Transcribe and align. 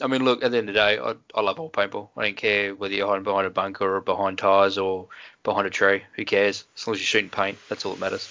I 0.00 0.06
mean, 0.06 0.24
look, 0.24 0.44
at 0.44 0.52
the 0.52 0.58
end 0.58 0.68
of 0.68 0.74
the 0.74 0.80
day, 0.80 0.98
I, 1.00 1.14
I 1.34 1.40
love 1.40 1.58
all 1.58 1.70
paintball. 1.70 2.10
I 2.16 2.26
don't 2.26 2.36
care 2.36 2.72
whether 2.72 2.94
you're 2.94 3.08
hiding 3.08 3.24
behind 3.24 3.48
a 3.48 3.50
bunker 3.50 3.96
or 3.96 4.00
behind 4.00 4.38
tyres 4.38 4.78
or 4.78 5.08
behind 5.42 5.66
a 5.66 5.70
tree. 5.70 6.04
Who 6.14 6.24
cares? 6.24 6.64
As 6.76 6.86
long 6.86 6.94
as 6.94 7.00
you're 7.00 7.06
shooting 7.06 7.30
paint, 7.30 7.58
that's 7.68 7.84
all 7.84 7.94
that 7.94 8.00
matters. 8.00 8.28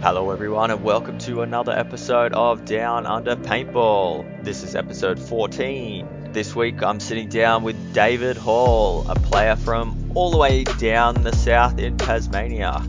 Hello, 0.00 0.30
everyone, 0.30 0.70
and 0.70 0.84
welcome 0.84 1.18
to 1.20 1.42
another 1.42 1.72
episode 1.72 2.34
of 2.34 2.64
Down 2.66 3.04
Under 3.04 3.34
Paintball. 3.34 4.44
This 4.44 4.62
is 4.62 4.76
episode 4.76 5.18
14. 5.18 6.30
This 6.32 6.54
week, 6.54 6.80
I'm 6.84 7.00
sitting 7.00 7.28
down 7.28 7.64
with 7.64 7.92
David 7.92 8.36
Hall, 8.36 9.10
a 9.10 9.16
player 9.16 9.56
from 9.56 10.12
all 10.14 10.30
the 10.30 10.38
way 10.38 10.62
down 10.62 11.22
the 11.22 11.34
south 11.34 11.80
in 11.80 11.96
Tasmania. 11.96 12.80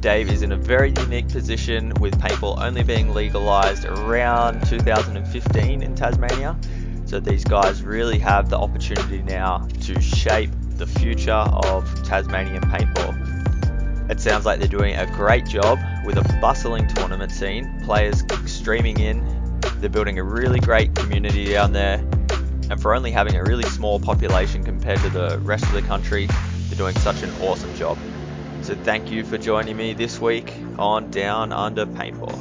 Dave 0.00 0.30
is 0.30 0.42
in 0.42 0.52
a 0.52 0.56
very 0.56 0.92
unique 0.98 1.28
position 1.28 1.92
with 2.00 2.18
paintball 2.20 2.60
only 2.60 2.82
being 2.82 3.12
legalized 3.14 3.84
around 3.84 4.64
2015 4.66 5.82
in 5.82 5.94
Tasmania. 5.94 6.56
So 7.06 7.18
these 7.18 7.44
guys 7.44 7.82
really 7.82 8.18
have 8.18 8.50
the 8.50 8.58
opportunity 8.58 9.22
now 9.22 9.66
to 9.82 10.00
shape 10.00 10.50
the 10.76 10.86
future 10.86 11.32
of 11.32 12.02
Tasmanian 12.04 12.62
paintball. 12.62 14.10
It 14.10 14.20
sounds 14.20 14.44
like 14.44 14.58
they're 14.58 14.68
doing 14.68 14.94
a 14.94 15.06
great 15.06 15.46
job 15.46 15.78
with 16.04 16.18
a 16.18 16.38
bustling 16.40 16.86
tournament 16.88 17.32
scene, 17.32 17.80
players 17.84 18.22
streaming 18.44 19.00
in. 19.00 19.60
They're 19.80 19.90
building 19.90 20.18
a 20.18 20.24
really 20.24 20.60
great 20.60 20.94
community 20.94 21.46
down 21.46 21.72
there. 21.72 21.96
And 22.70 22.80
for 22.80 22.94
only 22.94 23.10
having 23.10 23.34
a 23.36 23.42
really 23.42 23.64
small 23.64 23.98
population 23.98 24.62
compared 24.62 25.00
to 25.00 25.08
the 25.08 25.38
rest 25.42 25.64
of 25.64 25.72
the 25.72 25.82
country, 25.82 26.28
they're 26.68 26.78
doing 26.78 26.96
such 26.98 27.22
an 27.22 27.30
awesome 27.40 27.74
job. 27.74 27.98
So 28.66 28.74
thank 28.74 29.12
you 29.12 29.22
for 29.22 29.38
joining 29.38 29.76
me 29.76 29.92
this 29.92 30.20
week 30.20 30.52
on 30.76 31.12
Down 31.12 31.52
Under 31.52 31.86
Paintball. 31.86 32.36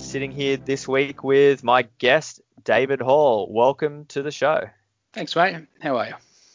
Sitting 0.00 0.30
here 0.30 0.56
this 0.56 0.88
week 0.88 1.22
with 1.22 1.62
my 1.62 1.82
guest, 1.98 2.40
David 2.64 3.02
Hall. 3.02 3.46
Welcome 3.52 4.06
to 4.06 4.22
the 4.22 4.30
show. 4.30 4.70
Thanks, 5.12 5.36
mate. 5.36 5.66
How 5.82 5.98
are 5.98 6.06
you? 6.06 6.14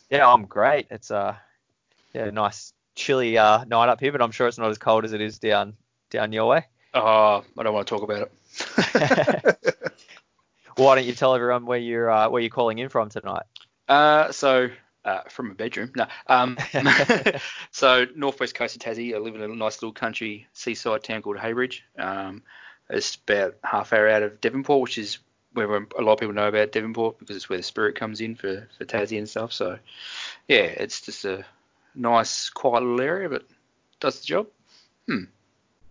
Yeah, 0.10 0.28
I'm 0.28 0.46
great. 0.46 0.88
It's 0.90 1.12
a 1.12 1.40
yeah, 2.12 2.32
nice 2.32 2.74
chilly 2.96 3.38
uh, 3.38 3.66
night 3.66 3.90
up 3.90 4.00
here, 4.00 4.12
but 4.12 4.24
I'm 4.24 4.32
sure 4.32 4.48
it's 4.48 4.58
not 4.58 4.72
as 4.72 4.80
cold 4.80 5.06
as 5.06 5.14
it 5.14 5.22
is 5.22 5.38
down 5.38 5.76
down 6.10 6.34
your 6.34 6.48
way. 6.48 6.66
Oh, 6.96 7.44
I 7.60 7.64
don't 7.64 7.76
want 7.76 7.86
to 7.86 7.96
talk 7.96 8.02
about 8.02 8.32
it. 8.32 9.58
Why 10.78 10.96
don't 10.96 11.06
you 11.06 11.14
tell 11.14 11.36
everyone 11.36 11.68
where 11.68 11.78
you're 11.78 12.10
uh, 12.10 12.28
where 12.30 12.42
you're 12.42 12.50
calling 12.50 12.80
in 12.80 12.90
from 12.90 13.10
tonight? 13.10 13.44
Uh, 13.88 14.32
so 14.32 14.72
uh, 15.06 15.22
from 15.30 15.52
a 15.52 15.56
bedroom. 15.56 15.92
No. 15.96 16.08
Um, 16.28 16.58
so 17.72 18.06
northwest 18.16 18.56
coast 18.56 18.76
of 18.76 18.82
Tassie, 18.82 19.16
I 19.16 19.18
live 19.18 19.36
in 19.36 19.42
a 19.42 19.48
nice 19.48 19.82
little 19.82 19.94
country 19.94 20.48
seaside 20.54 21.04
town 21.04 21.22
called 21.22 21.38
Heybridge. 21.38 21.84
Um, 21.98 22.44
it's 22.90 23.16
about 23.16 23.56
half 23.64 23.94
hour 23.94 24.10
out 24.10 24.24
of 24.24 24.42
Devonport, 24.42 24.82
which 24.82 24.98
is 24.98 25.20
where 25.54 25.68
a 25.68 26.02
lot 26.02 26.14
of 26.14 26.20
people 26.20 26.34
know 26.34 26.48
about 26.48 26.72
Devonport 26.72 27.20
because 27.20 27.36
it's 27.36 27.50
where 27.50 27.58
the 27.58 27.64
spirit 27.64 27.96
comes 27.96 28.22
in 28.22 28.36
for, 28.36 28.68
for 28.78 28.86
Tassie 28.86 29.18
and 29.18 29.30
stuff. 29.30 29.54
So 29.54 29.80
yeah, 30.48 30.64
it's 30.64 31.02
just 31.02 31.26
a 31.26 31.46
nice, 31.96 32.50
quiet 32.50 32.84
little 32.84 33.02
area, 33.02 33.30
but 33.30 33.46
does 34.00 34.20
the 34.22 34.26
job. 34.26 34.48
Hmm. 35.08 35.24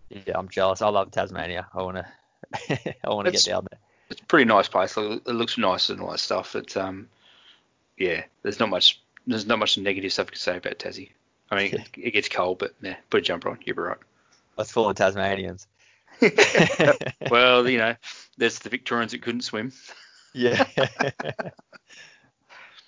Yeah, 0.09 0.37
I'm 0.37 0.49
jealous. 0.49 0.81
I 0.81 0.89
love 0.89 1.11
Tasmania. 1.11 1.67
I 1.73 1.81
wanna, 1.83 2.07
I 2.69 2.95
wanna 3.05 3.31
get 3.31 3.45
down 3.45 3.67
there. 3.69 3.79
It's 4.09 4.21
a 4.21 4.25
pretty 4.25 4.45
nice 4.45 4.67
place. 4.67 4.97
It 4.97 5.27
looks 5.27 5.57
nice 5.57 5.89
and 5.89 6.01
all 6.01 6.11
that 6.11 6.19
stuff. 6.19 6.55
It's 6.55 6.75
um, 6.75 7.09
yeah, 7.99 8.23
there's 8.41 8.59
not 8.59 8.69
much 8.69 9.01
there's 9.27 9.45
not 9.45 9.59
much 9.59 9.77
negative 9.77 10.11
stuff 10.11 10.31
to 10.31 10.39
say 10.39 10.57
about 10.57 10.79
Tassie. 10.79 11.11
I 11.51 11.55
mean, 11.55 11.73
it, 11.73 11.89
it 11.97 12.11
gets 12.11 12.29
cold, 12.29 12.59
but 12.59 12.73
yeah, 12.81 12.95
put 13.09 13.19
a 13.19 13.21
jumper 13.21 13.49
on, 13.49 13.59
you'll 13.63 13.75
be 13.75 13.81
right. 13.81 13.97
That's 14.57 14.71
full 14.71 14.89
of 14.89 14.95
Tasmanians. 14.95 15.67
well, 17.29 17.67
you 17.69 17.77
know, 17.77 17.95
there's 18.37 18.59
the 18.59 18.69
Victorians 18.69 19.11
that 19.11 19.21
couldn't 19.21 19.41
swim. 19.41 19.71
Yeah. 20.31 20.63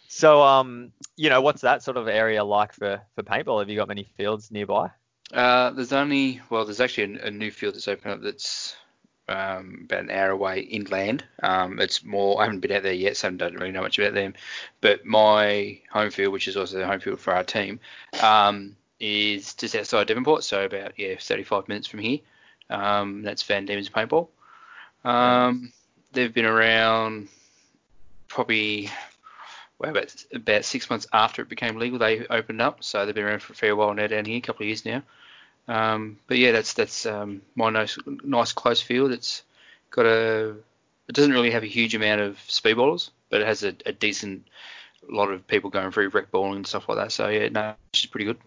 so, 0.08 0.44
um, 0.44 0.92
you 1.17 1.32
know, 1.32 1.42
what's 1.42 1.62
that 1.62 1.82
sort 1.82 1.98
of 1.98 2.08
area 2.08 2.44
like 2.44 2.72
for 2.72 3.02
for 3.16 3.23
paintball? 3.23 3.62
Have 3.62 3.67
you 3.67 3.76
got 3.76 3.88
many 3.88 4.04
fields 4.16 4.52
nearby? 4.52 4.92
Uh, 5.33 5.72
there's 5.72 5.92
only 5.92 6.39
well, 6.52 6.66
there's 6.66 6.80
actually 6.80 7.16
a, 7.16 7.26
a 7.26 7.32
new 7.32 7.49
field 7.49 7.73
that's 7.73 7.88
opened 7.88 8.14
up 8.14 8.22
that's 8.22 8.76
um, 9.31 9.81
about 9.86 10.03
an 10.03 10.11
hour 10.11 10.31
away 10.31 10.61
inland. 10.61 11.23
Um, 11.42 11.80
it's 11.80 12.03
more. 12.03 12.42
I 12.42 12.45
haven't 12.45 12.59
been 12.59 12.71
out 12.71 12.83
there 12.83 12.93
yet, 12.93 13.17
so 13.17 13.27
I 13.27 13.31
don't 13.31 13.55
really 13.55 13.71
know 13.71 13.81
much 13.81 13.99
about 13.99 14.14
them. 14.14 14.33
But 14.81 15.05
my 15.05 15.80
home 15.92 16.11
field, 16.11 16.33
which 16.33 16.47
is 16.47 16.58
also 16.58 16.77
the 16.77 16.87
home 16.87 16.99
field 16.99 17.19
for 17.19 17.33
our 17.33 17.43
team, 17.43 17.80
um, 18.21 18.75
is 18.99 19.53
just 19.55 19.75
outside 19.75 20.08
Devonport, 20.08 20.43
so 20.43 20.65
about 20.65 20.97
yeah 20.97 21.15
35 21.19 21.67
minutes 21.67 21.87
from 21.87 21.99
here. 21.99 22.19
Um, 22.69 23.23
that's 23.23 23.43
Van 23.43 23.65
Diemen's 23.65 23.89
Paintball. 23.89 24.27
Um, 25.03 25.73
they've 26.11 26.33
been 26.33 26.45
around 26.45 27.27
probably 28.27 28.89
well, 29.80 29.92
about 29.92 30.13
about 30.33 30.65
six 30.65 30.89
months 30.89 31.08
after 31.11 31.42
it 31.42 31.49
became 31.49 31.77
legal. 31.77 31.99
They 31.99 32.25
opened 32.27 32.61
up, 32.61 32.83
so 32.83 33.05
they've 33.05 33.15
been 33.15 33.25
around 33.25 33.42
for 33.42 33.53
a 33.53 33.55
fair 33.55 33.75
while 33.75 33.93
now 33.93 34.08
down 34.08 34.25
here, 34.25 34.37
a 34.37 34.42
couple 34.42 34.63
of 34.63 34.67
years 34.67 34.86
now. 34.86 35.02
Um, 35.71 36.17
but 36.27 36.37
yeah, 36.37 36.52
that's 36.52 36.73
that's 36.73 37.05
um, 37.05 37.42
my 37.55 37.70
nice, 37.70 37.98
nice 38.05 38.52
close 38.52 38.82
field. 38.82 39.14
It's 39.14 39.43
got 39.89 40.05
a 40.05 40.49
it 41.08 41.15
doesn't 41.15 41.32
really 41.32 41.52
have 41.52 41.64
a 41.64 41.67
huge 41.67 41.95
amount 41.95 42.20
of 42.20 42.36
speedballers, 42.49 43.09
but 43.30 43.39
it 43.39 43.48
has 43.48 43.64
a, 43.64 43.73
a 43.86 43.93
decent 43.93 44.48
lot 45.10 45.31
of 45.31 45.48
people 45.48 45.70
going 45.70 45.92
through 45.92 46.10
rec 46.10 46.30
balling 46.30 46.58
and 46.58 46.67
stuff 46.67 46.89
like 46.89 46.98
that. 46.98 47.14
So 47.14 47.30
yeah, 47.30 47.48
no, 47.48 47.73
she's 47.93 48.10
pretty 48.10 48.26
good. 48.26 48.37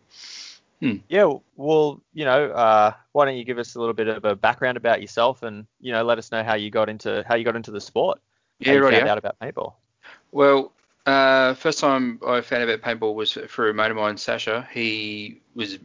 Hmm. 0.80 0.96
Yeah, 1.08 1.32
well, 1.56 1.98
you 2.12 2.26
know, 2.26 2.50
uh, 2.50 2.92
why 3.12 3.24
don't 3.24 3.36
you 3.36 3.44
give 3.44 3.58
us 3.58 3.74
a 3.74 3.78
little 3.78 3.94
bit 3.94 4.08
of 4.08 4.26
a 4.26 4.36
background 4.36 4.76
about 4.76 5.00
yourself 5.00 5.42
and 5.42 5.66
you 5.80 5.92
know 5.92 6.04
let 6.04 6.18
us 6.18 6.30
know 6.30 6.44
how 6.44 6.56
you 6.56 6.70
got 6.70 6.90
into 6.90 7.24
how 7.26 7.36
you 7.36 7.44
got 7.44 7.56
into 7.56 7.70
the 7.70 7.80
sport. 7.80 8.20
Yeah, 8.58 8.74
right. 8.74 8.92
Found 8.92 9.06
yeah. 9.06 9.12
out 9.12 9.18
about 9.18 9.38
paintball. 9.38 9.72
Well, 10.30 10.72
uh, 11.06 11.54
first 11.54 11.80
time 11.80 12.18
I 12.26 12.40
found 12.40 12.62
out 12.62 12.68
about 12.68 12.98
paintball 12.98 13.14
was 13.14 13.32
through 13.32 13.70
a 13.70 13.74
mate 13.74 13.90
of 13.90 13.96
mine, 13.96 14.16
Sasha. 14.16 14.68
He 14.72 15.40
was 15.54 15.78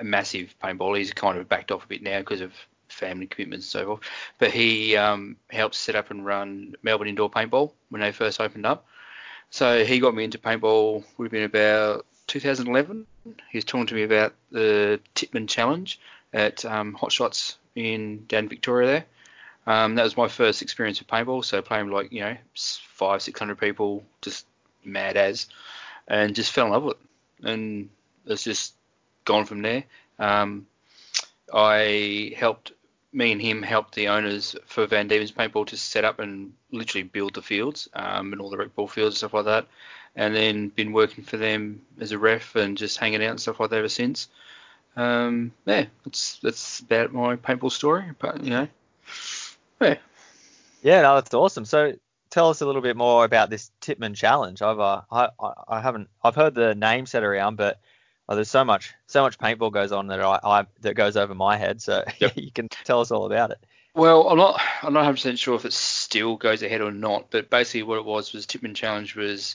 a 0.00 0.04
massive 0.04 0.54
paintballer. 0.62 0.98
He's 0.98 1.12
kind 1.12 1.38
of 1.38 1.48
backed 1.48 1.70
off 1.70 1.84
a 1.84 1.88
bit 1.88 2.02
now 2.02 2.18
because 2.20 2.40
of 2.40 2.52
family 2.88 3.26
commitments 3.26 3.66
and 3.66 3.80
so 3.80 3.86
forth. 3.86 4.00
But 4.38 4.50
he 4.50 4.96
um, 4.96 5.36
helped 5.50 5.74
set 5.74 5.94
up 5.94 6.10
and 6.10 6.26
run 6.26 6.74
Melbourne 6.82 7.08
Indoor 7.08 7.30
Paintball 7.30 7.72
when 7.90 8.00
they 8.00 8.12
first 8.12 8.40
opened 8.40 8.66
up. 8.66 8.86
So 9.50 9.84
he 9.84 10.00
got 10.00 10.14
me 10.14 10.24
into 10.24 10.38
paintball. 10.38 11.04
Would 11.16 11.24
have 11.26 11.32
been 11.32 11.44
about 11.44 12.06
2011. 12.26 13.06
He 13.50 13.58
was 13.58 13.64
talking 13.64 13.86
to 13.86 13.94
me 13.94 14.02
about 14.02 14.34
the 14.50 15.00
Tippmann 15.14 15.46
Challenge 15.46 16.00
at 16.32 16.64
um, 16.64 16.94
Hot 16.94 17.12
Shots 17.12 17.58
in 17.76 18.24
down 18.26 18.48
Victoria 18.48 18.86
there. 18.88 19.04
Um, 19.66 19.94
that 19.94 20.02
was 20.02 20.16
my 20.16 20.28
first 20.28 20.60
experience 20.62 20.98
with 20.98 21.08
paintball. 21.08 21.44
So 21.44 21.62
playing 21.62 21.90
like 21.90 22.12
you 22.12 22.20
know 22.20 22.36
five, 22.54 23.22
six 23.22 23.38
hundred 23.38 23.58
people, 23.58 24.04
just 24.20 24.46
mad 24.86 25.16
as, 25.16 25.46
and 26.08 26.34
just 26.34 26.52
fell 26.52 26.66
in 26.66 26.72
love 26.72 26.84
with 26.84 26.96
it. 26.96 27.48
And 27.48 27.88
it's 28.26 28.44
just 28.44 28.74
gone 29.24 29.44
from 29.44 29.62
there. 29.62 29.84
Um, 30.18 30.66
I 31.52 32.34
helped 32.36 32.72
me 33.12 33.32
and 33.32 33.40
him 33.40 33.62
helped 33.62 33.94
the 33.94 34.08
owners 34.08 34.56
for 34.66 34.86
Van 34.86 35.06
Diemen's 35.06 35.32
Paintball 35.32 35.66
to 35.68 35.76
set 35.76 36.04
up 36.04 36.18
and 36.18 36.52
literally 36.72 37.04
build 37.04 37.34
the 37.34 37.42
fields 37.42 37.88
um, 37.94 38.32
and 38.32 38.40
all 38.40 38.50
the 38.50 38.56
rec 38.56 38.74
ball 38.74 38.88
fields 38.88 39.14
and 39.14 39.18
stuff 39.18 39.34
like 39.34 39.44
that. 39.44 39.66
And 40.16 40.34
then 40.34 40.68
been 40.68 40.92
working 40.92 41.24
for 41.24 41.36
them 41.36 41.82
as 42.00 42.12
a 42.12 42.18
ref 42.18 42.56
and 42.56 42.76
just 42.76 42.98
hanging 42.98 43.22
out 43.22 43.30
and 43.30 43.40
stuff 43.40 43.60
like 43.60 43.70
that 43.70 43.78
ever 43.78 43.88
since. 43.88 44.28
Um, 44.96 45.52
yeah, 45.66 45.86
that's 46.04 46.38
that's 46.38 46.80
about 46.80 47.12
my 47.12 47.36
paintball 47.36 47.72
story. 47.72 48.04
But 48.18 48.42
you 48.44 48.50
know, 48.50 48.68
yeah. 49.80 49.96
Yeah, 50.82 51.02
no, 51.02 51.14
that's 51.14 51.34
awesome. 51.34 51.64
So 51.64 51.94
tell 52.34 52.50
us 52.50 52.60
a 52.60 52.66
little 52.66 52.82
bit 52.82 52.96
more 52.96 53.24
about 53.24 53.48
this 53.48 53.70
Tippmann 53.80 54.14
challenge. 54.14 54.60
I've 54.60 54.80
uh, 54.80 55.02
I, 55.10 55.28
I 55.68 55.80
haven't 55.80 56.08
I've 56.22 56.34
heard 56.34 56.54
the 56.54 56.74
name 56.74 57.06
set 57.06 57.22
around, 57.22 57.56
but 57.56 57.78
oh, 58.28 58.34
there's 58.34 58.50
so 58.50 58.64
much 58.64 58.92
so 59.06 59.22
much 59.22 59.38
paintball 59.38 59.72
goes 59.72 59.92
on 59.92 60.08
that 60.08 60.20
I, 60.20 60.40
I 60.42 60.66
that 60.80 60.94
goes 60.94 61.16
over 61.16 61.34
my 61.34 61.56
head. 61.56 61.80
So 61.80 62.04
yep. 62.18 62.32
you 62.36 62.50
can 62.50 62.68
tell 62.68 63.00
us 63.00 63.12
all 63.12 63.24
about 63.24 63.52
it. 63.52 63.58
Well, 63.94 64.28
I'm 64.28 64.36
not 64.36 64.60
I'm 64.82 64.92
not 64.92 65.00
100 65.00 65.12
percent 65.14 65.38
sure 65.38 65.54
if 65.54 65.64
it 65.64 65.72
still 65.72 66.36
goes 66.36 66.62
ahead 66.62 66.80
or 66.80 66.90
not, 66.90 67.30
but 67.30 67.48
basically 67.48 67.84
what 67.84 67.98
it 67.98 68.04
was 68.04 68.32
was 68.32 68.46
Tippmann 68.46 68.74
Challenge 68.74 69.14
was 69.14 69.54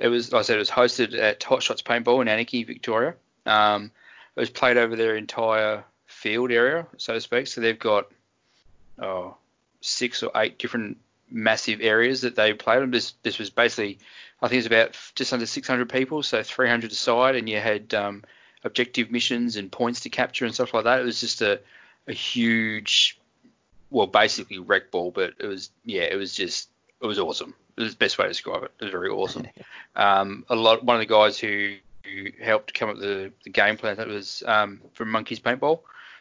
it 0.00 0.08
was 0.08 0.32
like 0.32 0.40
I 0.40 0.42
said 0.42 0.56
it 0.56 0.58
was 0.58 0.70
hosted 0.70 1.16
at 1.16 1.42
Hot 1.44 1.62
Shots 1.62 1.82
Paintball 1.82 2.20
in 2.20 2.26
Anakie, 2.26 2.66
Victoria. 2.66 3.14
Um, 3.46 3.92
it 4.34 4.40
was 4.40 4.50
played 4.50 4.76
over 4.76 4.96
their 4.96 5.16
entire 5.16 5.84
field 6.06 6.50
area, 6.50 6.86
so 6.96 7.14
to 7.14 7.20
speak. 7.20 7.46
So 7.46 7.60
they've 7.60 7.78
got 7.78 8.10
oh 9.00 9.36
six 9.80 10.24
or 10.24 10.32
eight 10.34 10.58
different 10.58 10.98
massive 11.30 11.80
areas 11.80 12.22
that 12.22 12.36
they 12.36 12.52
played 12.52 12.82
on. 12.82 12.90
This 12.90 13.14
this 13.22 13.38
was 13.38 13.50
basically, 13.50 13.98
I 14.42 14.48
think 14.48 14.54
it 14.54 14.58
was 14.58 14.66
about 14.66 14.98
just 15.14 15.32
under 15.32 15.46
600 15.46 15.88
people, 15.88 16.22
so 16.22 16.42
300 16.42 16.92
aside, 16.92 17.36
and 17.36 17.48
you 17.48 17.58
had 17.58 17.94
um, 17.94 18.24
objective 18.64 19.10
missions 19.10 19.56
and 19.56 19.70
points 19.70 20.00
to 20.00 20.10
capture 20.10 20.44
and 20.44 20.54
stuff 20.54 20.74
like 20.74 20.84
that. 20.84 21.00
It 21.00 21.04
was 21.04 21.20
just 21.20 21.42
a, 21.42 21.60
a 22.06 22.12
huge, 22.12 23.18
well, 23.90 24.06
basically 24.06 24.58
rec 24.58 24.90
ball, 24.90 25.10
but 25.10 25.34
it 25.38 25.46
was 25.46 25.70
yeah, 25.84 26.02
it 26.02 26.16
was 26.16 26.34
just 26.34 26.68
it 27.00 27.06
was 27.06 27.18
awesome. 27.18 27.54
It 27.76 27.82
was 27.82 27.92
the 27.92 27.98
best 27.98 28.18
way 28.18 28.24
to 28.24 28.30
describe 28.30 28.64
it. 28.64 28.72
It 28.80 28.84
was 28.84 28.92
very 28.92 29.08
awesome. 29.08 29.46
um, 29.96 30.44
a 30.48 30.56
lot. 30.56 30.84
One 30.84 30.96
of 30.96 31.00
the 31.00 31.06
guys 31.06 31.38
who, 31.38 31.76
who 32.04 32.30
helped 32.42 32.74
come 32.74 32.90
up 32.90 32.96
with 32.96 33.04
the, 33.04 33.32
the 33.44 33.50
game 33.50 33.76
plan 33.76 33.96
that 33.96 34.08
was 34.08 34.42
um, 34.46 34.80
from 34.94 35.10
Monkeys 35.10 35.38
Paintball. 35.38 35.80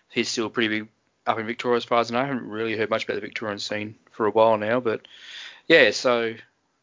He's 0.09 0.29
still 0.29 0.45
a 0.45 0.49
pretty 0.49 0.67
big 0.67 0.87
up 1.27 1.39
in 1.39 1.45
Victoria 1.45 1.77
as 1.77 1.85
far 1.85 1.99
as 1.99 2.11
I 2.11 2.15
know. 2.15 2.21
I 2.21 2.25
haven't 2.25 2.47
really 2.47 2.77
heard 2.77 2.89
much 2.89 3.03
about 3.03 3.15
the 3.15 3.21
Victorian 3.21 3.59
scene 3.59 3.95
for 4.11 4.25
a 4.25 4.31
while 4.31 4.57
now, 4.57 4.79
but 4.79 5.07
yeah, 5.67 5.91
so 5.91 6.33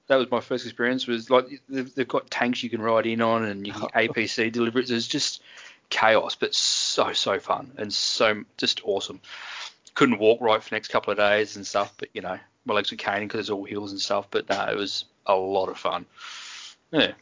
that 0.07 0.17
was 0.17 0.31
my 0.31 0.41
first 0.41 0.65
experience. 0.65 1.07
Was 1.07 1.31
like 1.31 1.47
they've, 1.69 1.95
they've 1.95 2.09
got 2.09 2.31
tanks 2.31 2.63
you 2.63 2.71
can 2.71 2.83
ride 2.83 3.07
in 3.07 3.21
on, 3.21 3.45
and 3.45 3.67
you 3.67 3.73
can 3.73 3.83
APC 3.95 4.53
deliver 4.53 4.79
it. 4.79 4.91
It's 4.91 5.07
just 5.07 5.43
chaos, 5.91 6.35
but 6.35 6.55
so 6.55 7.13
so 7.13 7.39
fun 7.39 7.73
and 7.77 7.93
so 7.93 8.45
just 8.57 8.81
awesome. 8.85 9.21
Couldn't 9.95 10.19
walk 10.19 10.41
right 10.41 10.63
for 10.63 10.71
the 10.71 10.77
next 10.77 10.89
couple 10.89 11.13
of 11.13 11.19
days 11.19 11.57
and 11.57 11.67
stuff, 11.67 11.95
but 11.99 12.09
you 12.13 12.21
know 12.21 12.39
my 12.65 12.75
legs 12.75 12.91
were 12.91 12.97
caning 12.97 13.29
because 13.29 13.41
it's 13.41 13.51
all 13.51 13.65
hills 13.65 13.93
and 13.93 14.01
stuff. 14.01 14.27
But 14.31 14.49
no, 14.49 14.67
it 14.67 14.77
was 14.77 15.05
a 15.27 15.35
lot 15.35 15.69
of 15.69 15.79
fun. 15.79 16.07
Yeah. 16.91 17.13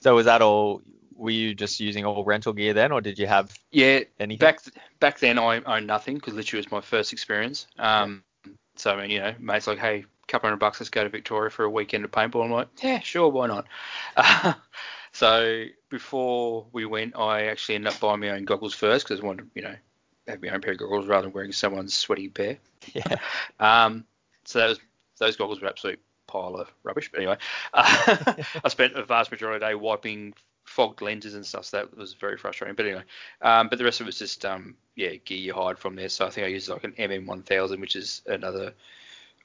So 0.00 0.14
was 0.14 0.26
that 0.26 0.42
all? 0.42 0.82
Were 1.16 1.30
you 1.30 1.54
just 1.54 1.80
using 1.80 2.04
all 2.04 2.24
rental 2.24 2.52
gear 2.52 2.74
then, 2.74 2.92
or 2.92 3.00
did 3.00 3.18
you 3.18 3.26
have 3.26 3.56
Yeah, 3.70 4.00
anything? 4.20 4.38
back 4.38 4.60
back 5.00 5.18
then 5.18 5.38
I 5.38 5.60
owned 5.62 5.86
nothing 5.86 6.16
because 6.16 6.34
literally 6.34 6.60
it 6.60 6.66
was 6.66 6.72
my 6.72 6.80
first 6.80 7.12
experience. 7.12 7.66
Um, 7.78 8.22
so 8.76 8.92
I 8.92 9.00
mean, 9.00 9.10
you 9.10 9.20
know, 9.20 9.34
mates 9.38 9.66
like, 9.66 9.78
hey, 9.78 10.04
couple 10.26 10.48
hundred 10.48 10.58
bucks, 10.58 10.80
let's 10.80 10.90
go 10.90 11.04
to 11.04 11.08
Victoria 11.08 11.50
for 11.50 11.64
a 11.64 11.70
weekend 11.70 12.04
of 12.04 12.10
paintball. 12.10 12.44
I'm 12.44 12.50
like, 12.50 12.68
yeah, 12.82 12.98
sure, 13.00 13.28
why 13.28 13.46
not? 13.46 13.66
Uh, 14.16 14.54
so 15.12 15.64
before 15.88 16.66
we 16.72 16.84
went, 16.84 17.16
I 17.16 17.46
actually 17.46 17.76
ended 17.76 17.92
up 17.92 18.00
buying 18.00 18.20
my 18.20 18.30
own 18.30 18.44
goggles 18.44 18.74
first 18.74 19.06
because 19.06 19.20
I 19.20 19.26
wanted, 19.26 19.42
to, 19.42 19.48
you 19.54 19.62
know, 19.62 19.74
have 20.28 20.42
my 20.42 20.48
own 20.48 20.60
pair 20.60 20.72
of 20.72 20.78
goggles 20.78 21.06
rather 21.06 21.26
than 21.26 21.32
wearing 21.32 21.52
someone's 21.52 21.96
sweaty 21.96 22.28
pair. 22.28 22.58
Yeah. 22.92 23.16
Um, 23.60 24.04
so 24.44 24.58
that 24.58 24.68
was 24.68 24.80
those 25.18 25.36
goggles 25.36 25.60
were 25.60 25.68
absolute 25.68 25.98
pile 26.26 26.56
of 26.56 26.70
rubbish. 26.82 27.10
But 27.10 27.20
anyway, 27.20 27.38
uh, 27.72 28.34
I 28.64 28.68
spent 28.68 28.94
a 28.94 29.04
vast 29.04 29.30
majority 29.30 29.56
of 29.56 29.60
the 29.60 29.66
day 29.68 29.74
wiping 29.74 30.34
fogged 30.66 31.00
lenses 31.00 31.34
and 31.34 31.46
stuff. 31.46 31.64
So 31.64 31.78
that 31.78 31.96
was 31.96 32.12
very 32.12 32.36
frustrating. 32.36 32.76
But 32.76 32.86
anyway, 32.86 33.04
um, 33.40 33.68
but 33.68 33.78
the 33.78 33.84
rest 33.84 34.00
of 34.00 34.06
it 34.06 34.08
was 34.08 34.18
just 34.18 34.44
um, 34.44 34.74
yeah 34.94 35.14
gear 35.24 35.38
you 35.38 35.54
hired 35.54 35.78
from 35.78 35.96
there. 35.96 36.08
So 36.08 36.26
I 36.26 36.30
think 36.30 36.46
I 36.46 36.50
used 36.50 36.68
like 36.68 36.84
an 36.84 36.92
MM1000, 36.92 37.80
which 37.80 37.96
is 37.96 38.22
another 38.26 38.74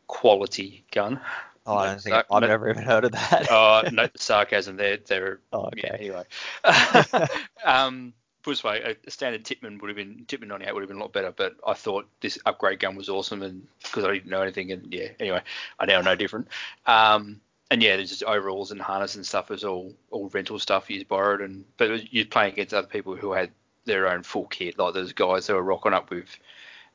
quality 0.07 0.83
gun. 0.91 1.19
Oh, 1.65 1.77
I 1.77 1.87
don't 1.87 2.01
think 2.01 2.15
I've 2.15 2.41
no- 2.41 2.47
never 2.47 2.69
even 2.69 2.83
heard 2.83 3.05
of 3.05 3.11
that. 3.11 3.49
uh, 3.49 3.83
note 3.91 4.13
the 4.13 4.19
sarcasm 4.19 4.75
there. 4.77 4.97
They're 4.97 5.39
Oh, 5.53 5.69
yeah, 5.75 5.93
okay. 5.93 5.97
anyway. 5.99 6.23
um, 7.65 8.13
put 8.41 8.51
this 8.51 8.63
way, 8.63 8.95
a, 9.05 9.11
standard 9.11 9.45
Tippmann 9.45 9.79
would 9.79 9.89
have 9.89 9.95
been 9.95 10.25
Tippmann 10.27 10.49
98 10.49 10.73
would 10.73 10.81
have 10.81 10.89
been 10.89 10.97
a 10.97 11.01
lot 11.01 11.13
better, 11.13 11.31
but 11.31 11.55
I 11.65 11.73
thought 11.73 12.07
this 12.21 12.39
upgrade 12.45 12.79
gun 12.79 12.95
was 12.95 13.09
awesome, 13.09 13.43
and 13.43 13.67
because 13.83 14.03
I 14.03 14.13
didn't 14.13 14.29
know 14.29 14.41
anything, 14.41 14.71
and 14.71 14.91
yeah, 14.91 15.09
anyway, 15.19 15.41
I 15.79 15.85
now 15.85 16.01
know 16.01 16.15
different. 16.15 16.47
Um, 16.87 17.41
and 17.71 17.81
yeah, 17.81 17.95
there's 17.95 18.09
just 18.09 18.23
overalls 18.23 18.71
and 18.71 18.81
harness 18.81 19.15
and 19.15 19.25
stuff 19.25 19.49
is 19.49 19.63
all 19.63 19.93
all 20.11 20.29
rental 20.29 20.59
stuff 20.59 20.89
you 20.89 21.03
borrowed, 21.05 21.41
and 21.41 21.63
but 21.77 22.13
you're 22.13 22.25
playing 22.25 22.53
against 22.53 22.73
other 22.73 22.87
people 22.87 23.15
who 23.15 23.31
had 23.31 23.49
their 23.85 24.11
own 24.11 24.23
full 24.23 24.45
kit, 24.45 24.77
like 24.77 24.93
those 24.93 25.13
guys 25.13 25.47
that 25.47 25.55
were 25.55 25.63
rocking 25.63 25.93
up 25.93 26.11
with. 26.11 26.27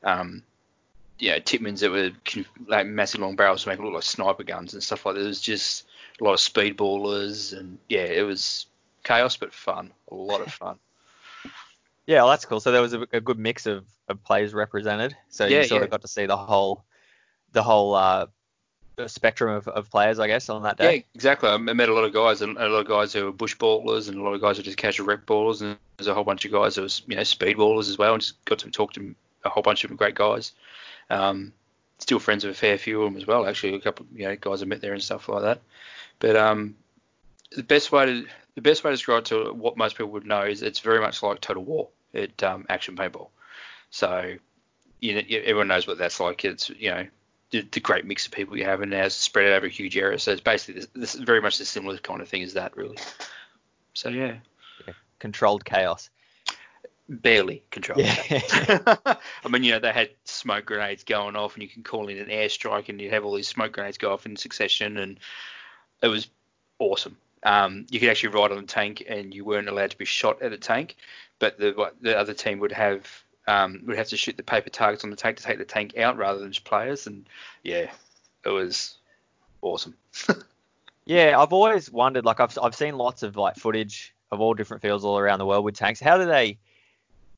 Um, 0.03 0.43
yeah, 1.17 1.39
Tippmanns 1.39 1.79
that 1.79 1.89
were 1.89 2.11
like 2.67 2.85
massive 2.85 3.21
long 3.21 3.35
barrels 3.35 3.63
to 3.63 3.69
make 3.69 3.79
it 3.79 3.83
look 3.83 3.95
like 3.95 4.03
sniper 4.03 4.43
guns 4.43 4.75
and 4.75 4.83
stuff 4.83 5.03
like 5.03 5.15
that. 5.15 5.21
It 5.23 5.27
was 5.27 5.41
just 5.41 5.87
a 6.21 6.23
lot 6.23 6.33
of 6.33 6.39
speedballers 6.39 7.57
and 7.57 7.79
yeah, 7.89 8.03
it 8.03 8.21
was 8.21 8.67
chaos 9.03 9.35
but 9.35 9.51
fun. 9.51 9.91
A 10.11 10.15
lot 10.15 10.41
of 10.41 10.53
fun. 10.53 10.77
Yeah, 12.05 12.21
well, 12.21 12.29
that's 12.29 12.45
cool. 12.45 12.61
So 12.61 12.71
there 12.71 12.81
was 12.81 12.93
a, 12.93 13.05
a 13.11 13.19
good 13.19 13.37
mix 13.37 13.65
of, 13.65 13.83
of 14.07 14.23
players 14.23 14.53
represented. 14.53 15.13
So 15.27 15.45
Yeah, 15.45 15.57
you 15.57 15.63
sort 15.65 15.81
yeah. 15.81 15.85
of 15.87 15.91
got 15.91 16.03
to 16.03 16.07
see 16.07 16.25
the 16.25 16.37
whole 16.37 16.85
the 17.51 17.61
whole 17.61 17.95
uh, 17.95 18.27
spectrum 19.05 19.55
of, 19.55 19.67
of 19.67 19.89
players, 19.91 20.19
I 20.19 20.27
guess, 20.27 20.49
on 20.49 20.63
that 20.63 20.77
day. 20.77 20.95
Yeah, 20.95 21.01
exactly. 21.13 21.49
I 21.49 21.57
met 21.57 21.89
a 21.89 21.93
lot 21.93 22.03
of 22.03 22.13
guys, 22.13 22.41
and 22.41 22.57
a 22.57 22.67
lot 22.67 22.79
of 22.79 22.87
guys 22.87 23.13
who 23.13 23.25
were 23.25 23.31
bush 23.31 23.55
ballers, 23.55 24.09
and 24.09 24.17
a 24.17 24.23
lot 24.23 24.33
of 24.33 24.41
guys 24.41 24.57
who 24.57 24.61
were 24.61 24.65
just 24.65 24.77
casual 24.77 25.05
rep 25.05 25.25
ballers, 25.25 25.61
and 25.61 25.77
there's 25.97 26.07
a 26.07 26.13
whole 26.13 26.23
bunch 26.23 26.45
of 26.45 26.51
guys 26.51 26.75
who 26.75 26.81
was 26.81 27.03
you 27.07 27.15
know 27.15 27.23
speed 27.23 27.57
ballers 27.57 27.89
as 27.89 27.97
well, 27.97 28.13
and 28.13 28.21
just 28.21 28.43
got 28.45 28.59
to 28.59 28.71
talk 28.71 28.93
to 28.93 29.15
a 29.45 29.49
whole 29.49 29.63
bunch 29.63 29.83
of 29.83 29.95
great 29.95 30.15
guys. 30.15 30.51
Um, 31.09 31.53
still 31.99 32.19
friends 32.19 32.43
with 32.43 32.55
a 32.55 32.57
fair 32.57 32.77
few 32.77 33.01
of 33.03 33.11
them 33.11 33.21
as 33.21 33.27
well. 33.27 33.45
Actually, 33.45 33.75
a 33.75 33.79
couple 33.79 34.07
you 34.15 34.27
know 34.27 34.35
guys 34.35 34.61
I 34.61 34.65
met 34.65 34.81
there 34.81 34.93
and 34.93 35.03
stuff 35.03 35.29
like 35.29 35.43
that. 35.43 35.61
But 36.19 36.35
um, 36.35 36.75
the 37.51 37.63
best 37.63 37.91
way 37.91 38.05
to 38.05 38.25
the 38.55 38.61
best 38.61 38.83
way 38.83 38.89
to 38.89 38.95
describe 38.95 39.25
to 39.25 39.53
what 39.53 39.77
most 39.77 39.97
people 39.97 40.11
would 40.13 40.25
know 40.25 40.43
is 40.43 40.63
it's 40.63 40.79
very 40.79 40.99
much 40.99 41.21
like 41.21 41.39
Total 41.41 41.63
War 41.63 41.89
at 42.13 42.41
um, 42.41 42.65
action 42.69 42.95
paintball. 42.95 43.29
So 43.91 44.35
you 44.99 45.13
know, 45.13 45.21
everyone 45.29 45.67
knows 45.67 45.85
what 45.85 45.99
that's 45.99 46.19
like. 46.19 46.43
It's 46.43 46.69
you 46.71 46.89
know 46.89 47.05
the, 47.51 47.61
the 47.71 47.79
great 47.79 48.05
mix 48.05 48.25
of 48.25 48.31
people 48.33 48.57
you 48.57 48.65
have, 48.65 48.81
and 48.81 48.91
now 48.91 49.03
it's 49.05 49.15
spread 49.15 49.47
out 49.47 49.57
over 49.57 49.65
a 49.67 49.69
huge 49.69 49.97
area. 49.97 50.19
So 50.19 50.31
it's 50.31 50.41
basically 50.41 50.81
this, 50.81 50.87
this 50.93 51.15
is 51.15 51.21
very 51.21 51.41
much 51.41 51.57
the 51.57 51.65
similar 51.65 51.97
kind 51.97 52.21
of 52.21 52.27
thing 52.27 52.43
as 52.43 52.53
that, 52.53 52.75
really. 52.75 52.97
So 53.93 54.09
yeah, 54.09 54.35
Controlled 55.19 55.65
chaos. 55.65 56.09
barely 57.09 57.63
controlled. 57.71 58.01
Yeah. 58.01 58.95
I 59.45 59.47
mean, 59.49 59.63
you 59.63 59.71
know, 59.71 59.79
they 59.79 59.91
had 59.91 60.09
smoke 60.25 60.65
grenades 60.65 61.03
going 61.03 61.35
off, 61.35 61.53
and 61.55 61.63
you 61.63 61.69
can 61.69 61.83
call 61.83 62.07
in 62.09 62.17
an 62.17 62.27
airstrike, 62.27 62.89
and 62.89 62.99
you'd 63.01 63.13
have 63.13 63.25
all 63.25 63.33
these 63.35 63.47
smoke 63.47 63.71
grenades 63.71 63.97
go 63.97 64.11
off 64.13 64.25
in 64.25 64.35
succession, 64.35 64.97
and 64.97 65.19
it 66.03 66.07
was 66.09 66.27
awesome. 66.79 67.17
Um, 67.43 67.85
you 67.89 67.99
could 67.99 68.09
actually 68.09 68.35
ride 68.35 68.51
on 68.51 68.59
a 68.59 68.63
tank, 68.63 69.03
and 69.07 69.33
you 69.33 69.45
weren't 69.45 69.69
allowed 69.69 69.91
to 69.91 69.97
be 69.97 70.05
shot 70.05 70.41
at 70.41 70.53
a 70.53 70.57
tank, 70.57 70.95
but 71.39 71.57
the 71.57 71.71
what- 71.71 71.95
the 72.01 72.17
other 72.17 72.33
team 72.33 72.59
would 72.59 72.73
have 72.73 73.07
um, 73.47 73.81
would 73.85 73.97
have 73.97 74.09
to 74.09 74.17
shoot 74.17 74.37
the 74.37 74.43
paper 74.43 74.69
targets 74.69 75.03
on 75.03 75.09
the 75.09 75.15
tank 75.15 75.37
to 75.37 75.43
take 75.43 75.57
the 75.57 75.65
tank 75.65 75.97
out 75.97 76.17
rather 76.17 76.39
than 76.39 76.51
just 76.51 76.65
players, 76.65 77.07
and 77.07 77.27
yeah, 77.63 77.91
it 78.43 78.49
was 78.49 78.97
awesome. 79.61 79.95
Yeah, 81.07 81.39
I've 81.39 81.53
always 81.53 81.89
wondered. 81.89 82.25
Like, 82.25 82.41
I've 82.41 82.57
I've 82.61 82.75
seen 82.75 82.97
lots 82.97 83.23
of 83.23 83.37
like 83.37 83.55
footage 83.55 84.13
of 84.29 84.41
all 84.41 84.53
different 84.53 84.81
fields 84.81 85.05
all 85.05 85.17
around 85.17 85.39
the 85.39 85.45
world 85.45 85.63
with 85.63 85.75
tanks. 85.75 86.01
How 86.01 86.17
do 86.17 86.25
they, 86.25 86.57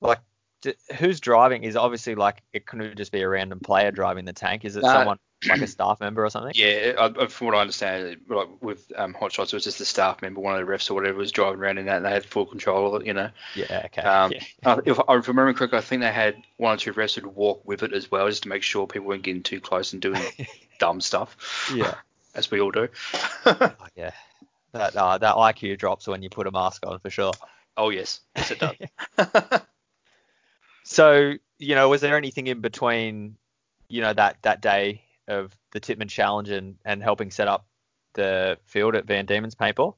like, 0.01 0.17
d 0.61 0.73
who's 0.97 1.19
driving? 1.19 1.63
Is 1.63 1.75
obviously 1.75 2.15
like 2.15 2.41
it 2.51 2.65
couldn't 2.65 2.97
just 2.97 3.11
be 3.11 3.21
a 3.21 3.29
random 3.29 3.59
player 3.59 3.91
driving 3.91 4.25
the 4.25 4.33
tank. 4.33 4.65
Is 4.65 4.75
it 4.75 4.81
someone 4.81 5.19
like 5.47 5.62
a 5.62 5.68
staff 5.68 6.00
member 6.01 6.25
or 6.25 6.30
something? 6.30 6.53
Yeah, 6.56 6.94
I, 7.00 7.24
I- 7.24 7.27
from 7.27 7.47
what 7.47 7.56
I 7.56 7.62
understand, 7.62 8.18
like 8.27 8.47
with 8.62 8.91
um, 8.95 9.13
Hot 9.13 9.31
Shots, 9.31 9.53
it 9.53 9.56
was 9.56 9.63
just 9.63 9.77
the 9.80 9.86
staff 9.86 10.21
member, 10.21 10.41
one 10.41 10.59
of 10.59 10.65
the 10.65 10.71
refs 10.71 10.89
or 10.91 10.95
whatever, 10.95 11.18
was 11.18 11.31
driving 11.31 11.59
around 11.59 11.77
in 11.77 11.86
that, 11.86 11.97
and 11.97 12.06
they 12.06 12.12
had 12.12 12.25
full 12.25 12.45
control 12.45 12.95
of 12.95 13.01
it, 13.01 13.07
you 13.07 13.13
know. 13.13 13.30
Yeah. 13.56 13.83
Okay. 13.86 14.01
Um, 14.01 14.31
yeah. 14.33 14.41
uh, 14.65 14.81
if 14.86 15.00
I 15.07 15.13
remember 15.13 15.53
correctly, 15.53 15.77
I 15.77 15.81
think 15.81 16.01
they 16.01 16.12
had 16.12 16.36
one 16.57 16.74
or 16.74 16.77
two 16.77 16.94
refs 16.94 17.15
who'd 17.15 17.25
walk 17.25 17.62
with 17.65 17.83
it 17.83 17.94
as 17.94 18.12
well, 18.12 18.27
just 18.27 18.44
to 18.44 18.50
make 18.50 18.63
sure 18.63 18.86
people 18.88 19.07
weren't 19.07 19.24
getting 19.24 19.44
too 19.44 19.62
close 19.62 19.94
and 19.94 20.01
doing 20.01 20.21
dumb 20.80 21.00
stuff. 21.01 21.71
Yeah. 21.74 21.95
as 22.35 22.51
we 22.51 22.59
all 22.62 22.71
do. 22.71 22.88
Oh, 23.45 23.71
yeah. 23.95 24.12
That 24.74 24.95
uh, 24.95 25.18
that 25.18 25.35
IQ 25.35 25.80
drops 25.80 26.07
when 26.07 26.21
you 26.21 26.30
put 26.30 26.45
a 26.45 26.51
mask 26.51 26.85
on 26.85 27.00
for 27.00 27.09
sure. 27.09 27.33
oh 27.75 27.89
yes, 27.89 28.19
yes 28.35 28.51
it 28.51 28.59
does. 28.59 28.75
So, 30.83 31.33
you 31.59 31.75
know, 31.75 31.89
was 31.89 32.01
there 32.01 32.18
anything 32.18 32.47
in 32.47 32.62
between, 32.62 33.35
you 33.89 34.01
know, 34.01 34.13
that 34.13 34.38
that 34.44 34.62
day 34.62 35.03
of 35.29 35.55
the 35.71 35.79
Tippmann 35.79 36.09
Challenge 36.09 36.49
and, 36.49 36.75
and 36.83 37.01
helping 37.01 37.31
set 37.31 37.47
up 37.47 37.65
the 38.13 38.57
field 38.65 38.95
at 38.95 39.06
Van 39.06 39.25
Diemen's 39.25 39.56
paintball? 39.56 39.95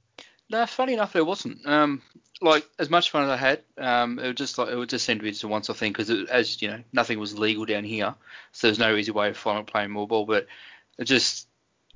no, 0.52 0.66
funny 0.66 0.94
enough, 0.94 1.16
it 1.16 1.26
wasn't. 1.26 1.66
Um, 1.66 2.02
like 2.42 2.68
as 2.78 2.90
much 2.90 3.10
fun 3.10 3.24
as 3.24 3.30
I 3.30 3.38
had, 3.38 3.62
um, 3.78 4.20
it 4.20 4.28
would 4.28 4.38
just 4.38 4.58
like 4.58 4.70
it 4.70 4.76
would 4.76 4.90
just 4.90 5.06
seem 5.06 5.18
to 5.18 5.24
be 5.24 5.32
just 5.32 5.44
a 5.44 5.48
once-off 5.48 5.78
thing 5.78 5.94
because 5.94 6.10
as 6.10 6.62
you 6.62 6.70
know, 6.70 6.84
nothing 6.92 7.20
was 7.20 7.38
legal 7.38 7.66
down 7.66 7.84
here, 7.84 8.14
so 8.52 8.68
there's 8.68 8.80
no 8.80 8.96
easy 8.96 9.12
way 9.12 9.30
of 9.30 9.68
playing 9.68 9.92
more 9.92 10.08
ball. 10.08 10.26
But 10.26 10.48
it 10.98 11.06
just, 11.06 11.48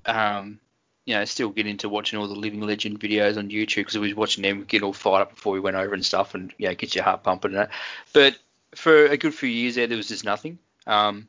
um, 0.05 0.59
you 1.05 1.15
know, 1.15 1.25
still 1.25 1.49
get 1.49 1.67
into 1.67 1.89
watching 1.89 2.17
all 2.17 2.27
the 2.27 2.35
Living 2.35 2.61
Legend 2.61 2.99
videos 2.99 3.37
on 3.37 3.49
YouTube 3.49 3.75
because 3.77 3.97
we 3.97 4.07
was 4.07 4.15
watching 4.15 4.43
them 4.43 4.63
get 4.63 4.83
all 4.83 4.93
fired 4.93 5.23
up 5.23 5.35
before 5.35 5.53
we 5.53 5.59
went 5.59 5.77
over 5.77 5.93
and 5.93 6.05
stuff, 6.05 6.33
and 6.33 6.53
you 6.57 6.67
know, 6.69 6.75
get 6.75 6.95
your 6.95 7.03
heart 7.03 7.23
pumping 7.23 7.51
and 7.51 7.59
that. 7.59 7.71
But 8.13 8.37
for 8.73 9.05
a 9.05 9.17
good 9.17 9.33
few 9.33 9.49
years 9.49 9.75
there, 9.75 9.87
there 9.87 9.97
was 9.97 10.07
just 10.07 10.23
nothing. 10.23 10.59
Um, 10.87 11.27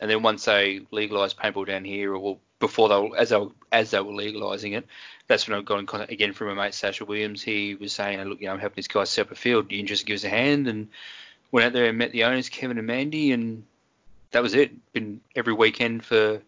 and 0.00 0.10
then 0.10 0.22
once 0.22 0.44
they 0.44 0.80
legalised 0.90 1.38
paintball 1.38 1.66
down 1.66 1.84
here, 1.84 2.14
or 2.14 2.38
before 2.58 2.88
they 2.88 2.96
were, 2.96 3.16
as 3.16 3.30
they 3.30 3.36
were, 3.36 3.50
as 3.72 3.90
they 3.90 4.00
were 4.00 4.12
legalising 4.12 4.76
it, 4.76 4.86
that's 5.26 5.46
when 5.46 5.58
I 5.58 5.62
got 5.62 5.78
in 5.78 5.86
contact 5.86 6.12
again 6.12 6.32
from 6.32 6.48
my 6.48 6.54
mate 6.54 6.74
Sasha 6.74 7.04
Williams. 7.04 7.42
He 7.42 7.74
was 7.74 7.92
saying, 7.92 8.20
look, 8.24 8.40
you 8.40 8.46
know, 8.46 8.52
I'm 8.52 8.58
helping 8.58 8.76
this 8.76 8.88
guy 8.88 9.04
set 9.04 9.26
up 9.26 9.32
a 9.32 9.34
field. 9.34 9.70
You 9.70 9.78
interested? 9.78 10.06
Give 10.06 10.16
us 10.16 10.24
a 10.24 10.28
hand. 10.28 10.68
And 10.68 10.88
went 11.50 11.66
out 11.66 11.72
there 11.72 11.86
and 11.86 11.98
met 11.98 12.12
the 12.12 12.24
owners, 12.24 12.48
Kevin 12.48 12.78
and 12.78 12.86
Mandy, 12.86 13.32
and 13.32 13.64
that 14.30 14.42
was 14.42 14.54
it. 14.54 14.72
Been 14.92 15.20
every 15.34 15.52
weekend 15.52 16.04
for 16.04 16.40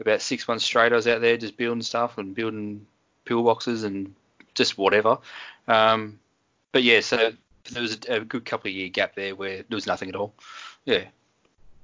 about 0.00 0.20
six 0.20 0.46
months 0.48 0.64
straight. 0.64 0.92
I 0.92 0.96
was 0.96 1.06
out 1.06 1.20
there 1.20 1.36
just 1.36 1.56
building 1.56 1.82
stuff 1.82 2.18
and 2.18 2.34
building 2.34 2.86
pillboxes 3.24 3.84
and 3.84 4.14
just 4.54 4.76
whatever. 4.76 5.18
Um, 5.68 6.18
but 6.72 6.82
yeah, 6.82 7.00
so 7.00 7.32
there 7.70 7.82
was 7.82 7.98
a, 8.08 8.16
a 8.16 8.20
good 8.20 8.44
couple 8.44 8.68
of 8.68 8.74
year 8.74 8.88
gap 8.88 9.14
there 9.14 9.34
where 9.34 9.58
there 9.68 9.76
was 9.76 9.86
nothing 9.86 10.08
at 10.08 10.16
all. 10.16 10.34
Yeah. 10.84 11.04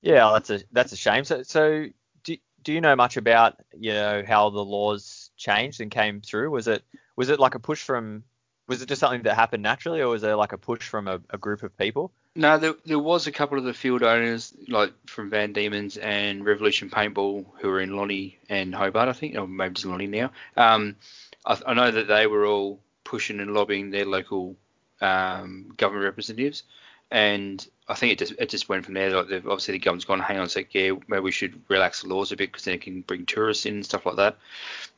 Yeah, 0.01 0.31
that's 0.33 0.51
a 0.51 0.61
that's 0.73 0.93
a 0.93 0.97
shame. 0.97 1.25
So 1.25 1.43
so 1.43 1.87
do 2.25 2.37
do 2.63 2.73
you 2.73 2.81
know 2.81 2.97
much 2.97 3.17
about 3.17 3.57
you 3.77 3.93
know 3.93 4.23
how 4.27 4.51
the 4.51 4.65
laws 4.65 5.31
changed 5.37 5.81
and 5.81 5.91
came 5.91 6.21
through? 6.21 6.51
Was 6.51 6.69
it 6.69 6.83
was 7.17 7.29
it 7.29 7.41
like 7.41 7.55
a 7.55 7.61
push 7.61 7.83
from 7.83 8.25
was 8.69 8.83
it 8.83 8.89
just 8.89 9.01
something 9.01 9.23
that 9.23 9.35
happened 9.35 9.63
naturally, 9.63 10.01
or 10.01 10.09
was 10.09 10.23
there 10.23 10.37
like 10.37 10.53
a 10.53 10.59
push 10.59 10.87
from 10.87 11.09
a, 11.09 11.21
a 11.31 11.39
group 11.39 11.63
of 11.63 11.77
people? 11.77 12.13
No, 12.37 12.59
there, 12.59 12.75
there 12.85 12.99
was 12.99 13.27
a 13.27 13.33
couple 13.33 13.59
of 13.59 13.65
the 13.65 13.73
field 13.73 14.03
owners, 14.03 14.55
like 14.69 14.93
from 15.07 15.31
Van 15.31 15.53
Diemen's 15.53 15.97
and 15.97 16.45
Revolution 16.45 16.91
Paintball, 16.91 17.47
who 17.61 17.69
were 17.69 17.81
in 17.81 17.97
Lonnie 17.97 18.39
and 18.49 18.75
Hobart, 18.75 19.09
I 19.09 19.13
think, 19.15 19.37
or 19.37 19.49
maybe 19.49 19.75
just 19.75 19.87
Lonnie 19.87 20.07
now. 20.07 20.31
Um, 20.57 20.97
I, 21.45 21.59
I 21.67 21.75
know 21.75 21.91
that 21.91 22.07
they 22.07 22.27
were 22.27 22.47
all 22.47 22.79
pushing 23.05 23.41
and 23.41 23.55
lobbying 23.55 23.91
their 23.91 24.05
local 24.05 24.55
um, 25.01 25.73
government 25.77 26.05
representatives, 26.05 26.63
and 27.11 27.67
I 27.89 27.95
think 27.95 28.13
it 28.13 28.19
just 28.19 28.33
it 28.39 28.49
just 28.51 28.69
went 28.69 28.85
from 28.85 28.95
there. 28.95 29.11
Like 29.11 29.33
obviously 29.33 29.73
the 29.73 29.79
government's 29.79 30.05
gone, 30.05 30.21
hang 30.21 30.39
on 30.39 30.47
a 30.47 30.49
sec, 30.49 30.75
yeah, 30.75 30.93
maybe 31.09 31.23
we 31.23 31.31
should 31.33 31.61
relax 31.69 32.03
the 32.03 32.09
laws 32.09 32.33
a 32.33 32.37
bit 32.37 32.53
because 32.53 32.65
then 32.65 32.75
it 32.75 32.83
can 32.83 33.01
bring 33.03 33.25
tourists 33.25 33.67
in 33.67 33.77
and 33.77 33.85
stuff 33.85 34.05
like 34.05 34.17
that. 34.17 34.37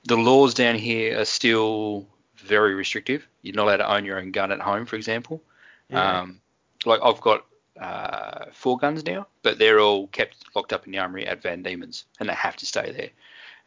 The 0.04 0.16
laws 0.16 0.54
down 0.54 0.74
here 0.74 1.18
are 1.18 1.24
still 1.24 2.06
very 2.36 2.74
restrictive. 2.74 3.26
You're 3.42 3.54
not 3.54 3.64
allowed 3.64 3.76
to 3.78 3.92
own 3.94 4.04
your 4.04 4.18
own 4.18 4.32
gun 4.32 4.50
at 4.50 4.60
home, 4.60 4.86
for 4.86 4.96
example. 4.96 5.40
Yeah. 5.88 6.20
Um, 6.20 6.40
like 6.84 7.00
I've 7.02 7.20
got 7.20 7.44
uh, 7.78 8.46
four 8.52 8.76
guns 8.78 9.04
now, 9.04 9.26
but 9.42 9.58
they're 9.58 9.80
all 9.80 10.08
kept 10.08 10.36
locked 10.54 10.72
up 10.72 10.86
in 10.86 10.92
the 10.92 10.98
armory 10.98 11.26
at 11.26 11.42
Van 11.42 11.62
Diemen's, 11.62 12.04
and 12.18 12.28
they 12.28 12.34
have 12.34 12.56
to 12.56 12.66
stay 12.66 12.90
there. 12.92 13.10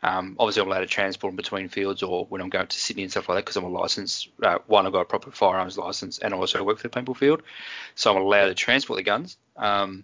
Um, 0.03 0.35
obviously, 0.37 0.61
I'm 0.61 0.67
allowed 0.67 0.81
to 0.81 0.87
transport 0.87 1.31
them 1.31 1.37
between 1.37 1.69
fields 1.69 2.03
or 2.03 2.25
when 2.25 2.41
I'm 2.41 2.49
going 2.49 2.67
to 2.67 2.79
Sydney 2.79 3.03
and 3.03 3.11
stuff 3.11 3.29
like 3.29 3.37
that 3.37 3.45
because 3.45 3.55
I'm 3.55 3.63
a 3.63 3.69
licensed. 3.69 4.27
Uh, 4.41 4.59
one, 4.67 4.85
I've 4.85 4.91
got 4.91 5.01
a 5.01 5.05
proper 5.05 5.31
firearms 5.31 5.77
license, 5.77 6.19
and 6.19 6.33
I 6.33 6.37
also 6.37 6.63
work 6.63 6.77
for 6.77 6.87
the 6.87 7.01
paintball 7.01 7.15
field, 7.15 7.41
so 7.95 8.11
I'm 8.13 8.21
allowed 8.21 8.47
to 8.47 8.53
transport 8.53 8.97
the 8.97 9.03
guns. 9.03 9.37
Um, 9.55 10.03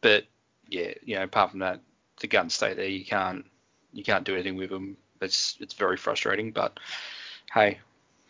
but 0.00 0.24
yeah, 0.68 0.94
you 1.04 1.16
know, 1.16 1.24
apart 1.24 1.50
from 1.50 1.60
that, 1.60 1.80
the 2.20 2.28
guns 2.28 2.54
stay 2.54 2.72
there. 2.72 2.86
You 2.86 3.04
can't 3.04 3.44
you 3.92 4.04
can't 4.04 4.24
do 4.24 4.34
anything 4.34 4.56
with 4.56 4.70
them. 4.70 4.96
It's 5.20 5.56
it's 5.60 5.74
very 5.74 5.98
frustrating, 5.98 6.52
but 6.52 6.80
hey, 7.52 7.78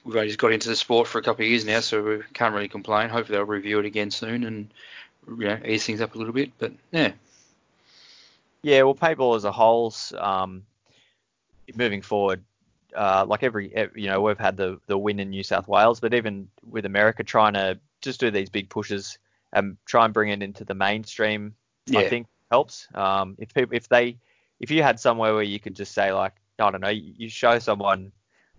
we've 0.04 0.16
only 0.16 0.28
just 0.28 0.40
got 0.40 0.52
into 0.52 0.68
the 0.68 0.76
sport 0.76 1.06
for 1.06 1.18
a 1.18 1.22
couple 1.22 1.44
of 1.44 1.50
years 1.50 1.64
now, 1.64 1.80
so 1.80 2.02
we 2.02 2.18
can't 2.34 2.54
really 2.54 2.68
complain. 2.68 3.10
Hopefully, 3.10 3.38
they'll 3.38 3.46
review 3.46 3.78
it 3.78 3.86
again 3.86 4.10
soon 4.10 4.44
and 4.44 4.74
you 5.28 5.46
know 5.46 5.58
ease 5.64 5.84
things 5.84 6.00
up 6.00 6.16
a 6.16 6.18
little 6.18 6.32
bit. 6.32 6.50
But 6.58 6.72
yeah, 6.90 7.12
Yeah, 8.62 8.82
well, 8.82 8.96
paintball 8.96 9.36
as 9.36 9.44
a 9.44 9.52
whole, 9.52 9.94
um, 10.18 10.64
moving 11.74 12.02
forward, 12.02 12.42
uh, 12.94 13.24
like 13.26 13.42
every, 13.42 13.72
you 13.94 14.06
know, 14.08 14.20
we've 14.20 14.38
had 14.38 14.56
the 14.56 14.80
the 14.86 14.98
win 14.98 15.20
in 15.20 15.30
New 15.30 15.42
South 15.42 15.68
Wales, 15.68 16.00
but 16.00 16.14
even 16.14 16.48
with 16.68 16.86
America 16.86 17.22
trying 17.24 17.54
to 17.54 17.78
just 18.00 18.20
do 18.20 18.30
these 18.30 18.50
big 18.50 18.68
pushes 18.68 19.18
and 19.52 19.76
try 19.84 20.04
and 20.04 20.14
bring 20.14 20.30
it 20.30 20.42
into 20.42 20.64
the 20.64 20.74
mainstream, 20.74 21.54
I 21.94 22.08
think 22.08 22.26
helps. 22.50 22.88
Um, 22.94 23.36
if 23.38 23.52
people, 23.54 23.76
if 23.76 23.88
they, 23.88 24.18
if 24.60 24.70
you 24.70 24.82
had 24.82 24.98
somewhere 25.00 25.34
where 25.34 25.42
you 25.42 25.60
could 25.60 25.74
just 25.74 25.92
say 25.92 26.12
like, 26.12 26.34
I 26.58 26.70
don't 26.70 26.80
know, 26.80 26.88
you 26.88 27.28
show 27.28 27.58
someone 27.58 28.12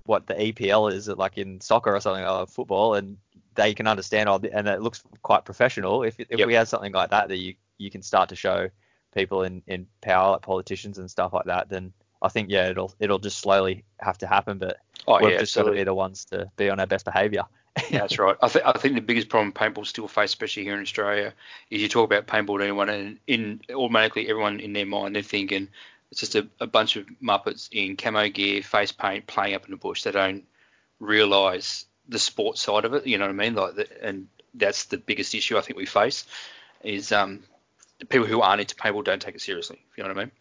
what 0.05 0.27
the 0.27 0.33
EPL 0.33 0.91
is, 0.91 1.07
like 1.07 1.37
in 1.37 1.61
soccer 1.61 1.95
or 1.95 1.99
something, 1.99 2.25
or 2.25 2.47
football, 2.47 2.95
and 2.95 3.17
they 3.55 3.73
can 3.73 3.87
understand 3.87 4.27
all, 4.29 4.41
and 4.51 4.67
it 4.67 4.81
looks 4.81 5.03
quite 5.21 5.45
professional. 5.45 6.03
If 6.03 6.19
if 6.19 6.39
Yep. 6.39 6.47
we 6.47 6.53
had 6.53 6.67
something 6.67 6.91
like 6.93 7.09
that 7.11 7.29
that 7.29 7.37
you 7.37 7.55
you 7.77 7.91
can 7.91 8.01
start 8.01 8.29
to 8.29 8.35
show 8.35 8.69
people 9.13 9.43
in 9.43 9.61
in 9.67 9.87
power, 10.01 10.31
like 10.31 10.41
politicians 10.41 10.97
and 10.97 11.09
stuff 11.09 11.33
like 11.33 11.45
that, 11.45 11.69
then 11.69 11.93
I 12.21 12.29
think 12.29 12.49
yeah, 12.49 12.69
it'll 12.69 12.93
it'll 12.99 13.19
just 13.19 13.39
slowly 13.39 13.83
have 13.99 14.17
to 14.19 14.27
happen. 14.27 14.57
But 14.57 14.77
oh 15.07 15.19
we've 15.21 15.33
yeah, 15.33 15.39
just 15.39 15.55
got 15.55 15.63
to 15.63 15.71
be 15.71 15.83
the 15.83 15.93
ones 15.93 16.25
to 16.25 16.51
be 16.55 16.69
on 16.69 16.79
our 16.79 16.87
best 16.87 17.05
behaviour. 17.05 17.43
Yeah, 17.89 17.99
that's 17.99 18.19
right. 18.19 18.35
I 18.41 18.49
think 18.49 18.65
I 18.65 18.73
think 18.73 18.95
the 18.95 19.01
biggest 19.01 19.29
problem 19.29 19.53
paintball 19.53 19.85
still 19.85 20.07
face, 20.07 20.31
especially 20.31 20.63
here 20.63 20.75
in 20.75 20.81
Australia, 20.81 21.33
is 21.69 21.81
you 21.81 21.87
talk 21.87 22.05
about 22.05 22.27
paintball 22.27 22.57
to 22.57 22.63
anyone, 22.63 22.89
and 22.89 23.17
in 23.27 23.61
automatically 23.73 24.29
everyone 24.29 24.59
in 24.59 24.73
their 24.73 24.85
mind 24.85 25.15
they're 25.15 25.23
thinking 25.23 25.69
it's 26.11 26.19
just 26.19 26.35
a, 26.35 26.47
a 26.59 26.67
bunch 26.67 26.97
of 26.97 27.05
muppets 27.23 27.69
in 27.71 27.95
camo 27.95 28.27
gear, 28.27 28.61
face 28.61 28.91
paint, 28.91 29.25
playing 29.27 29.55
up 29.55 29.65
in 29.65 29.71
the 29.71 29.77
bush. 29.77 30.03
They 30.03 30.11
don't 30.11 30.43
realise 30.99 31.85
the 32.09 32.19
sport 32.19 32.57
side 32.57 32.83
of 32.83 32.93
it. 32.93 33.07
You 33.07 33.17
know 33.17 33.25
what 33.25 33.31
I 33.31 33.33
mean? 33.33 33.55
Like, 33.55 33.75
the, 33.75 34.05
and 34.05 34.27
that's 34.53 34.85
the 34.85 34.97
biggest 34.97 35.33
issue 35.33 35.57
I 35.57 35.61
think 35.61 35.77
we 35.77 35.85
face 35.85 36.25
is 36.83 37.13
um, 37.13 37.43
the 37.99 38.05
people 38.05 38.27
who 38.27 38.41
aren't 38.41 38.59
into 38.59 38.75
paintball 38.75 39.05
don't 39.05 39.21
take 39.21 39.35
it 39.35 39.41
seriously. 39.41 39.79
If 39.91 39.97
you 39.97 40.03
know 40.03 40.09
what 40.09 40.17
I 40.17 40.21
mean? 40.25 40.31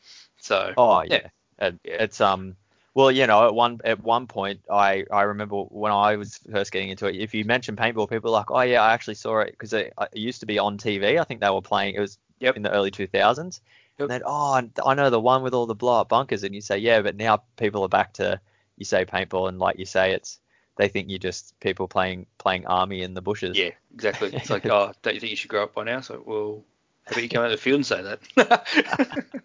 So 0.41 0.75
Oh 0.77 1.03
yeah, 1.03 1.21
Yeah. 1.23 1.29
Yeah. 1.61 1.71
it's 1.85 2.21
um. 2.21 2.57
Well, 2.93 3.13
you 3.13 3.27
know, 3.29 3.47
at 3.47 3.55
one 3.55 3.81
at 3.85 4.03
one 4.03 4.27
point, 4.27 4.61
I 4.71 5.05
I 5.13 5.23
remember 5.23 5.63
when 5.63 5.93
I 5.93 6.17
was 6.17 6.39
first 6.51 6.73
getting 6.73 6.89
into 6.91 7.07
it. 7.07 7.15
If 7.17 7.35
you 7.35 7.45
mention 7.45 7.77
paintball, 7.77 8.09
people 8.11 8.31
were 8.33 8.37
like, 8.39 8.51
"Oh 8.51 8.61
yeah, 8.63 8.83
I 8.83 8.93
actually 8.93 9.15
saw 9.15 9.39
it 9.41 9.53
because 9.53 9.73
it, 9.73 9.93
it 10.13 10.19
used 10.19 10.41
to 10.41 10.47
be 10.47 10.59
on 10.59 10.77
TV. 10.77 11.21
I 11.21 11.25
think 11.25 11.41
they 11.41 11.51
were 11.51 11.63
playing. 11.63 11.95
It 11.95 12.01
was 12.01 12.19
Yep. 12.41 12.57
in 12.57 12.63
the 12.63 12.71
early 12.71 12.91
2000s. 12.91 13.61
Yep. 13.99 14.01
And 14.01 14.11
then, 14.11 14.23
oh, 14.25 14.63
I 14.87 14.95
know 14.95 15.11
the 15.11 15.21
one 15.21 15.43
with 15.43 15.53
all 15.53 15.67
the 15.67 15.75
blow 15.75 16.01
up 16.01 16.09
bunkers. 16.09 16.43
And 16.43 16.55
you 16.55 16.63
say, 16.63 16.79
yeah, 16.79 17.03
but 17.03 17.17
now 17.17 17.43
people 17.59 17.83
are 17.83 17.89
back 17.89 18.15
to 18.15 18.41
you 18.79 18.85
say 18.87 19.05
paintball, 19.05 19.49
and 19.51 19.59
like 19.59 19.79
you 19.79 19.85
say, 19.85 20.13
it's 20.13 20.41
they 20.77 20.89
think 20.89 21.11
you're 21.11 21.19
just 21.19 21.59
people 21.61 21.87
playing 21.87 22.27
playing 22.39 22.67
army 22.67 23.03
in 23.03 23.13
the 23.15 23.21
bushes. 23.21 23.59
yeah, 23.59 23.71
exactly. 23.95 24.31
It's 24.33 24.49
like, 24.51 24.65
oh, 24.71 24.93
don't 25.03 25.15
you 25.15 25.21
think 25.21 25.31
you 25.31 25.37
should 25.37 25.51
grow 25.51 25.65
up 25.65 25.75
by 25.75 25.85
now? 25.85 26.01
So, 26.01 26.23
well, 26.25 26.65
how 27.05 27.13
about 27.13 27.23
you 27.23 27.29
come 27.29 27.41
out 27.45 27.53
of 27.53 27.59
the 27.59 27.63
field 27.63 27.77
and 27.77 27.87
say 27.87 28.03
that? 28.03 29.31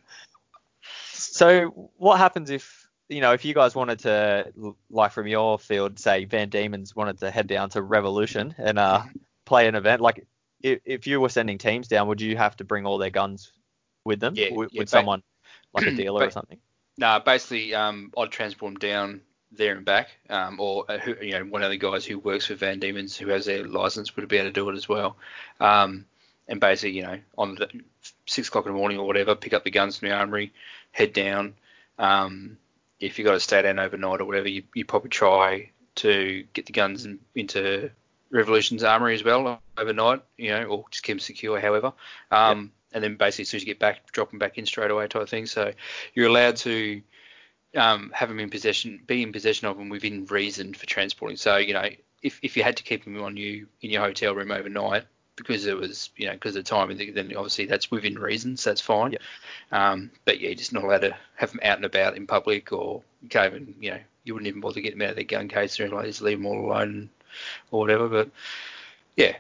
So 1.36 1.92
what 1.98 2.18
happens 2.18 2.50
if 2.50 2.88
you 3.10 3.20
know 3.20 3.34
if 3.34 3.44
you 3.44 3.54
guys 3.54 3.76
wanted 3.76 4.00
to 4.00 4.74
like 4.90 5.12
from 5.12 5.28
your 5.28 5.60
field, 5.60 6.00
say 6.00 6.24
Van 6.24 6.48
Diemen's 6.48 6.96
wanted 6.96 7.20
to 7.20 7.30
head 7.30 7.48
down 7.48 7.70
to 7.72 7.82
Revolution 7.82 8.56
and 8.58 8.80
uh 8.80 9.04
play 9.44 9.68
an 9.68 9.76
event 9.76 10.00
like 10.00 10.26
if, 10.64 10.80
if 10.86 11.08
you 11.08 11.20
were 11.20 11.28
sending 11.28 11.58
teams 11.58 11.90
down, 11.90 12.08
would 12.08 12.22
you 12.22 12.38
have 12.38 12.56
to 12.56 12.64
bring 12.64 12.86
all 12.86 12.98
their 12.98 13.10
guns 13.10 13.52
with 14.06 14.22
them? 14.22 14.36
Yeah, 14.38 14.54
with, 14.54 14.70
yeah, 14.72 14.80
with 14.80 14.90
someone 14.90 15.24
like 15.74 15.86
a 15.86 15.92
dealer 15.96 16.24
or 16.24 16.32
something? 16.32 16.58
No, 16.98 17.20
basically, 17.20 17.76
um, 17.76 18.14
I'd 18.18 18.32
transport 18.32 18.72
them 18.72 18.80
down 18.80 19.22
there 19.52 19.76
and 19.76 19.84
back, 19.84 20.12
um, 20.30 20.62
or 20.62 20.86
uh, 20.88 21.00
who, 21.00 21.16
you 21.22 21.34
know, 21.34 21.44
one 21.44 21.64
of 21.64 21.70
the 21.70 21.78
guys 21.78 22.06
who 22.06 22.18
works 22.18 22.46
for 22.48 22.56
Van 22.56 22.80
Diemen's 22.80 23.18
who 23.18 23.28
has 23.28 23.46
their 23.46 23.68
license 23.68 24.16
would 24.16 24.26
be 24.30 24.38
able 24.38 24.48
to 24.48 24.54
do 24.54 24.70
it 24.70 24.78
as 24.78 24.88
well. 24.88 25.18
Um, 25.60 26.06
and 26.48 26.60
basically, 26.60 26.96
you 26.98 27.04
know, 27.04 27.20
on 27.38 27.56
the 27.56 27.70
six 28.26 28.48
o'clock 28.48 28.66
in 28.66 28.72
the 28.72 28.78
morning 28.78 28.98
or 28.98 29.08
whatever, 29.08 29.36
pick 29.36 29.54
up 29.54 29.64
the 29.64 29.72
guns 29.72 29.98
from 29.98 30.10
the 30.10 30.16
armory, 30.16 30.54
head 30.96 31.12
down. 31.14 31.54
Um, 32.00 32.58
if 33.00 33.18
you've 33.18 33.26
got 33.26 33.34
to 33.34 33.40
stay 33.40 33.62
down 33.62 33.80
overnight 33.80 34.22
or 34.22 34.26
whatever, 34.26 34.50
you, 34.50 34.64
you 34.74 34.86
probably 34.86 35.10
try 35.10 35.72
to 35.96 36.46
get 36.54 36.66
the 36.66 36.74
guns 36.74 37.06
in, 37.06 37.20
into 37.36 37.92
Revolution's 38.32 38.84
armory 38.84 39.14
as 39.14 39.24
well 39.24 39.62
overnight, 39.78 40.22
you 40.38 40.50
know, 40.50 40.64
or 40.64 40.86
just 40.90 41.04
keep 41.04 41.16
them 41.16 41.20
secure, 41.20 41.60
however. 41.60 41.94
Um, 42.32 42.72
And 42.94 43.04
then 43.04 43.18
basically, 43.18 43.44
as 43.44 43.50
soon 43.50 43.58
as 43.58 43.64
you 43.64 43.74
get 43.74 43.80
back, 43.80 44.10
drop 44.14 44.30
them 44.30 44.40
back 44.40 44.58
in 44.58 44.66
straight 44.66 44.92
away, 44.92 45.08
type 45.08 45.22
of 45.22 45.30
thing. 45.30 45.48
So 45.48 45.74
you're 46.14 46.30
allowed 46.30 46.56
to 46.64 47.02
um, 47.76 48.12
have 48.14 48.30
them 48.30 48.40
in 48.40 48.50
possession, 48.50 49.02
be 49.06 49.22
in 49.22 49.34
possession 49.34 49.68
of 49.68 49.78
them 49.78 49.90
within 49.90 50.26
reason 50.28 50.74
for 50.74 50.86
transporting. 50.86 51.38
So 51.38 51.58
you 51.58 51.74
know, 51.74 51.90
if, 52.22 52.40
if 52.42 52.56
you 52.56 52.64
had 52.64 52.78
to 52.78 52.84
keep 52.84 53.04
them 53.04 53.22
on 53.22 53.36
you 53.36 53.68
in 53.82 53.92
your 53.92 54.02
hotel 54.02 54.34
room 54.34 54.52
overnight 54.52 55.04
because 55.36 55.66
it 55.66 55.78
was 55.78 56.10
you 56.16 56.28
know 56.28 56.34
because 56.34 56.56
of 56.56 56.64
the 56.64 56.70
time, 56.70 56.96
then 56.98 57.34
obviously 57.36 57.66
that's 57.66 57.92
within 57.92 58.18
reason, 58.18 58.58
so 58.58 58.70
that's 58.70 58.82
fine. 58.82 59.14
Yep. 59.14 59.22
Um, 59.72 60.12
but 60.26 60.40
yeah, 60.40 60.50
you're 60.50 60.56
just 60.56 60.74
not 60.74 60.84
allowed 60.84 61.02
to 61.02 61.16
have 61.36 61.52
them 61.52 61.60
out 61.64 61.78
and 61.78 61.86
about 61.86 62.16
in 62.16 62.28
public, 62.28 62.72
or 62.72 63.02
you 63.22 63.30
can't 63.30 63.54
even 63.54 63.76
you 63.80 63.92
know 63.92 64.00
you 64.24 64.34
wouldn't 64.34 64.48
even 64.48 64.62
bother 64.62 64.82
getting 64.82 65.00
them 65.00 65.06
out 65.06 65.12
of 65.12 65.16
their 65.18 65.26
gun 65.26 65.48
case 65.48 65.80
or 65.80 65.84
anything 65.84 65.98
like 65.98 66.08
this, 66.08 66.22
leave 66.22 66.38
them 66.38 66.46
all 66.46 66.66
alone 66.66 67.10
or 67.72 67.82
whatever. 67.82 68.08
But 68.08 68.30
yeah, 69.16 69.36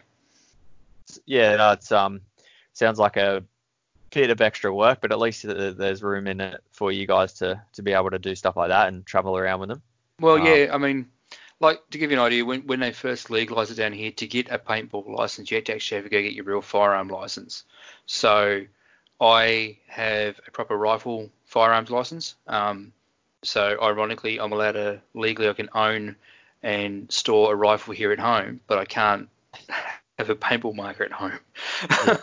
Yeah, 1.25 1.55
no, 1.55 1.71
it's 1.71 1.91
um 1.91 2.21
sounds 2.73 2.99
like 2.99 3.17
a 3.17 3.43
bit 4.13 4.29
of 4.29 4.41
extra 4.41 4.73
work, 4.73 4.99
but 5.01 5.11
at 5.11 5.19
least 5.19 5.43
there's 5.43 6.03
room 6.03 6.27
in 6.27 6.39
it 6.39 6.61
for 6.71 6.91
you 6.91 7.05
guys 7.07 7.33
to 7.33 7.61
to 7.73 7.81
be 7.81 7.93
able 7.93 8.11
to 8.11 8.19
do 8.19 8.35
stuff 8.35 8.57
like 8.57 8.69
that 8.69 8.87
and 8.87 9.05
travel 9.05 9.37
around 9.37 9.59
with 9.59 9.69
them. 9.69 9.81
Well, 10.19 10.37
Um, 10.37 10.45
yeah, 10.45 10.69
I 10.71 10.77
mean, 10.77 11.09
like 11.59 11.89
to 11.91 11.97
give 11.97 12.11
you 12.11 12.17
an 12.17 12.23
idea, 12.23 12.45
when 12.45 12.61
when 12.67 12.79
they 12.79 12.91
first 12.91 13.29
legalised 13.29 13.71
it 13.71 13.75
down 13.75 13.93
here, 13.93 14.11
to 14.11 14.27
get 14.27 14.51
a 14.51 14.59
paintball 14.59 15.07
license, 15.07 15.49
you 15.49 15.55
had 15.55 15.65
to 15.67 15.75
actually 15.75 15.97
have 15.97 16.05
to 16.05 16.09
go 16.09 16.21
get 16.21 16.33
your 16.33 16.45
real 16.45 16.61
firearm 16.61 17.07
license. 17.07 17.63
So 18.05 18.65
I 19.21 19.77
have 19.87 20.39
a 20.47 20.51
proper 20.51 20.77
rifle 20.77 21.31
firearms 21.45 21.89
license. 21.89 22.35
Um, 22.47 22.91
so 23.43 23.77
ironically, 23.81 24.39
I'm 24.39 24.51
allowed 24.51 24.73
to 24.73 25.01
legally 25.13 25.49
I 25.49 25.53
can 25.53 25.69
own 25.73 26.15
and 26.63 27.11
store 27.11 27.53
a 27.53 27.55
rifle 27.55 27.93
here 27.93 28.11
at 28.11 28.19
home, 28.19 28.59
but 28.67 28.77
I 28.77 28.85
can't 28.85 29.29
have 30.17 30.29
a 30.29 30.35
paintball 30.35 30.75
marker 30.75 31.03
at 31.03 31.11
home. 31.11 31.39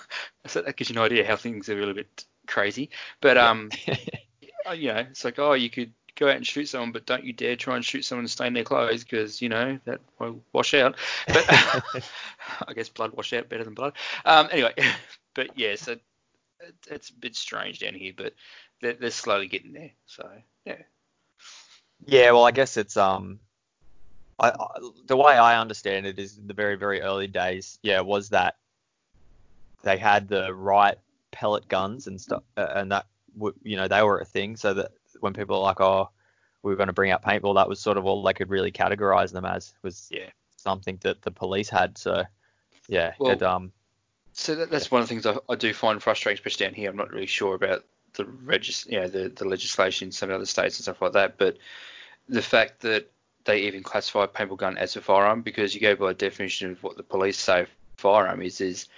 so 0.46 0.62
that 0.62 0.76
gives 0.76 0.90
you 0.90 0.96
an 0.96 1.02
idea 1.02 1.26
how 1.26 1.36
things 1.36 1.68
are 1.68 1.76
a 1.76 1.78
little 1.78 1.94
bit 1.94 2.24
crazy. 2.46 2.90
But 3.20 3.38
um, 3.38 3.70
uh, 4.68 4.72
you 4.72 4.92
know, 4.92 4.98
it's 4.98 5.24
like, 5.24 5.38
oh, 5.38 5.52
you 5.52 5.70
could 5.70 5.92
go 6.16 6.28
out 6.28 6.36
and 6.36 6.46
shoot 6.46 6.68
someone, 6.68 6.92
but 6.92 7.06
don't 7.06 7.24
you 7.24 7.32
dare 7.32 7.56
try 7.56 7.76
and 7.76 7.84
shoot 7.84 8.04
someone 8.04 8.24
and 8.24 8.30
stain 8.30 8.52
their 8.52 8.64
clothes 8.64 9.04
because, 9.04 9.40
you 9.40 9.48
know, 9.48 9.78
that 9.84 10.00
will 10.18 10.42
wash 10.52 10.74
out. 10.74 10.96
But 11.26 11.44
I 12.68 12.72
guess 12.74 12.88
blood 12.88 13.12
wash 13.12 13.32
out 13.32 13.48
better 13.48 13.64
than 13.64 13.74
blood. 13.74 13.94
Um, 14.24 14.48
anyway, 14.50 14.74
but 15.34 15.58
yeah, 15.58 15.76
so 15.76 15.92
it, 15.92 16.02
it's 16.88 17.10
a 17.10 17.14
bit 17.14 17.36
strange 17.36 17.78
down 17.78 17.94
here, 17.94 18.12
but 18.16 18.34
they're, 18.80 18.94
they're 18.94 19.10
slowly 19.10 19.48
getting 19.48 19.72
there. 19.72 19.92
So, 20.06 20.28
yeah. 20.64 20.76
Yeah, 22.04 22.32
well, 22.32 22.44
I 22.44 22.50
guess 22.50 22.76
it's 22.76 22.96
um, 22.96 23.38
I, 24.38 24.50
I 24.50 24.66
the 25.06 25.16
way 25.16 25.34
I 25.34 25.60
understand 25.60 26.06
it 26.06 26.18
is 26.18 26.36
in 26.36 26.48
the 26.48 26.54
very 26.54 26.74
very 26.74 27.00
early 27.00 27.28
days. 27.28 27.78
Yeah, 27.82 28.00
was 28.00 28.30
that 28.30 28.56
they 29.82 29.96
had 29.96 30.28
the 30.28 30.52
right 30.52 30.98
pellet 31.30 31.68
guns 31.68 32.08
and 32.08 32.20
stuff, 32.20 32.42
uh, 32.56 32.66
and 32.74 32.90
that 32.90 33.06
you 33.62 33.76
know 33.76 33.86
they 33.86 34.02
were 34.02 34.18
a 34.18 34.24
thing. 34.24 34.56
So 34.56 34.74
that 34.74 34.90
when 35.22 35.32
people 35.32 35.56
are 35.56 35.62
like, 35.62 35.80
oh, 35.80 36.10
we 36.62 36.72
are 36.72 36.76
going 36.76 36.88
to 36.88 36.92
bring 36.92 37.10
out 37.10 37.22
paintball, 37.22 37.54
that 37.54 37.68
was 37.68 37.80
sort 37.80 37.96
of 37.96 38.06
all 38.06 38.22
they 38.22 38.32
could 38.32 38.50
really 38.50 38.72
categorize 38.72 39.32
them 39.32 39.44
as 39.44 39.74
was 39.82 40.08
Yeah. 40.10 40.30
something 40.56 40.98
that 41.02 41.22
the 41.22 41.30
police 41.30 41.68
had. 41.68 41.96
So 41.98 42.24
yeah, 42.88 43.14
Well, 43.18 43.32
it, 43.32 43.42
um, 43.42 43.72
So 44.32 44.54
that, 44.56 44.70
that's 44.70 44.90
one 44.90 45.02
of 45.02 45.08
the 45.08 45.14
things 45.14 45.26
I, 45.26 45.36
I 45.48 45.56
do 45.56 45.72
find 45.72 46.02
frustrating, 46.02 46.38
especially 46.38 46.66
down 46.66 46.74
here. 46.74 46.90
I'm 46.90 46.96
not 46.96 47.12
really 47.12 47.26
sure 47.26 47.54
about 47.54 47.84
the 48.14 48.24
regis, 48.24 48.86
you 48.86 49.00
know, 49.00 49.08
the, 49.08 49.28
the 49.28 49.46
legislation 49.46 50.08
in 50.08 50.12
some 50.12 50.30
other 50.30 50.46
states 50.46 50.78
and 50.78 50.84
stuff 50.84 51.02
like 51.02 51.12
that. 51.12 51.38
But 51.38 51.58
the 52.28 52.42
fact 52.42 52.80
that 52.82 53.10
they 53.44 53.62
even 53.62 53.82
classify 53.82 54.24
a 54.24 54.28
paintball 54.28 54.58
gun 54.58 54.78
as 54.78 54.96
a 54.96 55.00
firearm, 55.00 55.42
because 55.42 55.74
you 55.74 55.80
go 55.80 55.96
by 55.96 56.12
definition 56.12 56.72
of 56.72 56.82
what 56.82 56.96
the 56.96 57.02
police 57.02 57.38
say 57.38 57.66
firearm 57.96 58.42
is, 58.42 58.60
is 58.60 58.88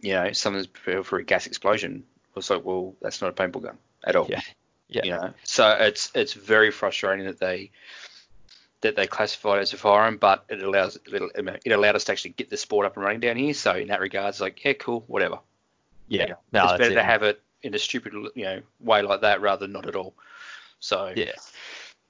you 0.00 0.12
know, 0.12 0.32
someone's 0.32 0.66
prepared 0.66 1.06
for 1.06 1.18
a 1.18 1.24
gas 1.24 1.46
explosion. 1.46 2.04
It's 2.36 2.50
like, 2.50 2.64
well, 2.64 2.94
that's 3.00 3.22
not 3.22 3.30
a 3.30 3.32
paintball 3.32 3.62
gun 3.62 3.78
at 4.04 4.16
all. 4.16 4.26
Yeah. 4.28 4.40
Yeah. 4.88 5.04
You 5.04 5.10
know, 5.12 5.34
so 5.44 5.70
it's 5.70 6.10
it's 6.14 6.34
very 6.34 6.70
frustrating 6.70 7.26
that 7.26 7.40
they 7.40 7.70
that 8.82 8.96
they 8.96 9.06
classify 9.06 9.56
it 9.56 9.62
as 9.62 9.72
a 9.72 9.78
firearm, 9.78 10.18
but 10.18 10.44
it 10.50 10.62
allows 10.62 10.96
it, 10.96 11.32
it 11.64 11.72
allowed 11.72 11.96
us 11.96 12.04
to 12.04 12.12
actually 12.12 12.32
get 12.32 12.50
the 12.50 12.56
sport 12.56 12.84
up 12.86 12.96
and 12.96 13.04
running 13.04 13.20
down 13.20 13.36
here. 13.36 13.54
So 13.54 13.72
in 13.74 13.88
that 13.88 14.00
regard, 14.00 14.28
it's 14.28 14.40
like, 14.40 14.62
yeah, 14.62 14.74
cool, 14.74 15.04
whatever. 15.06 15.38
Yeah. 16.08 16.26
Know, 16.26 16.36
No, 16.52 16.64
it's 16.64 16.72
better 16.78 16.92
it. 16.92 16.96
to 16.96 17.02
have 17.02 17.22
it 17.22 17.40
in 17.62 17.74
a 17.74 17.78
stupid, 17.78 18.12
you 18.34 18.44
know, 18.44 18.60
way 18.80 19.00
like 19.00 19.22
that 19.22 19.40
rather 19.40 19.60
than 19.64 19.72
not 19.72 19.86
at 19.86 19.96
all. 19.96 20.14
So 20.80 21.12
Yeah. 21.16 21.32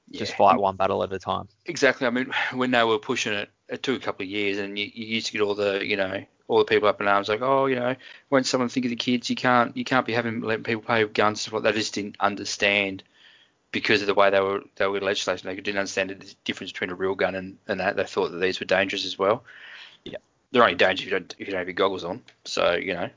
yeah. 0.08 0.18
Just 0.18 0.36
fight 0.36 0.58
one 0.58 0.74
battle 0.74 1.02
at 1.04 1.12
a 1.12 1.18
time. 1.18 1.48
Exactly. 1.66 2.08
I 2.08 2.10
mean, 2.10 2.30
when 2.52 2.72
they 2.72 2.82
were 2.82 2.98
pushing 2.98 3.32
it, 3.34 3.50
it 3.68 3.82
took 3.84 3.96
a 4.02 4.04
couple 4.04 4.24
of 4.24 4.28
years, 4.30 4.58
and 4.58 4.76
you, 4.78 4.90
you 4.92 5.06
used 5.06 5.26
to 5.26 5.32
get 5.32 5.40
all 5.42 5.54
the, 5.54 5.86
you 5.86 5.96
know, 5.96 6.24
all 6.48 6.58
the 6.58 6.64
people 6.64 6.88
up 6.88 7.00
in 7.00 7.08
arms 7.08 7.28
like, 7.28 7.42
oh, 7.42 7.66
you 7.66 7.76
know, 7.76 7.96
when 8.28 8.44
someone 8.44 8.68
think 8.68 8.86
of 8.86 8.90
the 8.90 8.96
kids, 8.96 9.30
you 9.30 9.36
can't, 9.36 9.76
you 9.76 9.84
can't 9.84 10.06
be 10.06 10.12
having 10.12 10.40
letting 10.40 10.64
people 10.64 10.82
play 10.82 11.02
with 11.04 11.14
guns 11.14 11.30
and 11.30 11.38
stuff 11.38 11.52
like 11.54 11.62
that. 11.62 11.72
They 11.74 11.80
just 11.80 11.94
didn't 11.94 12.16
understand 12.20 13.02
because 13.72 14.00
of 14.02 14.06
the 14.06 14.14
way 14.14 14.30
they 14.30 14.40
were 14.40 14.62
they 14.76 14.86
were 14.86 15.00
legislation. 15.00 15.48
They 15.48 15.56
didn't 15.56 15.78
understand 15.78 16.10
the 16.10 16.34
difference 16.44 16.70
between 16.72 16.90
a 16.90 16.94
real 16.94 17.14
gun 17.14 17.34
and, 17.34 17.58
and 17.66 17.80
that. 17.80 17.96
They 17.96 18.04
thought 18.04 18.30
that 18.30 18.38
these 18.38 18.60
were 18.60 18.66
dangerous 18.66 19.04
as 19.04 19.18
well. 19.18 19.42
Yeah. 20.04 20.18
They're 20.52 20.62
only 20.62 20.76
dangerous 20.76 21.00
if 21.00 21.06
you 21.06 21.18
don't 21.18 21.34
if 21.38 21.46
you 21.48 21.52
don't 21.52 21.58
have 21.58 21.66
your 21.66 21.74
goggles 21.74 22.04
on. 22.04 22.22
So 22.44 22.74
you 22.74 22.94
know, 22.94 23.10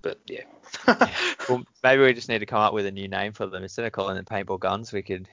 but 0.00 0.18
yeah. 0.26 0.44
Well, 1.48 1.62
maybe 1.82 2.02
we 2.02 2.14
just 2.14 2.30
need 2.30 2.38
to 2.38 2.46
come 2.46 2.60
up 2.60 2.72
with 2.72 2.86
a 2.86 2.90
new 2.90 3.08
name 3.08 3.32
for 3.32 3.46
them 3.46 3.62
instead 3.62 3.84
of 3.84 3.92
calling 3.92 4.16
them 4.16 4.24
paintball 4.24 4.58
guns. 4.58 4.92
We 4.92 5.02
could, 5.02 5.28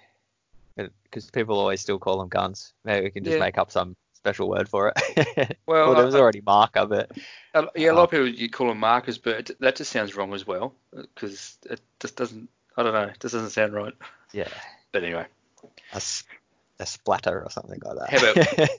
uh, 0.78 0.88
because 1.04 1.32
people 1.32 1.58
always 1.58 1.80
still 1.80 2.00
call 2.00 2.20
them 2.20 2.28
guns. 2.28 2.74
Maybe 2.84 3.06
we 3.06 3.12
can 3.12 3.24
just 3.24 3.36
Yeah. 3.36 3.40
make 3.40 3.58
up 3.58 3.72
some 3.72 3.96
special 4.22 4.50
word 4.50 4.70
for 4.70 4.94
it. 4.96 5.58
Well, 5.66 5.88
well, 5.88 5.96
there 5.96 6.06
was 6.06 6.16
already 6.16 6.42
marker, 6.42 6.86
but 6.86 7.12
A- 7.54 7.68
Yeah, 7.76 7.92
a 7.92 7.94
lot 7.94 8.04
of 8.06 8.12
people 8.12 8.28
you 8.28 8.50
call 8.50 8.68
them 8.68 8.80
markers, 8.80 9.18
but 9.18 9.50
it, 9.50 9.60
that 9.62 9.76
just 9.78 9.92
sounds 9.92 10.16
wrong 10.16 10.34
as 10.34 10.46
well 10.46 10.74
because 10.92 11.58
it 11.70 11.80
just 12.00 12.16
doesn't. 12.18 12.50
I 12.78 12.84
don't 12.84 12.94
know. 12.94 13.04
It 13.04 13.20
just 13.20 13.34
doesn't 13.34 13.50
sound 13.52 13.74
right. 13.74 13.94
yeah, 14.34 14.48
But 14.92 15.04
anyway, 15.04 15.26
a 15.94 16.86
splatter 16.86 17.42
or 17.44 17.50
something 17.50 17.80
like 17.84 17.98
that. 17.98 18.10
How 18.10 18.18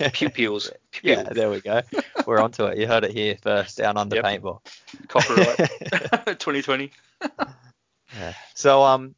about 0.03 0.13
pupils? 0.13 0.71
Yeah, 1.03 1.23
there 1.25 1.51
we 1.51 1.61
go. 1.61 1.83
We're 2.27 2.41
onto 2.41 2.65
it. 2.67 2.79
You 2.79 2.87
heard 2.87 3.05
it 3.05 3.13
here 3.13 3.37
first, 3.43 3.79
down 3.79 3.97
under 3.97 4.17
Yep. 4.17 4.25
paintball. 4.25 4.61
Copyright 5.09 5.59
2020. 6.39 6.93
Yeah. 8.19 8.33
So 8.55 8.83
um, 8.83 9.15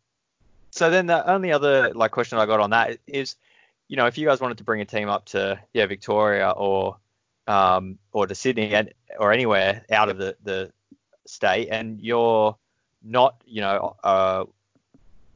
so 0.71 0.91
then 0.91 1.07
the 1.07 1.29
only 1.29 1.53
other 1.53 1.93
like 1.95 2.13
question 2.13 2.39
I 2.39 2.47
got 2.47 2.61
on 2.61 2.71
that 2.71 2.99
is, 3.07 3.37
you 3.95 3.97
know, 3.97 4.07
if 4.07 4.19
you 4.19 4.27
guys 4.27 4.41
wanted 4.41 4.59
to 4.59 4.65
bring 4.65 4.81
a 4.81 4.85
team 4.85 5.09
up 5.09 5.27
to 5.27 5.61
yeah 5.73 5.87
Victoria 5.87 6.51
or 6.51 6.97
um 7.47 7.97
or 8.11 8.27
to 8.27 8.35
Sydney 8.35 8.75
and 8.75 8.93
or 9.21 9.33
anywhere 9.33 9.85
out 9.89 10.09
of 10.09 10.19
the 10.19 10.37
the 10.43 10.73
state, 11.27 11.69
and 11.71 12.01
you're 12.01 12.57
not 13.05 13.41
you 13.47 13.61
know 13.61 13.95
uh, 14.03 14.47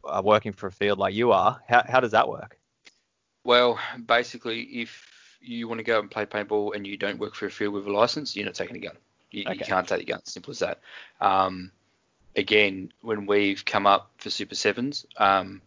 uh 0.03 0.23
working 0.25 0.53
for 0.53 0.67
a 0.67 0.73
field 0.73 0.99
like 0.99 1.15
you 1.15 1.31
are, 1.31 1.63
how 1.69 1.85
how 1.89 2.01
does 2.01 2.11
that 2.11 2.29
work? 2.29 2.59
Well, 3.45 3.79
basically, 4.05 4.63
if 4.63 5.39
you 5.41 5.69
want 5.69 5.79
to 5.79 5.85
go 5.85 6.01
and 6.01 6.11
play 6.11 6.27
paintball 6.27 6.75
and 6.75 6.85
you 6.85 6.97
don't 6.97 7.21
work 7.21 7.37
for 7.37 7.47
a 7.47 7.53
field 7.53 7.75
with 7.75 7.87
a 7.87 7.93
license, 7.93 8.35
you're 8.35 8.45
not 8.45 8.57
taking 8.57 8.75
a 8.75 8.81
gun. 8.81 8.97
You, 9.31 9.45
you 9.53 9.61
can't 9.61 9.87
take 9.87 10.01
the 10.01 10.05
gun. 10.05 10.25
Simple 10.25 10.51
as 10.51 10.59
that. 10.59 10.81
Um, 11.21 11.71
again, 12.35 12.91
when 13.03 13.27
we've 13.27 13.65
come 13.65 13.87
up 13.87 14.11
for 14.19 14.31
Super 14.31 14.57
Sevens, 14.57 15.07
um, 15.17 15.63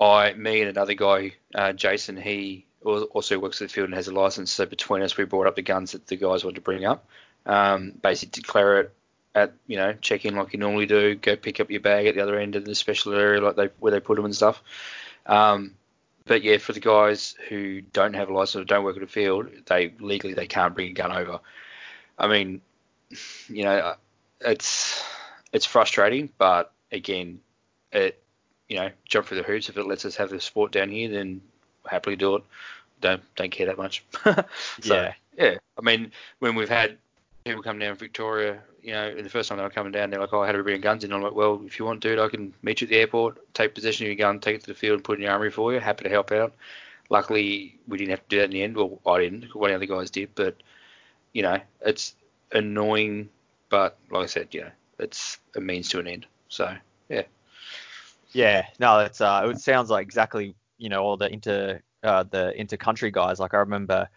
I, 0.00 0.32
me, 0.32 0.60
and 0.60 0.70
another 0.70 0.94
guy, 0.94 1.32
uh, 1.54 1.72
Jason, 1.72 2.16
he 2.16 2.64
also 2.82 3.38
works 3.38 3.60
at 3.60 3.68
the 3.68 3.74
field 3.74 3.86
and 3.86 3.94
has 3.94 4.08
a 4.08 4.14
license. 4.14 4.50
So 4.50 4.64
between 4.64 5.02
us, 5.02 5.16
we 5.16 5.24
brought 5.24 5.46
up 5.46 5.56
the 5.56 5.62
guns 5.62 5.92
that 5.92 6.06
the 6.06 6.16
guys 6.16 6.42
wanted 6.42 6.56
to 6.56 6.62
bring 6.62 6.84
up. 6.86 7.06
Um, 7.46 7.92
basically, 8.02 8.40
declare 8.40 8.80
it 8.80 8.94
at 9.34 9.52
you 9.68 9.76
know 9.76 9.92
check 9.92 10.24
in 10.24 10.34
like 10.36 10.52
you 10.52 10.58
normally 10.58 10.86
do. 10.86 11.14
Go 11.14 11.36
pick 11.36 11.60
up 11.60 11.70
your 11.70 11.80
bag 11.80 12.06
at 12.06 12.14
the 12.14 12.22
other 12.22 12.38
end 12.38 12.56
of 12.56 12.64
the 12.64 12.74
special 12.74 13.14
area, 13.14 13.40
like 13.40 13.56
they 13.56 13.68
where 13.78 13.92
they 13.92 14.00
put 14.00 14.16
them 14.16 14.24
and 14.24 14.34
stuff. 14.34 14.62
Um, 15.26 15.74
but 16.24 16.42
yeah, 16.42 16.58
for 16.58 16.72
the 16.72 16.80
guys 16.80 17.34
who 17.48 17.80
don't 17.80 18.14
have 18.14 18.28
a 18.28 18.32
license 18.32 18.62
or 18.62 18.64
don't 18.64 18.84
work 18.84 18.96
at 18.96 19.02
a 19.02 19.06
field, 19.06 19.48
they 19.66 19.92
legally 20.00 20.34
they 20.34 20.46
can't 20.46 20.74
bring 20.74 20.90
a 20.90 20.94
gun 20.94 21.12
over. 21.12 21.40
I 22.18 22.28
mean, 22.28 22.60
you 23.48 23.64
know, 23.64 23.94
it's 24.40 25.02
it's 25.52 25.66
frustrating, 25.66 26.30
but 26.38 26.72
again, 26.92 27.40
it 27.92 28.22
you 28.70 28.76
know 28.76 28.90
jump 29.04 29.26
through 29.26 29.36
the 29.38 29.42
hoops. 29.42 29.68
If 29.68 29.76
it 29.76 29.86
lets 29.86 30.06
us 30.06 30.16
have 30.16 30.30
the 30.30 30.40
sport 30.40 30.72
down 30.72 30.88
here, 30.88 31.10
then 31.10 31.42
happily 31.86 32.16
do 32.16 32.36
it. 32.36 32.42
Don't 33.02 33.22
don't 33.36 33.50
care 33.50 33.66
that 33.66 33.76
much. 33.76 34.02
so, 34.24 34.94
Yeah. 34.94 35.12
yeah. 35.36 35.56
I 35.76 35.82
mean, 35.82 36.12
when 36.38 36.54
we've 36.54 36.68
had 36.68 36.96
people 37.44 37.62
come 37.62 37.78
down 37.78 37.96
from 37.96 38.06
Victoria, 38.06 38.60
you 38.82 38.92
know, 38.92 39.14
the 39.14 39.28
first 39.28 39.48
time 39.48 39.58
they 39.58 39.64
were 39.64 39.70
coming 39.70 39.92
down, 39.92 40.10
they're 40.10 40.20
like, 40.20 40.32
"Oh, 40.32 40.44
how 40.44 40.52
do 40.52 40.58
we 40.58 40.62
bring 40.64 40.80
guns 40.80 41.02
in?" 41.04 41.12
I'm 41.12 41.22
like, 41.22 41.34
"Well, 41.34 41.62
if 41.66 41.78
you 41.78 41.84
want, 41.84 42.00
dude, 42.00 42.18
I 42.18 42.28
can 42.28 42.54
meet 42.62 42.80
you 42.80 42.86
at 42.86 42.90
the 42.90 42.98
airport, 42.98 43.52
take 43.54 43.74
possession 43.74 44.04
of 44.06 44.08
your 44.08 44.16
gun, 44.16 44.38
take 44.40 44.56
it 44.56 44.60
to 44.62 44.66
the 44.68 44.74
field, 44.74 44.94
and 44.96 45.04
put 45.04 45.14
it 45.14 45.16
in 45.20 45.22
your 45.24 45.32
armory 45.32 45.50
for 45.50 45.72
you. 45.72 45.80
Happy 45.80 46.04
to 46.04 46.10
help 46.10 46.30
out." 46.32 46.54
Luckily, 47.08 47.76
we 47.88 47.98
didn't 47.98 48.10
have 48.10 48.22
to 48.22 48.28
do 48.28 48.38
that 48.38 48.44
in 48.44 48.50
the 48.52 48.62
end. 48.62 48.76
Well, 48.76 49.00
I 49.04 49.18
didn't. 49.20 49.52
One 49.54 49.72
of 49.72 49.80
the 49.80 49.86
other 49.86 50.00
guys 50.00 50.10
did, 50.10 50.30
but 50.36 50.54
you 51.32 51.42
know, 51.42 51.58
it's 51.80 52.14
annoying, 52.52 53.28
but 53.68 53.96
like 54.10 54.24
I 54.24 54.26
said, 54.26 54.48
you 54.52 54.60
know, 54.62 54.70
it's 55.00 55.38
a 55.56 55.60
means 55.60 55.88
to 55.88 55.98
an 55.98 56.06
end. 56.06 56.26
So 56.48 56.72
yeah, 57.08 57.22
Yeah, 58.32 58.66
no, 58.78 59.00
it's 59.00 59.20
uh, 59.20 59.48
it 59.50 59.58
sounds 59.58 59.90
like 59.90 60.04
exactly 60.04 60.54
you 60.78 60.88
know 60.88 61.02
all 61.02 61.16
the 61.16 61.32
inter 61.32 61.80
uh, 62.02 62.24
the 62.24 62.58
inter-country 62.58 63.10
guys. 63.10 63.40
Like 63.40 63.54
I 63.54 63.58
remember 63.58 64.08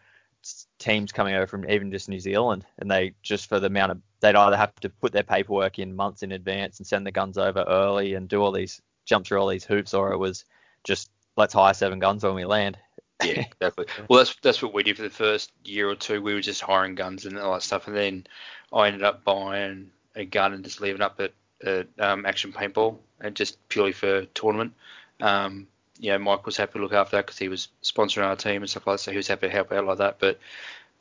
teams 0.78 1.12
coming 1.12 1.36
over 1.36 1.47
from 1.47 1.69
even 1.69 1.91
just 1.91 2.10
New 2.10 2.19
Zealand, 2.19 2.65
and 2.80 2.89
they 2.89 3.13
just 3.21 3.47
for 3.47 3.60
the 3.60 3.67
amount 3.67 3.91
of 3.91 4.02
they'd 4.19 4.36
either 4.36 4.58
have 4.58 4.76
to 4.76 4.89
put 4.89 5.12
their 5.12 5.23
paperwork 5.23 5.80
in 5.80 5.95
months 5.95 6.23
in 6.23 6.32
advance 6.32 6.80
and 6.80 6.88
send 6.88 7.06
the 7.06 7.12
guns 7.12 7.38
over 7.38 7.63
early 7.67 8.13
and 8.13 8.30
do 8.30 8.41
all 8.41 8.52
these 8.52 8.82
jump 9.06 9.26
through 9.26 9.39
all 9.39 9.47
these 9.47 9.65
hoops, 9.65 9.93
or 9.93 10.12
it 10.12 10.17
was 10.17 10.45
just 10.84 11.10
let's 11.36 11.54
hire 11.54 11.73
seven 11.73 11.99
guns 11.99 12.23
when 12.23 12.36
we 12.36 12.45
land. 12.45 12.78
yeah, 13.23 13.45
exactly. 13.52 13.86
Well, 14.10 14.19
that's 14.19 14.36
that's 14.41 14.62
what 14.62 14.73
we 14.73 14.84
did 14.84 14.97
for 14.97 15.04
the 15.04 15.10
first 15.10 15.52
year 15.63 15.89
or 15.89 15.95
two. 15.95 16.21
We 16.21 16.34
were 16.34 16.41
just 16.41 16.62
hiring 16.62 16.95
guns 16.95 17.26
and 17.26 17.38
all 17.38 17.54
that 17.54 17.63
stuff, 17.63 17.88
and 17.88 17.95
then 17.95 18.28
I 18.71 18.88
ended 18.88 19.04
up 19.04 19.23
buying 19.23 19.91
a 20.15 20.26
gun 20.26 20.54
and 20.54 20.63
just 20.63 20.82
leaving 20.82 21.02
up 21.02 21.19
at, 21.19 21.34
at 21.63 21.88
um, 21.99 22.26
Action 22.26 22.52
Paintball 22.54 22.97
and 23.21 23.36
just 23.36 23.58
purely 23.69 23.91
for 23.91 24.26
tournament. 24.26 24.73
Um, 25.21 25.67
you 25.99 26.12
know, 26.12 26.19
Mike 26.19 26.45
was 26.45 26.58
happy 26.58 26.73
to 26.73 26.80
look 26.80 26.93
after 26.93 27.17
that 27.17 27.26
because 27.26 27.38
he 27.39 27.47
was 27.47 27.69
sponsoring 27.84 28.26
our 28.26 28.36
team 28.36 28.62
and 28.62 28.69
stuff 28.69 28.86
like 28.88 28.95
that, 28.95 29.04
so 29.04 29.12
he 29.12 29.17
was 29.17 29.28
happy 29.28 29.47
to 29.47 29.54
help 29.54 29.71
out 29.71 29.86
like 29.86 29.99
that. 29.99 30.19
But 30.19 30.39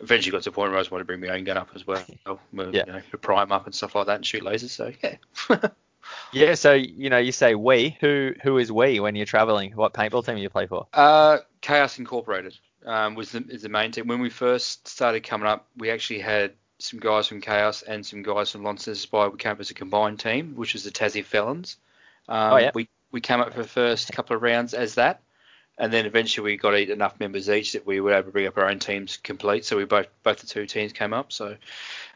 eventually 0.00 0.32
got 0.32 0.42
to 0.42 0.50
the 0.50 0.54
point 0.54 0.70
where 0.70 0.78
I 0.78 0.82
just 0.82 0.90
wanted 0.90 1.02
to 1.02 1.06
bring 1.06 1.20
my 1.20 1.28
own 1.28 1.44
gun 1.44 1.56
up 1.56 1.70
as 1.74 1.86
well, 1.86 2.04
well 2.52 2.74
Yeah. 2.74 2.84
you 2.86 2.92
know, 2.92 3.02
to 3.10 3.18
prime 3.18 3.52
up 3.52 3.66
and 3.66 3.74
stuff 3.74 3.94
like 3.94 4.06
that 4.06 4.16
and 4.16 4.26
shoot 4.26 4.42
lasers. 4.42 4.70
So 4.70 4.92
yeah. 5.02 5.16
Yeah, 6.32 6.54
so 6.54 6.72
you 6.72 7.10
know 7.10 7.18
you 7.18 7.32
say 7.32 7.54
we. 7.54 7.96
Who 8.00 8.32
who 8.42 8.58
is 8.58 8.72
we 8.72 9.00
when 9.00 9.14
you're 9.14 9.26
traveling? 9.26 9.72
What 9.72 9.94
paintball 9.94 10.24
team 10.26 10.36
do 10.36 10.42
you 10.42 10.50
play 10.50 10.66
for? 10.66 10.86
Uh, 10.92 11.38
Chaos 11.60 11.98
Incorporated 11.98 12.56
um, 12.84 13.14
was 13.14 13.32
the 13.32 13.44
is 13.48 13.62
the 13.62 13.68
main 13.68 13.92
team. 13.92 14.08
When 14.08 14.20
we 14.20 14.28
first 14.30 14.88
started 14.88 15.20
coming 15.22 15.46
up, 15.46 15.68
we 15.76 15.90
actually 15.90 16.18
had 16.20 16.52
some 16.82 16.98
guys 16.98 17.28
from 17.28 17.40
Chaos 17.40 17.82
and 17.82 18.04
some 18.04 18.22
guys 18.22 18.50
from 18.50 18.64
Launceston 18.64 18.92
Aspire. 18.94 19.30
We 19.30 19.38
came 19.38 19.52
up 19.52 19.60
as 19.60 19.70
a 19.70 19.74
combined 19.74 20.18
team, 20.18 20.54
which 20.56 20.72
was 20.72 20.82
the 20.82 20.90
Tassie 20.90 21.24
Felons. 21.24 21.76
Um, 22.28 22.52
Oh, 22.52 22.56
yeah. 22.56 22.70
We 22.74 22.88
we 23.12 23.20
came 23.20 23.40
up 23.40 23.52
for 23.52 23.62
the 23.62 23.68
first 23.68 24.10
couple 24.12 24.34
of 24.34 24.42
rounds 24.42 24.74
as 24.74 24.96
that, 24.96 25.20
and 25.78 25.92
then 25.92 26.06
eventually 26.06 26.44
we 26.52 26.56
got 26.56 26.74
enough 26.74 27.20
members 27.20 27.48
each 27.48 27.72
that 27.72 27.86
we 27.86 28.00
were 28.00 28.12
able 28.12 28.24
to 28.24 28.30
bring 28.32 28.46
up 28.46 28.58
our 28.58 28.68
own 28.68 28.80
teams 28.80 29.16
complete. 29.16 29.64
So 29.64 29.76
we 29.76 29.84
both 29.84 30.08
both 30.22 30.38
the 30.38 30.46
two 30.46 30.66
teams 30.66 30.92
came 30.92 31.12
up. 31.12 31.30
So 31.30 31.56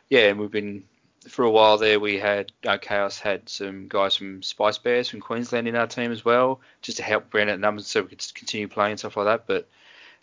yeah, 0.08 0.28
and 0.28 0.40
we've 0.40 0.50
been 0.50 0.82
for 1.28 1.44
a 1.44 1.50
while 1.50 1.78
there. 1.78 2.00
We 2.00 2.18
had 2.18 2.50
uh, 2.66 2.78
Chaos 2.78 3.20
had 3.20 3.48
some 3.48 3.86
guys 3.88 4.16
from 4.16 4.42
Spice 4.42 4.78
Bears 4.78 5.08
from 5.08 5.20
Queensland 5.20 5.68
in 5.68 5.76
our 5.76 5.86
team 5.86 6.10
as 6.10 6.24
well, 6.24 6.60
just 6.82 6.96
to 6.96 7.04
help 7.04 7.32
round 7.32 7.50
out 7.50 7.60
numbers 7.60 7.86
so 7.86 8.02
we 8.02 8.08
could 8.08 8.34
continue 8.34 8.66
playing 8.66 8.92
and 8.92 8.98
stuff 8.98 9.16
like 9.16 9.26
that. 9.26 9.46
But 9.46 9.68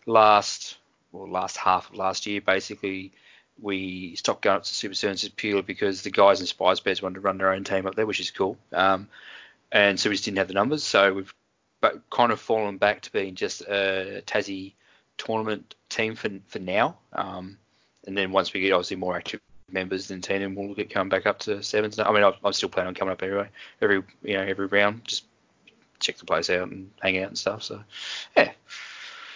last 0.06 0.78
well 1.14 1.30
last 1.30 1.56
half 1.56 1.90
of 1.90 1.96
last 1.96 2.26
year 2.26 2.42
basically 2.42 3.14
we 3.62 4.16
stopped 4.16 4.42
going 4.42 4.58
up 4.58 4.64
to 4.64 4.74
Super 4.74 4.96
Sevens 4.96 5.28
purely 5.30 5.62
because 5.62 6.02
the 6.02 6.12
guys 6.12 6.42
in 6.42 6.48
Spice 6.48 6.80
Bears 6.80 7.02
wanted 7.02 7.16
to 7.16 7.22
run 7.22 7.38
their 7.38 7.52
own 7.52 7.64
team 7.64 7.86
up 7.86 7.96
there, 7.96 8.06
which 8.06 8.20
is 8.20 8.32
cool. 8.32 8.58
Um, 8.72 9.08
and 9.72 10.00
so 10.00 10.10
we 10.10 10.16
just 10.16 10.26
didn't 10.26 10.38
have 10.38 10.48
the 10.48 10.54
numbers, 10.54 10.84
so 10.84 11.14
we've 11.14 11.34
but 11.82 12.10
kind 12.10 12.32
of 12.32 12.40
fallen 12.40 12.78
back 12.78 13.02
to 13.02 13.12
being 13.12 13.36
just 13.36 13.62
a 13.62 14.24
Tassie 14.26 14.74
tournament 15.18 15.76
team 15.90 16.16
for 16.16 16.30
for 16.48 16.60
now. 16.60 16.98
Um, 17.12 17.58
and 18.08 18.18
then 18.18 18.32
once 18.32 18.54
we 18.54 18.62
get 18.62 18.72
obviously 18.72 18.98
more 18.98 19.18
active 19.18 19.42
members 19.70 20.10
in 20.10 20.22
the 20.22 20.28
team, 20.28 20.40
then 20.40 20.56
we'll 20.56 20.70
look 20.70 20.80
at 20.80 20.90
coming 20.90 21.10
back 21.10 21.26
up 21.26 21.40
to 21.40 21.62
sevens. 21.64 22.00
I 22.00 22.12
mean, 22.12 22.24
I'm, 22.24 22.54
still 22.54 22.70
planning 22.70 22.90
on 22.90 22.96
coming 22.96 23.12
up 23.12 23.24
anyway, 23.24 23.50
every 23.82 24.04
you 24.24 24.36
know 24.36 24.44
every 24.44 24.68
round, 24.68 25.04
just 25.06 25.26
check 26.00 26.18
the 26.18 26.26
place 26.26 26.50
out 26.50 26.70
and 26.70 26.92
hang 27.02 27.18
out 27.18 27.30
and 27.30 27.38
stuff. 27.38 27.64
So 27.64 27.84
yeah, 28.38 28.52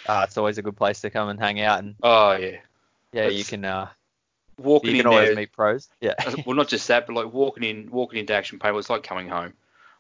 Uh, 0.08 0.22
it's 0.26 0.38
always 0.38 0.58
a 0.58 0.62
good 0.62 0.78
place 0.78 1.02
to 1.02 1.10
come 1.10 1.28
and 1.30 1.40
hang 1.40 1.60
out, 1.60 1.80
and 1.80 1.96
oh 2.02 2.32
yeah, 2.34 2.58
yeah, 3.12 3.28
you 3.28 3.44
can 3.44 3.66
uh, 3.66 3.90
walking 4.58 4.92
you 4.92 4.96
in 4.98 5.04
can 5.04 5.08
always 5.08 5.30
there. 5.30 5.36
meet 5.36 5.52
pros. 5.52 5.90
Yeah. 6.02 6.16
well, 6.46 6.56
not 6.56 6.68
just 6.68 6.88
that, 6.88 7.08
but 7.08 7.16
like 7.16 7.34
walking 7.34 7.64
in, 7.64 7.90
walking 7.92 8.20
into 8.20 8.34
Action 8.34 8.60
Paintball, 8.60 8.80
it's 8.80 8.90
like 8.90 9.04
coming 9.04 9.28
home. 9.28 9.54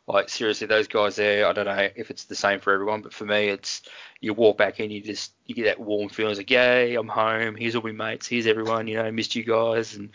Like 0.08 0.30
seriously, 0.30 0.68
those 0.68 0.88
guys 0.88 1.18
there, 1.18 1.46
I 1.46 1.52
don't 1.52 1.66
know 1.66 1.90
if 1.96 2.10
it's 2.10 2.26
the 2.26 2.36
same 2.36 2.62
for 2.62 2.74
everyone, 2.74 3.02
but 3.02 3.14
for 3.14 3.26
me, 3.26 3.50
it's 3.50 3.82
you 4.22 4.34
walk 4.34 4.58
back 4.58 4.80
in, 4.80 4.90
you 4.90 5.02
just 5.02 5.34
you 5.46 5.54
get 5.54 5.66
that 5.66 5.80
warm 5.80 6.08
feeling, 6.08 6.32
it's 6.32 6.40
like 6.40 6.50
yay, 6.50 6.96
I'm 6.96 7.10
home. 7.10 7.56
Here's 7.56 7.76
all 7.76 7.82
my 7.82 7.92
mates, 7.92 8.26
here's 8.26 8.48
everyone, 8.48 8.88
you 8.88 8.96
know, 8.96 9.12
missed 9.12 9.36
you 9.36 9.44
guys, 9.44 9.96
and 9.96 10.12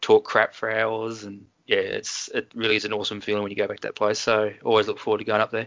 talk 0.00 0.24
crap 0.24 0.54
for 0.54 0.70
hours, 0.70 1.24
and 1.24 1.44
yeah, 1.66 1.76
it's 1.76 2.28
it 2.28 2.50
really 2.54 2.76
is 2.76 2.86
an 2.86 2.94
awesome 2.94 3.20
feeling 3.20 3.42
when 3.42 3.50
you 3.50 3.56
go 3.56 3.66
back 3.66 3.80
to 3.80 3.88
that 3.88 3.96
place. 3.96 4.18
So 4.18 4.50
always 4.64 4.88
look 4.88 4.98
forward 4.98 5.18
to 5.18 5.24
going 5.24 5.42
up 5.42 5.50
there. 5.50 5.66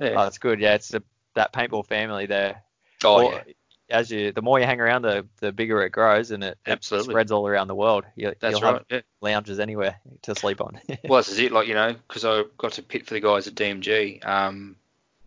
Yeah. 0.00 0.14
Oh, 0.16 0.24
that's 0.24 0.38
good. 0.38 0.58
Yeah, 0.58 0.74
it's 0.74 0.92
a, 0.94 1.02
that 1.34 1.52
paintball 1.52 1.86
family 1.86 2.26
there. 2.26 2.62
Oh 3.04 3.22
more, 3.22 3.42
yeah. 3.46 3.52
As 3.90 4.10
you, 4.10 4.32
the 4.32 4.42
more 4.42 4.60
you 4.60 4.66
hang 4.66 4.80
around, 4.80 5.02
the 5.02 5.26
the 5.38 5.52
bigger 5.52 5.82
it 5.82 5.90
grows, 5.90 6.30
and 6.30 6.44
it, 6.44 6.58
it 6.66 6.84
spreads 6.84 7.32
all 7.32 7.46
around 7.46 7.68
the 7.68 7.74
world. 7.74 8.04
You, 8.16 8.34
That's 8.38 8.60
right. 8.60 8.82
Yeah. 8.90 9.00
Lounges 9.20 9.58
anywhere 9.58 9.98
to 10.22 10.34
sleep 10.34 10.60
on. 10.60 10.80
well, 11.04 11.20
this 11.20 11.30
is 11.30 11.38
it. 11.38 11.52
Like 11.52 11.68
you 11.68 11.74
know, 11.74 11.94
because 12.06 12.24
I 12.24 12.44
got 12.58 12.72
to 12.72 12.82
pit 12.82 13.06
for 13.06 13.14
the 13.14 13.20
guys 13.20 13.46
at 13.46 13.54
DMG. 13.54 14.26
Um, 14.26 14.76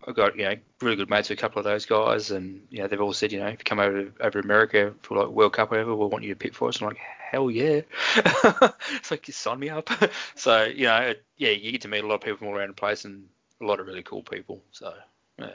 I 0.07 0.11
got 0.11 0.35
you 0.35 0.45
know 0.45 0.55
really 0.81 0.95
good 0.95 1.09
mates 1.09 1.29
with 1.29 1.39
a 1.39 1.41
couple 1.41 1.59
of 1.59 1.65
those 1.65 1.85
guys, 1.85 2.31
and 2.31 2.65
you 2.69 2.79
know 2.79 2.87
they've 2.87 3.01
all 3.01 3.13
said 3.13 3.31
you 3.31 3.39
know 3.39 3.47
if 3.47 3.59
you 3.59 3.63
come 3.63 3.79
over 3.79 4.05
to, 4.05 4.13
over 4.19 4.39
America 4.39 4.93
for 5.01 5.17
like 5.17 5.29
World 5.29 5.53
Cup 5.53 5.71
or 5.71 5.75
whatever, 5.75 5.95
we'll 5.95 6.09
want 6.09 6.23
you 6.23 6.33
to 6.33 6.39
pit 6.39 6.55
for 6.55 6.69
us. 6.69 6.81
I'm 6.81 6.87
like 6.87 6.97
hell 6.97 7.49
yeah, 7.49 7.81
it's 8.15 9.11
like 9.11 9.27
you 9.27 9.33
sign 9.33 9.59
me 9.59 9.69
up. 9.69 9.89
so 10.35 10.63
you 10.63 10.85
know 10.85 10.97
it, 10.97 11.23
yeah, 11.37 11.51
you 11.51 11.71
get 11.71 11.81
to 11.81 11.87
meet 11.87 12.03
a 12.03 12.07
lot 12.07 12.15
of 12.15 12.21
people 12.21 12.37
from 12.37 12.47
all 12.47 12.55
around 12.55 12.69
the 12.69 12.73
place 12.73 13.05
and 13.05 13.27
a 13.61 13.65
lot 13.65 13.79
of 13.79 13.87
really 13.87 14.03
cool 14.03 14.23
people. 14.23 14.61
So 14.71 14.93
yeah. 15.39 15.49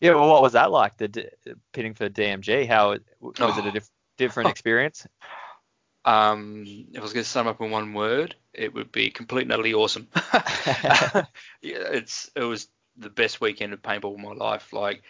Yeah, 0.00 0.14
well, 0.14 0.28
what 0.28 0.42
was 0.42 0.52
that 0.52 0.70
like? 0.70 0.96
The 0.96 1.30
pitting 1.72 1.94
for 1.94 2.08
DMG, 2.08 2.66
how 2.66 2.96
was 3.20 3.34
oh. 3.40 3.58
it 3.58 3.66
a 3.66 3.72
diff- 3.72 3.90
different 4.16 4.50
experience? 4.50 5.06
Um, 6.06 6.64
if 6.66 6.98
I 6.98 7.02
was 7.02 7.14
going 7.14 7.24
to 7.24 7.30
sum 7.30 7.46
up 7.46 7.62
in 7.62 7.70
one 7.70 7.94
word, 7.94 8.34
it 8.52 8.74
would 8.74 8.92
be 8.92 9.08
complete 9.08 9.44
and 9.44 9.52
utterly 9.52 9.72
awesome. 9.72 10.06
yeah, 10.66 11.24
it's 11.62 12.30
it 12.36 12.42
was 12.42 12.68
the 12.98 13.08
best 13.08 13.40
weekend 13.40 13.72
of 13.72 13.82
paintball 13.82 14.14
of 14.14 14.20
my 14.20 14.32
life. 14.32 14.72
Like 14.72 15.02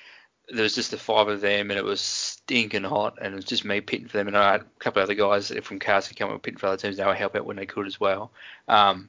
there 0.48 0.62
was 0.62 0.74
just 0.74 0.90
the 0.90 0.96
five 0.96 1.28
of 1.28 1.40
them, 1.40 1.70
and 1.70 1.78
it 1.78 1.84
was 1.84 2.00
stinking 2.00 2.84
hot, 2.84 3.18
and 3.20 3.32
it 3.32 3.36
was 3.36 3.44
just 3.44 3.64
me 3.64 3.80
pitting 3.80 4.08
for 4.08 4.18
them, 4.18 4.28
and 4.28 4.36
I 4.36 4.52
had 4.52 4.60
a 4.60 4.66
couple 4.78 5.02
of 5.02 5.08
other 5.08 5.14
guys 5.14 5.50
from 5.62 5.78
Chaos 5.78 6.06
who 6.06 6.14
come 6.14 6.28
up 6.28 6.34
and 6.34 6.42
pitting 6.42 6.58
for 6.58 6.66
other 6.68 6.76
teams. 6.76 6.96
They 6.96 7.04
would 7.04 7.16
help 7.16 7.34
out 7.34 7.46
when 7.46 7.56
they 7.56 7.66
could 7.66 7.86
as 7.86 7.98
well. 7.98 8.30
Um, 8.68 9.08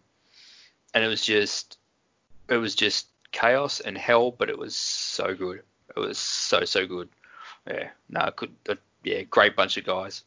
and 0.93 1.03
it 1.03 1.07
was 1.07 1.23
just, 1.23 1.77
it 2.49 2.57
was 2.57 2.73
just 2.73 3.07
chaos 3.35 3.81
and 3.81 3.97
hell, 3.97 4.31
but 4.31 4.49
it 4.49 4.57
was 4.57 4.75
so 4.75 5.35
good. 5.35 5.61
It 5.95 5.99
was 5.99 6.17
so 6.17 6.63
so 6.65 6.87
good. 6.87 7.09
Yeah, 7.67 7.89
no, 8.09 8.31
good. 8.35 8.53
Uh, 8.67 8.75
yeah, 9.03 9.23
great 9.23 9.55
bunch 9.55 9.77
of 9.77 9.85
guys. 9.85 10.23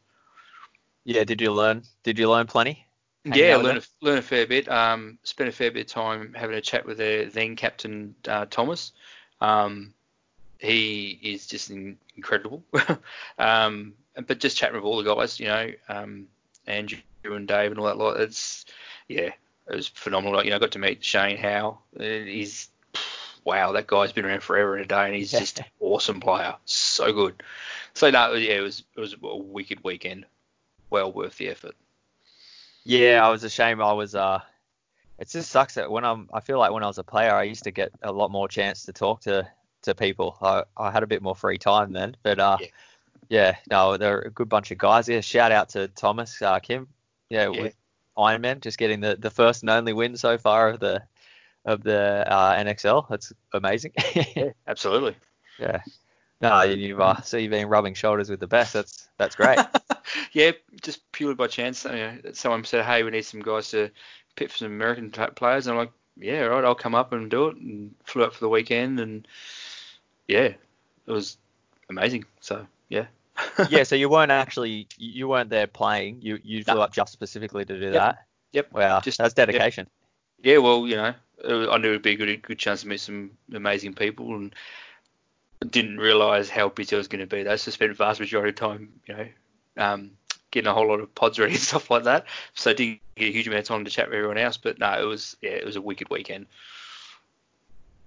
Yeah, 1.05 1.25
did 1.25 1.41
you 1.41 1.53
learn? 1.53 1.83
Did 2.03 2.19
you 2.19 2.31
learn 2.31 2.47
plenty? 2.47 2.85
Yeah, 3.25 3.57
learn 3.57 3.79
a, 3.79 3.83
learn 4.01 4.19
a 4.19 4.23
fair 4.23 4.47
bit. 4.47 4.69
Um, 4.69 5.19
spent 5.23 5.49
a 5.49 5.53
fair 5.53 5.71
bit 5.71 5.87
of 5.87 5.93
time 5.93 6.35
having 6.35 6.57
a 6.57 6.61
chat 6.61 6.87
with 6.87 6.99
their 6.99 7.27
then 7.27 7.57
captain 7.57 8.15
uh, 8.27 8.47
Thomas. 8.51 8.93
Um, 9.41 9.95
he 10.59 11.19
is 11.23 11.47
just 11.47 11.71
incredible. 11.71 12.63
um, 13.39 13.95
but 14.27 14.39
just 14.39 14.57
chatting 14.57 14.77
with 14.77 14.85
all 14.85 15.03
the 15.03 15.15
guys, 15.15 15.41
you 15.41 15.47
know, 15.47 15.71
um, 15.89 16.27
Andrew 16.67 16.99
and 17.25 17.49
Dave 17.49 17.71
and 17.71 17.81
all 17.81 17.87
that 17.87 17.99
lot. 17.99 18.21
It's 18.21 18.67
yeah, 19.09 19.31
it 19.71 19.75
was 19.75 19.89
phenomenal. 19.89 20.43
You 20.45 20.51
know, 20.51 20.57
I 20.57 20.61
got 20.61 20.73
to 20.73 20.79
meet 20.79 21.05
Shane 21.05 21.37
Howe. 21.37 21.79
He's 21.99 22.69
wow, 23.49 23.73
that 23.73 23.87
guy's 23.87 24.13
been 24.13 24.27
around 24.27 24.43
forever 24.43 24.77
and 24.77 24.85
a 24.85 24.89
day, 24.89 25.07
and 25.07 25.15
he's 25.15 25.31
just 25.31 25.59
an 25.59 25.65
awesome 25.81 26.21
player, 26.21 26.55
so 26.67 27.13
good. 27.15 27.43
So 27.95 28.11
no, 28.11 28.35
yeah, 28.35 28.55
it 28.55 28.61
was 28.61 28.85
it 28.95 29.01
was 29.01 29.15
a 29.15 29.37
wicked 29.37 29.83
weekend, 29.83 30.27
well 30.91 31.11
worth 31.11 31.39
the 31.39 31.49
effort. 31.49 31.75
Yeah, 32.85 33.27
I 33.27 33.31
was 33.31 33.45
ashamed. 33.45 33.81
I 33.81 33.95
was 33.95 34.15
uh, 34.15 34.41
it 35.19 35.31
just 35.31 35.51
sucks 35.51 35.75
that 35.75 35.91
when 35.91 36.05
I'm, 36.05 36.29
I 36.33 36.41
feel 36.41 36.59
like 36.59 36.73
when 36.73 36.83
I 36.83 36.89
was 36.89 36.99
a 36.99 37.05
player, 37.05 37.35
I 37.35 37.45
used 37.45 37.65
to 37.65 37.71
get 37.71 37.91
a 38.03 38.13
lot 38.13 38.31
more 38.31 38.49
chance 38.49 38.85
to 38.85 38.93
talk 38.93 39.23
to 39.23 39.49
to 39.83 39.95
people. 39.95 40.37
I 40.43 40.65
I 40.77 40.91
had 40.91 41.03
a 41.03 41.07
bit 41.07 41.23
more 41.23 41.35
free 41.35 41.59
time 41.59 41.93
then, 41.93 42.17
but 42.23 42.39
uh. 42.39 42.59
Yeah. 42.61 42.69
Yeah, 43.31 43.57
no, 43.71 43.99
they're 43.99 44.21
a 44.21 44.31
good 44.31 44.49
bunch 44.49 44.71
of 44.71 44.79
guys. 44.79 45.07
Yeah, 45.07 45.21
shout 45.21 45.53
out 45.53 45.69
to 45.71 45.89
Thomas, 45.89 46.41
uh, 46.41 46.61
Kim. 46.61 46.89
Yeah, 47.29 47.51
yeah. 47.51 47.61
with 47.61 47.77
Ironman, 48.17 48.63
just 48.63 48.79
getting 48.79 49.01
the, 49.01 49.17
the 49.17 49.29
first 49.29 49.63
and 49.63 49.69
only 49.69 49.93
win 49.93 50.17
so 50.17 50.39
far 50.39 50.71
of 50.71 50.81
the 50.81 51.03
of 51.69 51.83
the 51.83 52.25
uh, 52.27 52.57
NXL. 52.57 53.07
That's 53.09 53.33
amazing. 53.53 53.93
yeah, 54.35 54.51
absolutely. 54.67 55.15
Yeah. 55.59 55.83
No, 56.41 56.63
you've 56.63 57.01
uh, 57.01 57.21
so 57.23 57.37
you've 57.37 57.51
been 57.51 57.69
rubbing 57.69 57.95
shoulders 57.95 58.31
with 58.31 58.41
the 58.41 58.47
best. 58.47 58.73
That's 58.73 59.09
that's 59.19 59.35
great. 59.35 59.59
yeah, 60.33 60.53
just 60.81 61.11
purely 61.13 61.35
by 61.35 61.49
chance. 61.49 61.85
You 61.85 61.91
know, 61.91 62.19
someone 62.33 62.65
said, 62.65 62.85
"Hey, 62.85 63.03
we 63.03 63.11
need 63.11 63.23
some 63.23 63.41
guys 63.41 63.71
to 63.73 63.91
pit 64.37 64.51
for 64.51 64.59
some 64.59 64.69
American 64.69 65.11
players," 65.11 65.67
and 65.67 65.75
I'm 65.75 65.79
like, 65.79 65.93
"Yeah, 66.17 66.43
right, 66.43 66.65
I'll 66.65 66.77
come 66.77 66.95
up 66.95 67.13
and 67.13 67.29
do 67.29 67.49
it." 67.49 67.57
And 67.57 67.93
flew 68.05 68.23
up 68.23 68.35
for 68.35 68.41
the 68.41 68.49
weekend, 68.49 69.01
and 69.01 69.27
yeah, 70.29 70.53
it 71.07 71.13
was 71.13 71.39
amazing. 71.91 72.25
So 72.41 72.67
yeah. 72.89 73.07
yeah, 73.69 73.83
so 73.83 73.97
you 73.97 74.09
weren't 74.09 74.31
actually 74.31 74.87
you 74.97 75.29
weren't 75.29 75.51
there 75.51 75.67
playing. 75.67 76.19
You 76.23 76.39
you 76.43 76.63
flew 76.63 76.75
no. 76.75 76.83
up 76.83 76.93
just 76.93 77.13
specifically 77.13 77.65
to 77.65 77.79
do 77.79 77.87
yep. 77.87 77.95
that. 77.95 78.27
Yep. 78.53 78.73
Wow, 78.73 79.01
just, 79.01 79.19
that's 79.19 79.35
dedication. 79.35 79.87
Yep. 79.87 79.93
Yeah, 80.43 80.59
well, 80.59 80.87
you 80.87 80.97
know, 80.97 81.15
I 81.45 81.79
knew 81.79 81.91
it'd 81.91 82.03
be 82.03 82.13
a 82.13 82.17
good 82.17 82.43
good 82.43 82.59
chance 82.59 82.83
to 82.83 82.89
meet 82.89 83.01
some 83.01 83.33
amazing 83.53 83.95
people, 83.95 84.35
and 84.35 84.55
didn't 85.71 85.99
realise 85.99 86.49
how 86.49 86.69
busy 86.69 86.97
I 86.97 86.99
was 86.99 87.09
going 87.09 87.21
to 87.21 87.27
be. 87.27 87.43
That's 87.43 87.65
just 87.65 87.77
spent 87.77 87.91
the 87.91 87.97
vast 87.97 88.21
majority 88.21 88.51
of 88.51 88.57
time, 88.57 88.93
you 89.07 89.17
know, 89.17 89.27
um, 89.77 90.11
getting 90.51 90.69
a 90.69 90.75
whole 90.75 90.89
lot 90.89 91.01
of 91.01 91.15
pods 91.15 91.39
ready 91.39 91.53
and 91.55 91.63
stuff 91.63 91.91
like 91.91 92.05
that. 92.05 92.27
So 92.55 92.71
I 92.71 92.75
didn't 92.75 93.01
get 93.17 93.29
a 93.29 93.33
huge 93.33 93.49
amount 93.49 93.61
of 93.61 93.67
time 93.67 93.85
to 93.85 93.91
chat 93.91 94.09
with 94.09 94.17
everyone 94.17 94.39
else. 94.39 94.57
But 94.57 94.79
no, 94.79 94.93
it 95.01 95.05
was 95.05 95.37
yeah, 95.43 95.51
it 95.51 95.65
was 95.65 95.77
a 95.77 95.83
wicked 95.83 96.11
weekend. 96.11 96.47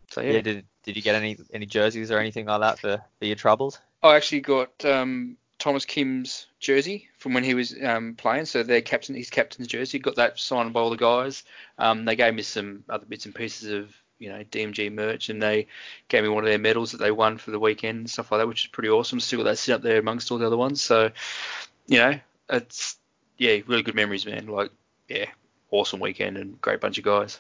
So 0.10 0.22
yeah. 0.22 0.34
yeah 0.34 0.42
did 0.42 0.66
did 0.84 0.96
you 0.96 1.02
get 1.02 1.16
any 1.16 1.38
any 1.54 1.66
jerseys 1.66 2.12
or 2.12 2.20
anything 2.20 2.46
like 2.46 2.62
that 2.62 2.80
for, 2.80 3.02
for 3.20 3.26
your 3.26 3.36
troubles? 3.36 3.80
I 4.04 4.16
actually 4.16 4.42
got 4.42 4.84
um, 4.86 5.38
Thomas 5.62 5.86
Kim's 5.86 6.48
jersey 6.60 7.08
from 7.20 7.36
when 7.36 7.44
he 7.44 7.54
was 7.54 7.76
um, 7.84 8.16
playing. 8.16 8.46
So 8.46 8.64
their 8.64 8.82
captain, 8.82 9.14
his 9.14 9.30
captain's 9.30 9.68
jersey, 9.68 10.00
got 10.00 10.16
that 10.16 10.40
signed 10.40 10.74
by 10.74 10.80
all 10.80 10.90
the 10.90 10.98
guys. 10.98 11.44
Um, 11.78 12.04
they 12.04 12.16
gave 12.16 12.34
me 12.34 12.42
some 12.42 12.84
other 12.90 13.06
bits 13.06 13.28
and 13.28 13.36
pieces 13.36 13.72
of 13.72 13.96
you 14.18 14.30
know 14.30 14.44
DMG 14.44 14.92
merch, 14.92 15.30
and 15.30 15.40
they 15.40 15.68
gave 16.08 16.24
me 16.24 16.30
one 16.30 16.44
of 16.44 16.50
their 16.50 16.58
medals 16.58 16.92
that 16.92 16.98
they 16.98 17.12
won 17.12 17.38
for 17.38 17.52
the 17.52 17.60
weekend 17.60 18.00
and 18.00 18.10
stuff 18.10 18.32
like 18.32 18.42
that, 18.42 18.48
which 18.48 18.66
is 18.66 18.72
pretty 18.72 18.90
awesome. 18.90 19.20
Still 19.20 19.38
got 19.38 19.52
that 19.52 19.60
sit 19.60 19.76
up 19.76 19.84
there 19.84 20.00
amongst 20.00 20.32
all 20.32 20.40
the 20.40 20.48
other 20.48 20.58
ones. 20.58 20.82
So 20.82 21.12
you 21.86 22.00
know, 22.00 22.20
it's 22.50 22.98
yeah, 23.38 23.60
really 23.68 23.84
good 23.84 23.94
memories, 23.94 24.26
man. 24.26 24.48
Like 24.48 24.72
yeah, 25.10 25.28
awesome 25.70 26.00
weekend 26.00 26.38
and 26.38 26.60
great 26.60 26.82
bunch 26.82 26.98
of 26.98 27.04
guys. 27.04 27.40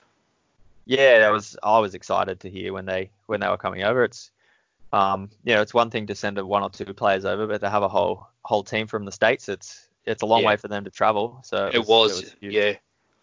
Yeah, 0.85 1.17
that 1.19 1.31
was 1.31 1.57
I 1.63 1.79
was 1.79 1.95
excited 1.95 2.41
to 2.41 2.51
hear 2.51 2.71
when 2.71 2.85
they 2.85 3.09
when 3.25 3.39
they 3.39 3.49
were 3.49 3.57
coming 3.57 3.81
over. 3.81 4.03
It's 4.03 4.29
um, 4.93 5.29
you 5.43 5.55
know, 5.55 5.61
it's 5.61 5.73
one 5.73 5.89
thing 5.89 6.07
to 6.07 6.15
send 6.15 6.37
a 6.37 6.45
one 6.45 6.63
or 6.63 6.69
two 6.69 6.93
players 6.93 7.25
over, 7.25 7.47
but 7.47 7.61
to 7.61 7.69
have 7.69 7.83
a 7.83 7.87
whole 7.87 8.27
whole 8.43 8.63
team 8.63 8.87
from 8.87 9.05
the 9.05 9.11
states, 9.11 9.47
it's 9.47 9.87
it's 10.05 10.21
a 10.21 10.25
long 10.25 10.41
yeah. 10.41 10.49
way 10.49 10.57
for 10.57 10.67
them 10.67 10.83
to 10.83 10.89
travel. 10.89 11.39
So 11.43 11.67
it, 11.67 11.75
it 11.75 11.87
was, 11.87 12.21
was 12.21 12.35
yeah. 12.41 12.73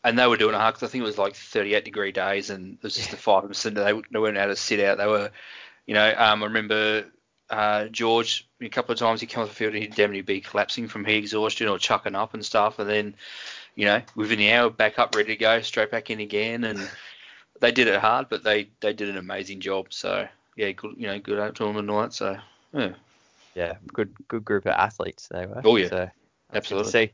And 0.05 0.19
they 0.19 0.27
were 0.27 0.37
doing 0.37 0.55
it 0.55 0.59
hard 0.59 0.75
because 0.75 0.89
I 0.89 0.93
think 0.93 1.03
it 1.03 1.07
was 1.07 1.19
like 1.19 1.35
38 1.35 1.85
degree 1.85 2.13
days, 2.13 2.51
and 2.51 2.75
it 2.75 2.83
was 2.83 2.95
just 2.95 3.11
the 3.11 3.17
five 3.17 3.39
of 3.39 3.45
them 3.45 3.55
sitting. 3.55 3.83
They, 3.83 3.93
they 4.13 4.19
weren't 4.19 4.39
able 4.39 4.53
to 4.53 4.57
sit 4.57 4.81
out. 4.81 4.97
They 4.97 5.07
were, 5.07 5.31
you 5.87 5.95
know, 5.95 6.15
um, 6.17 6.43
I 6.43 6.47
remember 6.47 7.05
uh, 7.51 7.87
George 7.87 8.49
a 8.61 8.69
couple 8.69 8.93
of 8.93 8.99
times 8.99 9.21
he 9.21 9.27
came 9.27 9.43
off 9.43 9.49
the 9.49 9.55
field 9.55 9.75
and 9.75 9.83
he'd 9.83 9.91
definitely 9.91 10.23
be 10.23 10.41
collapsing 10.41 10.89
from 10.89 11.05
heat 11.05 11.19
exhaustion 11.19 11.69
or 11.69 11.79
chucking 11.79 12.15
up 12.15 12.33
and 12.33 12.45
stuff, 12.45 12.79
and 12.79 12.89
then, 12.89 13.15
you 13.75 13.85
know, 13.85 14.01
within 14.15 14.39
the 14.39 14.53
hour 14.53 14.71
back 14.71 14.99
up, 14.99 15.15
ready 15.15 15.35
to 15.35 15.37
go, 15.37 15.61
straight 15.61 15.91
back 15.91 16.11
in 16.11 16.21
again, 16.21 16.65
and 16.65 16.89
they 17.61 17.73
did 17.73 17.89
it 17.89 18.01
hard, 18.01 18.29
but 18.31 18.45
they 18.45 18.71
they 18.81 18.93
did 18.93 19.09
an 19.09 19.19
amazing 19.19 19.61
job. 19.61 19.89
So 19.91 20.29
yeah, 20.59 20.73
good, 20.73 20.95
you 20.99 21.07
know, 21.07 21.19
good 21.21 21.55
to 21.55 21.65
them 21.65 21.77
and 21.77 21.89
all 21.89 22.03
that. 22.03 22.13
So 22.13 22.37
yeah. 22.73 22.93
Yeah, 23.55 23.77
good 23.93 24.13
good 24.27 24.45
group 24.45 24.67
of 24.67 24.73
athletes 24.73 25.29
they 25.29 25.47
were. 25.47 25.63
Oh 25.65 25.77
yeah, 25.77 25.89
so, 25.89 26.11
absolutely. 26.53 26.91
See. 26.91 27.13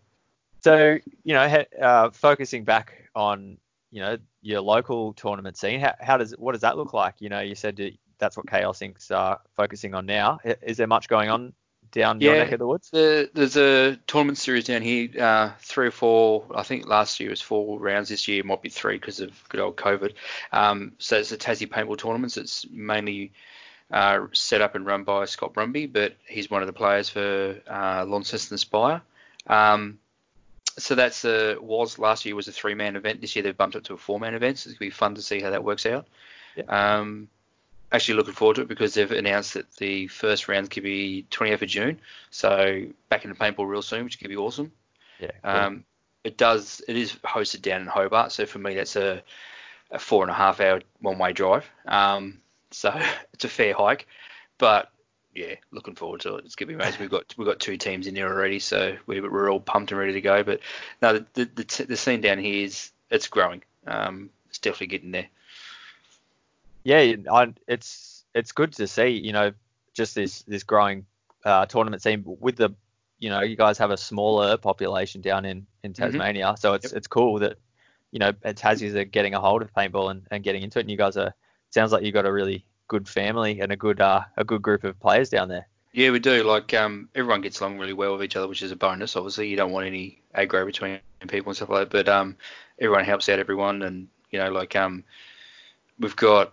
So 0.62 0.98
you 1.24 1.34
know, 1.34 1.64
uh, 1.80 2.10
focusing 2.10 2.64
back 2.64 3.10
on 3.14 3.58
you 3.90 4.00
know 4.00 4.16
your 4.40 4.62
local 4.62 5.12
tournament 5.12 5.58
scene, 5.58 5.80
how, 5.80 5.94
how 6.00 6.16
does 6.16 6.32
what 6.38 6.52
does 6.52 6.62
that 6.62 6.78
look 6.78 6.94
like? 6.94 7.16
You 7.18 7.28
know, 7.28 7.40
you 7.40 7.54
said 7.54 7.78
that's 8.18 8.36
what 8.36 8.48
Chaos 8.48 8.80
Inc.'s 8.80 9.10
are 9.10 9.40
focusing 9.54 9.94
on 9.94 10.06
now. 10.06 10.40
Is 10.62 10.78
there 10.78 10.86
much 10.86 11.08
going 11.08 11.28
on 11.28 11.52
down 11.94 12.20
yeah, 12.20 12.30
your 12.30 12.38
neck 12.44 12.52
of 12.52 12.58
the 12.58 12.66
woods? 12.66 12.90
The, 12.90 13.30
there's 13.32 13.56
a 13.56 13.96
tournament 14.06 14.36
series 14.36 14.64
down 14.64 14.82
here, 14.82 15.08
uh, 15.18 15.52
three 15.60 15.86
or 15.86 15.92
four. 15.92 16.44
I 16.54 16.62
think 16.64 16.86
last 16.86 17.20
year 17.20 17.30
was 17.30 17.40
four 17.40 17.78
rounds. 17.78 18.08
This 18.08 18.28
year 18.28 18.42
might 18.42 18.62
be 18.62 18.68
three 18.68 18.96
because 18.96 19.20
of 19.20 19.32
good 19.48 19.60
old 19.60 19.76
COVID. 19.76 20.12
Um, 20.52 20.92
so 20.98 21.16
it's 21.16 21.32
a 21.32 21.38
Tassie 21.38 21.68
Paintball 21.68 21.96
tournament. 21.96 22.36
It's 22.36 22.66
mainly 22.68 23.32
uh, 23.90 24.26
set 24.32 24.60
up 24.60 24.74
and 24.74 24.84
run 24.84 25.04
by 25.04 25.24
Scott 25.26 25.54
Brumby, 25.54 25.90
but 25.90 26.14
he's 26.26 26.50
one 26.50 26.62
of 26.62 26.66
the 26.66 26.72
players 26.72 27.08
for 27.08 27.60
uh, 27.70 28.04
Launceston 28.06 28.56
Aspire. 28.56 29.00
Um, 29.46 29.98
so 30.76 30.96
that's 30.96 31.24
a 31.24 31.56
was 31.60 32.00
last 32.00 32.24
year 32.24 32.34
was 32.34 32.48
a 32.48 32.52
three 32.52 32.74
man 32.74 32.96
event. 32.96 33.20
This 33.20 33.36
year 33.36 33.44
they've 33.44 33.56
bumped 33.56 33.76
it 33.76 33.84
to 33.84 33.94
a 33.94 33.98
four 33.98 34.18
man 34.18 34.34
event. 34.34 34.58
So 34.58 34.68
it's 34.68 34.78
gonna 34.78 34.88
be 34.88 34.90
fun 34.90 35.14
to 35.14 35.22
see 35.22 35.40
how 35.40 35.50
that 35.50 35.62
works 35.62 35.86
out. 35.86 36.08
Um, 36.68 37.28
actually 37.94 38.14
looking 38.14 38.34
forward 38.34 38.56
to 38.56 38.62
it 38.62 38.68
because 38.68 38.94
they've 38.94 39.12
announced 39.12 39.54
that 39.54 39.70
the 39.76 40.08
first 40.08 40.48
round 40.48 40.68
could 40.70 40.82
be 40.82 41.26
28th 41.30 41.62
of 41.62 41.68
June. 41.68 42.00
So 42.30 42.86
back 43.08 43.24
into 43.24 43.36
paintball 43.36 43.68
real 43.68 43.82
soon, 43.82 44.04
which 44.04 44.18
could 44.18 44.28
be 44.28 44.36
awesome. 44.36 44.72
Yeah. 45.20 45.30
Cool. 45.44 45.52
Um, 45.52 45.84
it 46.24 46.36
does. 46.36 46.82
It 46.88 46.96
is 46.96 47.12
hosted 47.24 47.62
down 47.62 47.82
in 47.82 47.86
Hobart, 47.86 48.32
so 48.32 48.46
for 48.46 48.58
me 48.58 48.74
that's 48.74 48.96
a, 48.96 49.22
a 49.90 49.98
four 49.98 50.24
and 50.24 50.30
a 50.30 50.34
half 50.34 50.60
hour 50.60 50.80
one 51.00 51.18
way 51.18 51.32
drive. 51.32 51.70
Um, 51.86 52.40
so 52.72 52.92
it's 53.32 53.44
a 53.44 53.48
fair 53.48 53.74
hike, 53.74 54.08
but 54.58 54.90
yeah, 55.34 55.54
looking 55.70 55.94
forward 55.94 56.20
to 56.22 56.36
it. 56.36 56.44
It's 56.44 56.56
gonna 56.56 56.68
be 56.68 56.74
amazing. 56.74 57.00
We've 57.00 57.10
got 57.10 57.32
we've 57.36 57.46
got 57.46 57.60
two 57.60 57.76
teams 57.76 58.06
in 58.06 58.14
there 58.14 58.28
already, 58.28 58.58
so 58.58 58.96
we, 59.06 59.20
we're 59.20 59.50
all 59.50 59.60
pumped 59.60 59.92
and 59.92 60.00
ready 60.00 60.14
to 60.14 60.20
go. 60.20 60.42
But 60.42 60.60
no, 61.00 61.12
the 61.12 61.26
the, 61.34 61.44
the, 61.44 61.86
the 61.90 61.96
scene 61.96 62.20
down 62.20 62.38
here 62.38 62.64
is 62.64 62.90
it's 63.10 63.28
growing. 63.28 63.62
Um, 63.86 64.30
it's 64.48 64.58
definitely 64.58 64.88
getting 64.88 65.12
there. 65.12 65.28
Yeah, 66.84 67.14
I, 67.32 67.54
it's 67.66 68.24
it's 68.34 68.52
good 68.52 68.72
to 68.74 68.86
see. 68.86 69.08
You 69.10 69.32
know, 69.32 69.52
just 69.94 70.14
this 70.14 70.42
this 70.42 70.62
growing 70.64 71.06
uh, 71.44 71.66
tournament 71.66 72.02
scene 72.02 72.22
with 72.26 72.56
the 72.56 72.70
you 73.18 73.30
know 73.30 73.40
you 73.42 73.56
guys 73.56 73.78
have 73.78 73.90
a 73.90 73.96
smaller 73.96 74.56
population 74.56 75.20
down 75.22 75.44
in 75.44 75.66
in 75.82 75.92
Mm-hmm. 75.98 76.20
Tasmania, 76.20 76.54
so 76.58 76.74
it's 76.74 76.92
Yep. 76.92 76.92
it's 76.92 77.06
cool 77.08 77.38
that 77.40 77.58
you 78.12 78.18
know 78.18 78.32
Tassies 78.32 78.94
are 78.94 79.04
getting 79.04 79.34
a 79.34 79.40
hold 79.40 79.62
of 79.62 79.72
paintball 79.74 80.10
and, 80.10 80.26
and 80.30 80.44
getting 80.44 80.62
into 80.62 80.78
it, 80.78 80.82
and 80.82 80.90
you 80.90 80.96
guys 80.98 81.16
are 81.16 81.34
sounds 81.70 81.92
like 81.92 82.02
you've 82.04 82.14
got 82.14 82.26
a 82.26 82.32
really 82.32 82.64
good 82.88 83.08
family 83.08 83.60
and 83.60 83.72
a 83.72 83.76
good 83.76 84.00
uh, 84.00 84.22
a 84.36 84.44
good 84.44 84.62
group 84.62 84.84
of 84.84 84.98
players 85.00 85.30
down 85.30 85.48
there. 85.48 85.66
Yeah, 85.92 86.10
we 86.10 86.18
do. 86.18 86.42
Like 86.42 86.74
um, 86.74 87.08
everyone 87.14 87.40
gets 87.40 87.60
along 87.60 87.78
really 87.78 87.92
well 87.92 88.12
with 88.12 88.24
each 88.24 88.36
other, 88.36 88.48
which 88.48 88.62
is 88.62 88.72
a 88.72 88.76
bonus. 88.76 89.16
Obviously, 89.16 89.48
you 89.48 89.56
don't 89.56 89.72
want 89.72 89.86
any 89.86 90.20
aggro 90.34 90.66
between 90.66 90.98
people 91.28 91.50
and 91.50 91.56
stuff 91.56 91.70
like 91.70 91.90
that. 91.90 92.06
But 92.06 92.08
um, 92.12 92.36
everyone 92.80 93.04
helps 93.04 93.28
out 93.28 93.38
everyone, 93.38 93.82
and 93.82 94.08
you 94.30 94.38
know, 94.38 94.50
like 94.50 94.74
um, 94.76 95.04
we've 95.98 96.16
got 96.16 96.52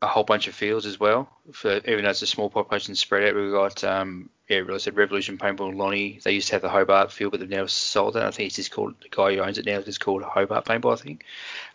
a 0.00 0.06
whole 0.06 0.24
bunch 0.24 0.46
of 0.46 0.54
fields 0.54 0.86
as 0.86 1.00
well. 1.00 1.28
For 1.52 1.76
even 1.78 2.04
though 2.04 2.10
it's 2.10 2.22
a 2.22 2.26
small 2.26 2.50
population 2.50 2.94
spread 2.94 3.24
out, 3.24 3.34
we've 3.34 3.52
got 3.52 3.82
um, 3.84 4.30
yeah, 4.48 4.62
I 4.72 4.78
said 4.78 4.96
Revolution 4.96 5.36
Paintball 5.36 5.76
Lonnie. 5.76 6.20
They 6.22 6.32
used 6.32 6.48
to 6.48 6.54
have 6.54 6.62
the 6.62 6.68
Hobart 6.68 7.12
field, 7.12 7.32
but 7.32 7.40
they've 7.40 7.48
now 7.48 7.66
sold 7.66 8.16
it. 8.16 8.22
I 8.22 8.30
think 8.30 8.46
it's 8.46 8.56
just 8.56 8.70
called 8.70 8.94
the 9.02 9.08
guy 9.10 9.34
who 9.34 9.40
owns 9.40 9.58
it 9.58 9.66
now. 9.66 9.78
It's 9.78 9.98
called 9.98 10.22
Hobart 10.22 10.64
Paintball, 10.64 10.94
I 10.94 11.02
think. 11.02 11.24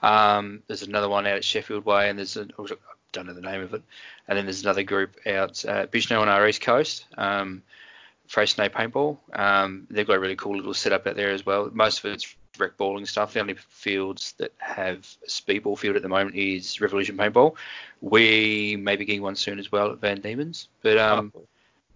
Um, 0.01 0.63
there's 0.67 0.81
another 0.81 1.09
one 1.09 1.27
out 1.27 1.36
at 1.36 1.45
Sheffield 1.45 1.86
Way, 1.86 2.09
and 2.09 2.17
there's 2.17 2.36
a, 2.36 2.47
I 2.57 2.65
don't 3.12 3.27
know 3.27 3.33
the 3.33 3.41
name 3.41 3.62
of 3.62 3.73
it. 3.73 3.83
And 4.27 4.38
then 4.38 4.45
there's 4.45 4.63
another 4.63 4.83
group 4.83 5.17
out 5.27 5.63
at 5.65 5.91
Bicheno 5.91 6.21
on 6.21 6.29
our 6.29 6.47
east 6.47 6.62
coast. 6.62 7.05
Um, 7.15 7.62
Paintball. 8.27 9.17
Um, 9.33 9.86
they've 9.91 10.07
got 10.07 10.15
a 10.15 10.19
really 10.19 10.36
cool 10.36 10.55
little 10.55 10.73
setup 10.73 11.05
out 11.05 11.15
there 11.15 11.29
as 11.29 11.45
well. 11.45 11.69
Most 11.71 11.99
of 11.99 12.12
it's 12.12 12.36
rec 12.57 12.77
balling 12.77 13.05
stuff. 13.05 13.33
The 13.33 13.39
only 13.39 13.55
fields 13.55 14.33
that 14.37 14.53
have 14.57 15.07
a 15.23 15.27
speedball 15.27 15.77
field 15.77 15.95
at 15.95 16.01
the 16.01 16.09
moment 16.09 16.35
is 16.35 16.79
Revolution 16.81 17.17
Paintball. 17.17 17.55
We 18.01 18.77
may 18.77 18.95
be 18.95 19.05
getting 19.05 19.21
one 19.21 19.35
soon 19.35 19.59
as 19.59 19.71
well 19.71 19.91
at 19.91 19.99
Van 19.99 20.21
Diemen's. 20.21 20.67
But 20.81 20.97
um, 20.97 21.33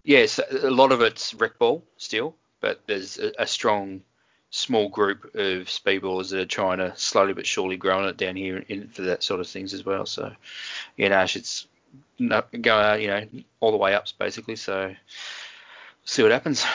yes, 0.04 0.40
a 0.40 0.70
lot 0.70 0.92
of 0.92 1.02
it's 1.02 1.34
rec 1.34 1.58
ball 1.58 1.84
still, 1.98 2.36
but 2.62 2.82
there's 2.88 3.20
a, 3.20 3.34
a 3.40 3.48
strong 3.48 4.02
small 4.50 4.90
group 4.90 5.26
of 5.36 5.68
speedballers 5.68 6.32
that 6.32 6.40
are 6.40 6.46
trying 6.46 6.78
to 6.78 6.94
slowly 6.96 7.34
but 7.34 7.46
surely 7.46 7.78
growing 7.78 8.08
it 8.08 8.18
down 8.18 8.36
here 8.36 8.64
in, 8.70 8.88
for 8.88 9.04
that 9.04 9.22
sort 9.24 9.40
of 9.40 9.48
things 9.48 9.74
as 9.74 9.86
well. 9.86 10.06
So, 10.06 10.32
you 10.96 11.10
know, 11.10 11.22
it's 11.22 11.68
not 12.20 12.50
go 12.62 12.78
uh, 12.78 12.96
you 12.96 13.08
know 13.08 13.26
all 13.60 13.72
the 13.72 13.78
way 13.78 13.94
ups 13.94 14.12
basically. 14.12 14.56
So, 14.56 14.96
see 16.06 16.24
what 16.24 16.32
happens. 16.32 16.66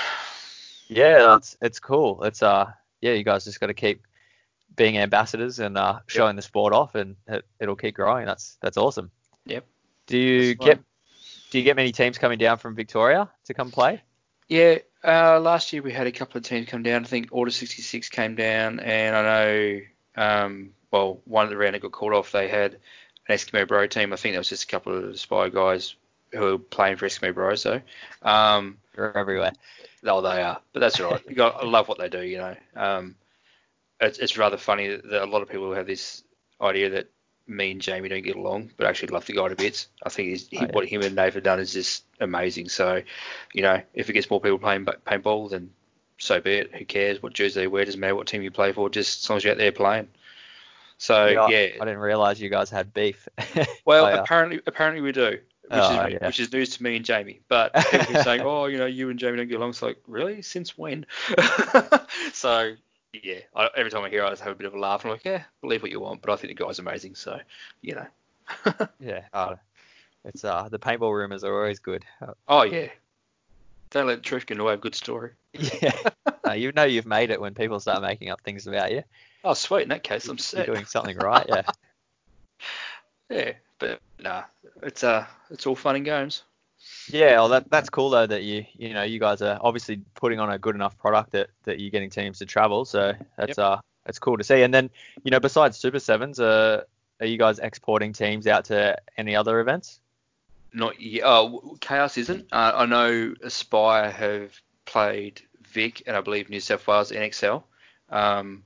Yeah, 0.88 1.36
it's 1.36 1.56
it's 1.62 1.80
cool. 1.80 2.22
It's 2.24 2.42
uh 2.42 2.72
yeah, 3.02 3.12
you 3.12 3.24
guys 3.24 3.44
just 3.44 3.60
got 3.60 3.66
to 3.66 3.74
keep 3.74 4.06
being 4.74 4.96
ambassadors 4.96 5.58
and 5.58 5.76
uh, 5.76 5.98
showing 6.06 6.36
the 6.36 6.42
sport 6.42 6.72
off, 6.72 6.94
and 6.94 7.16
it, 7.26 7.44
it'll 7.60 7.76
keep 7.76 7.96
growing. 7.96 8.24
That's 8.24 8.56
that's 8.62 8.78
awesome. 8.78 9.10
Yep. 9.44 9.66
Do 10.06 10.16
you 10.16 10.54
That's 10.54 10.66
get 10.66 10.80
do 11.50 11.58
you 11.58 11.64
get 11.64 11.76
many 11.76 11.92
teams 11.92 12.16
coming 12.16 12.38
down 12.38 12.58
from 12.58 12.74
Victoria 12.74 13.28
to 13.44 13.54
come 13.54 13.70
play? 13.70 14.00
Yeah, 14.48 14.78
uh, 15.04 15.40
last 15.40 15.72
year 15.72 15.82
we 15.82 15.92
had 15.92 16.06
a 16.06 16.12
couple 16.12 16.38
of 16.38 16.44
teams 16.44 16.68
come 16.68 16.82
down. 16.82 17.04
I 17.04 17.08
think 17.08 17.28
Order 17.30 17.50
66 17.50 18.08
came 18.08 18.34
down, 18.34 18.80
and 18.80 19.16
I 19.16 19.22
know, 19.22 19.80
um, 20.16 20.70
well, 20.90 21.20
one 21.24 21.44
of 21.44 21.50
the 21.50 21.56
round 21.56 21.74
that 21.74 21.82
got 21.82 21.92
called 21.92 22.12
off, 22.12 22.32
they 22.32 22.48
had 22.48 22.74
an 22.74 23.36
Eskimo 23.36 23.66
Bro 23.66 23.88
team. 23.88 24.12
I 24.12 24.16
think 24.16 24.34
that 24.34 24.38
was 24.38 24.48
just 24.48 24.64
a 24.64 24.66
couple 24.66 25.10
of 25.10 25.18
Spy 25.18 25.48
guys 25.48 25.94
who 26.32 26.54
are 26.54 26.58
playing 26.58 26.96
for 26.96 27.06
Eskimo 27.06 27.34
Bros, 27.34 27.62
though. 27.62 27.80
Um, 28.22 28.78
You're 28.96 29.16
everywhere. 29.16 29.52
Oh, 30.04 30.20
they 30.20 30.42
are, 30.42 30.60
but 30.72 30.80
that's 30.80 30.98
all 31.00 31.12
right. 31.12 31.22
You 31.28 31.36
got, 31.36 31.62
I 31.62 31.66
love 31.66 31.88
what 31.88 31.98
they 31.98 32.08
do. 32.08 32.22
You 32.22 32.38
know, 32.38 32.56
um, 32.74 33.14
it's, 34.00 34.18
it's 34.18 34.36
rather 34.36 34.56
funny 34.56 34.88
that, 34.88 35.08
that 35.08 35.22
a 35.22 35.30
lot 35.30 35.42
of 35.42 35.48
people 35.48 35.72
have 35.74 35.86
this 35.86 36.24
idea 36.60 36.90
that 36.90 37.10
me 37.46 37.72
and 37.72 37.80
Jamie 37.80 38.08
don't 38.08 38.24
get 38.24 38.36
along, 38.36 38.72
but 38.76 38.86
I 38.86 38.90
actually 38.90 39.08
love 39.08 39.26
the 39.26 39.34
guy 39.34 39.48
to 39.48 39.56
bits. 39.56 39.88
I 40.04 40.08
think 40.08 40.28
he's, 40.28 40.48
he, 40.48 40.58
Oh, 40.58 40.62
yeah. 40.62 40.72
what 40.72 40.88
him 40.88 41.02
and 41.02 41.16
Dave 41.16 41.34
have 41.34 41.42
done 41.42 41.60
is 41.60 41.72
just 41.72 42.04
amazing. 42.20 42.68
So, 42.68 43.02
you 43.52 43.62
know, 43.62 43.80
if 43.94 44.08
it 44.08 44.12
gets 44.14 44.30
more 44.30 44.40
people 44.40 44.58
playing 44.58 44.84
paintball, 44.84 45.50
then 45.50 45.70
so 46.18 46.40
be 46.40 46.52
it. 46.52 46.74
Who 46.74 46.84
cares 46.84 47.22
what 47.22 47.32
jersey 47.32 47.60
they 47.60 47.66
wear? 47.66 47.84
Doesn't 47.84 48.00
matter 48.00 48.14
what 48.14 48.26
team 48.26 48.42
you 48.42 48.50
play 48.50 48.72
for, 48.72 48.88
just 48.88 49.24
as 49.24 49.30
long 49.30 49.36
as 49.38 49.44
you're 49.44 49.52
out 49.52 49.58
there 49.58 49.72
playing. 49.72 50.08
So 50.98 51.26
Yeah, 51.26 51.48
yeah, 51.48 51.68
I 51.80 51.84
didn't 51.84 51.98
realize 51.98 52.40
you 52.40 52.48
guys 52.48 52.70
had 52.70 52.94
beef. 52.94 53.28
well, 53.84 54.06
apparently, 54.06 54.60
apparently 54.66 55.00
we 55.00 55.10
do, 55.10 55.38
which 55.72 55.82
Oh, 55.82 56.04
is 56.06 56.12
yeah. 56.12 56.26
which 56.26 56.40
is 56.40 56.52
news 56.52 56.76
to 56.76 56.82
me 56.82 56.96
and 56.96 57.04
Jamie. 57.04 57.40
But 57.48 57.74
people 57.74 58.06
keep 58.06 58.16
saying, 58.18 58.40
"Oh, 58.44 58.66
you 58.66 58.78
know, 58.78 58.86
you 58.86 59.10
and 59.10 59.18
Jamie 59.18 59.36
don't 59.38 59.48
get 59.48 59.56
along." 59.58 59.70
It's 59.70 59.82
like, 59.82 59.98
really? 60.06 60.42
Since 60.42 60.76
when? 60.76 61.06
so 62.32 62.74
yeah, 63.22 63.38
I, 63.54 63.68
every 63.76 63.90
time 63.90 64.02
I 64.04 64.08
hear, 64.10 64.22
it, 64.22 64.26
I 64.26 64.30
just 64.30 64.42
have 64.42 64.52
a 64.52 64.54
bit 64.56 64.66
of 64.66 64.74
a 64.74 64.78
laugh. 64.78 65.04
I'm 65.04 65.10
like, 65.10 65.24
yeah, 65.24 65.42
believe 65.60 65.82
what 65.82 65.90
you 65.90 66.00
want, 66.00 66.22
but 66.22 66.32
I 66.32 66.36
think 66.36 66.56
the 66.56 66.64
guy's 66.64 66.78
amazing. 66.78 67.14
So 67.14 67.38
you 67.80 67.94
know, 67.94 68.06
yeah, 69.00 69.22
uh, 69.32 69.56
it's 70.24 70.44
uh 70.44 70.68
the 70.70 70.78
paintball 70.78 71.14
rumors 71.14 71.44
are 71.44 71.54
always 71.54 71.78
good. 71.78 72.04
Uh, 72.20 72.32
oh 72.48 72.62
yeah, 72.62 72.88
don't 73.90 74.06
let 74.06 74.16
the 74.16 74.22
truth 74.22 74.46
get 74.46 74.54
in 74.54 74.58
the 74.58 74.64
way 74.64 74.74
of 74.74 74.80
good 74.80 74.94
story. 74.94 75.30
yeah, 75.52 76.54
you 76.54 76.72
know 76.72 76.84
you've 76.84 77.06
made 77.06 77.30
it 77.30 77.40
when 77.40 77.54
people 77.54 77.78
start 77.80 78.02
making 78.02 78.30
up 78.30 78.40
things 78.42 78.66
about 78.66 78.92
you. 78.92 79.02
Oh 79.44 79.54
sweet, 79.54 79.82
in 79.82 79.88
that 79.90 80.02
case, 80.04 80.24
I'm 80.26 80.32
You're 80.36 80.38
set. 80.38 80.66
doing 80.66 80.84
something 80.86 81.16
right. 81.18 81.44
Yeah. 81.48 81.62
Yeah, 83.32 83.52
but 83.78 84.00
nah, 84.20 84.44
it's 84.82 85.02
uh, 85.02 85.26
it's 85.50 85.66
all 85.66 85.74
fun 85.74 85.96
and 85.96 86.04
games. 86.04 86.42
Yeah, 87.08 87.36
well, 87.36 87.48
that 87.48 87.70
that's 87.70 87.88
cool 87.88 88.10
though 88.10 88.26
that 88.26 88.42
you 88.42 88.66
you 88.74 88.92
know 88.92 89.02
you 89.04 89.18
guys 89.18 89.40
are 89.40 89.58
obviously 89.60 90.00
putting 90.14 90.38
on 90.38 90.50
a 90.50 90.58
good 90.58 90.74
enough 90.74 90.98
product 90.98 91.32
that 91.32 91.48
that 91.64 91.80
you're 91.80 91.90
getting 91.90 92.10
teams 92.10 92.38
to 92.40 92.46
travel. 92.46 92.84
So 92.84 93.14
that's 93.38 93.58
uh 93.58 93.80
that's 94.04 94.18
cool 94.18 94.36
to 94.36 94.44
see. 94.44 94.62
And 94.62 94.74
then 94.74 94.90
you 95.24 95.30
know 95.30 95.40
besides 95.40 95.78
Super 95.78 95.98
Sevens, 95.98 96.40
uh, 96.40 96.82
are 97.20 97.26
you 97.26 97.38
guys 97.38 97.58
exporting 97.58 98.12
teams 98.12 98.46
out 98.46 98.66
to 98.66 98.98
any 99.16 99.34
other 99.34 99.60
events? 99.60 100.00
Not 100.74 101.00
yet. 101.00 101.22
Oh, 101.24 101.78
Chaos 101.80 102.18
isn't. 102.18 102.48
Uh, 102.52 102.72
I 102.74 102.86
know 102.86 103.34
Aspire 103.42 104.10
have 104.10 104.52
played 104.84 105.40
Vic 105.68 106.02
and 106.06 106.16
I 106.16 106.20
believe 106.20 106.50
New 106.50 106.60
South 106.60 106.86
Wales 106.86 107.12
NXL, 107.12 107.62
um, 108.10 108.64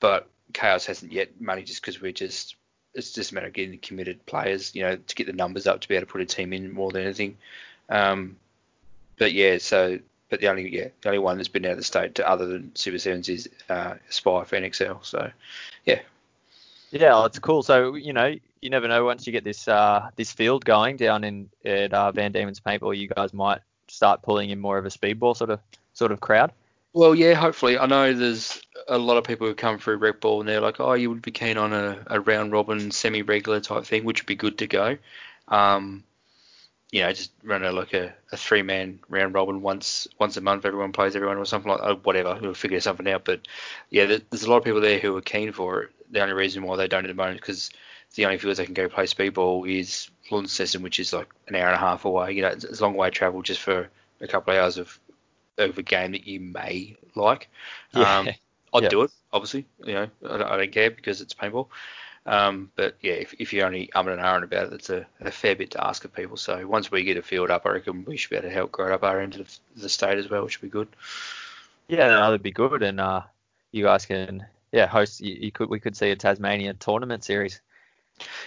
but 0.00 0.28
Chaos 0.52 0.86
hasn't 0.86 1.12
yet. 1.12 1.40
managed 1.40 1.68
just 1.68 1.82
because 1.82 2.00
we're 2.00 2.12
just 2.12 2.56
it's 2.98 3.12
just 3.12 3.32
a 3.32 3.34
matter 3.34 3.46
of 3.46 3.52
getting 3.52 3.78
committed 3.78 4.24
players, 4.26 4.74
you 4.74 4.82
know, 4.82 4.96
to 4.96 5.14
get 5.14 5.26
the 5.26 5.32
numbers 5.32 5.66
up 5.66 5.80
to 5.80 5.88
be 5.88 5.94
able 5.94 6.06
to 6.06 6.12
put 6.12 6.20
a 6.20 6.26
team 6.26 6.52
in 6.52 6.72
more 6.72 6.90
than 6.90 7.02
anything. 7.02 7.36
Um, 7.88 8.36
but 9.18 9.32
yeah, 9.32 9.58
so 9.58 9.98
but 10.28 10.40
the 10.40 10.48
only 10.48 10.68
yeah 10.74 10.88
the 11.00 11.08
only 11.08 11.18
one 11.18 11.36
that's 11.36 11.48
been 11.48 11.64
out 11.64 11.72
of 11.72 11.78
the 11.78 11.84
state 11.84 12.14
to 12.16 12.28
other 12.28 12.46
than 12.46 12.74
Super 12.74 12.98
Sevens 12.98 13.28
is 13.28 13.48
uh, 13.68 13.94
Aspire 14.08 14.44
for 14.44 14.56
NXL. 14.56 15.04
So 15.04 15.30
yeah, 15.84 16.00
Yeah, 16.90 17.10
well, 17.10 17.26
it's 17.26 17.38
cool. 17.38 17.62
So 17.62 17.94
you 17.94 18.12
know 18.12 18.34
you 18.60 18.70
never 18.70 18.88
know 18.88 19.04
once 19.04 19.26
you 19.26 19.32
get 19.32 19.44
this 19.44 19.68
uh 19.68 20.10
this 20.16 20.32
field 20.32 20.64
going 20.64 20.96
down 20.96 21.24
in 21.24 21.48
at 21.64 21.92
uh, 21.92 22.12
Van 22.12 22.32
Diemen's 22.32 22.60
Paintball, 22.60 22.96
you 22.96 23.08
guys 23.08 23.32
might 23.32 23.60
start 23.88 24.22
pulling 24.22 24.50
in 24.50 24.60
more 24.60 24.78
of 24.78 24.84
a 24.84 24.90
speedball 24.90 25.36
sort 25.36 25.50
of 25.50 25.60
sort 25.94 26.12
of 26.12 26.20
crowd. 26.20 26.52
Well, 26.98 27.14
yeah, 27.14 27.34
hopefully. 27.34 27.78
I 27.78 27.86
know 27.86 28.12
there's 28.12 28.60
a 28.88 28.98
lot 28.98 29.18
of 29.18 29.24
people 29.24 29.46
who 29.46 29.54
come 29.54 29.78
through 29.78 29.98
rec 29.98 30.20
ball 30.20 30.40
and 30.40 30.48
they're 30.48 30.60
like, 30.60 30.80
oh, 30.80 30.94
you 30.94 31.10
would 31.10 31.22
be 31.22 31.30
keen 31.30 31.56
on 31.56 31.72
a, 31.72 32.02
a 32.08 32.18
round 32.20 32.50
robin, 32.50 32.90
semi 32.90 33.22
regular 33.22 33.60
type 33.60 33.84
thing, 33.84 34.04
which 34.04 34.22
would 34.22 34.26
be 34.26 34.34
good 34.34 34.58
to 34.58 34.66
go. 34.66 34.98
Um, 35.46 36.02
you 36.92 37.02
know, 37.02 37.12
just 37.12 37.32
run 37.44 37.64
a 37.64 37.72
like 37.72 37.94
a, 37.94 38.14
a 38.32 38.36
three 38.36 38.62
man 38.62 39.00
round 39.08 39.34
robin 39.34 39.62
once 39.62 40.08
once 40.20 40.36
a 40.36 40.40
month. 40.42 40.64
Everyone 40.66 40.92
plays 40.92 41.16
everyone 41.16 41.38
or 41.38 41.46
something 41.46 41.70
like 41.72 41.82
that. 41.82 42.04
Whatever, 42.06 42.38
we'll 42.42 42.54
figure 42.54 42.80
something 42.80 43.08
out. 43.08 43.24
But 43.24 43.42
yeah, 43.90 44.06
there- 44.06 44.22
there's 44.30 44.44
a 44.44 44.50
lot 44.50 44.58
of 44.58 44.64
people 44.64 44.80
there 44.82 45.00
who 45.00 45.16
are 45.16 45.22
keen 45.22 45.52
for 45.52 45.84
it. 45.84 45.90
The 46.10 46.20
only 46.22 46.34
reason 46.34 46.64
why 46.64 46.76
they 46.76 46.88
don't 46.88 47.06
at 47.06 47.08
the 47.08 47.14
moment 47.14 47.36
is 47.38 47.40
because 47.42 47.70
the 48.16 48.26
only 48.26 48.38
fields 48.38 48.58
they 48.58 48.66
can 48.66 48.74
go 48.74 48.88
play 48.88 49.06
speedball 49.06 49.68
is 49.70 50.10
Launceston, 50.30 50.82
which 50.82 51.00
is 51.00 51.12
like 51.12 51.28
an 51.48 51.56
hour 51.56 51.66
and 51.68 51.76
a 51.76 51.78
half 51.78 52.04
away. 52.06 52.32
You 52.32 52.42
know, 52.42 52.48
it's, 52.48 52.64
it's 52.64 52.80
a 52.80 52.84
long 52.84 52.94
way 52.96 53.08
to 53.10 53.14
travel 53.14 53.42
just 53.42 53.60
for 53.60 53.88
a 54.20 54.26
couple 54.28 54.54
of 54.54 54.60
hours 54.60 54.78
of 54.78 54.98
of 55.58 55.78
a 55.78 55.82
game 55.82 56.12
that 56.12 56.26
you 56.26 56.40
may 56.40 56.96
like. 57.14 57.48
Um, 57.94 58.28
I'd 58.74 58.82
Yeah. 58.82 58.88
do 58.88 59.02
it, 59.02 59.10
obviously. 59.32 59.66
You 59.84 59.94
know, 59.94 60.08
I 60.28 60.36
don't, 60.38 60.50
I 60.50 60.56
don't 60.56 60.72
care 60.72 60.90
because 60.90 61.20
it's 61.20 61.34
paintball. 61.34 61.68
Um, 62.26 62.70
but 62.76 62.96
yeah, 63.00 63.14
if, 63.14 63.34
if 63.38 63.52
you're 63.52 63.66
only 63.66 63.90
um 63.94 64.08
and 64.08 64.20
ahhing 64.20 64.42
about 64.44 64.66
it, 64.66 64.72
it's 64.74 64.90
a, 64.90 65.06
a 65.20 65.30
fair 65.30 65.56
bit 65.56 65.70
to 65.72 65.86
ask 65.86 66.04
of 66.04 66.12
people. 66.12 66.36
So 66.36 66.66
once 66.66 66.90
we 66.90 67.02
get 67.04 67.16
a 67.16 67.22
field 67.22 67.50
up, 67.50 67.64
I 67.64 67.70
reckon 67.70 68.04
we 68.04 68.16
should 68.18 68.30
be 68.30 68.36
able 68.36 68.48
to 68.48 68.54
help 68.54 68.72
grow 68.72 68.86
it 68.88 68.92
up 68.92 69.02
our 69.02 69.20
end 69.20 69.36
of 69.36 69.58
the 69.76 69.88
state 69.88 70.18
as 70.18 70.28
well, 70.28 70.44
which 70.44 70.60
would 70.60 70.70
be 70.70 70.72
good. 70.72 70.88
Yeah, 71.88 72.08
no, 72.08 72.20
that'd 72.20 72.42
be 72.42 72.50
good, 72.52 72.82
and 72.82 73.00
uh, 73.00 73.22
you 73.72 73.84
guys 73.84 74.04
can 74.04 74.46
yeah 74.72 74.86
host. 74.86 75.20
You, 75.20 75.34
you 75.40 75.52
could 75.52 75.70
we 75.70 75.80
could 75.80 75.96
see 75.96 76.10
a 76.10 76.16
Tasmania 76.16 76.74
tournament 76.74 77.24
series. 77.24 77.60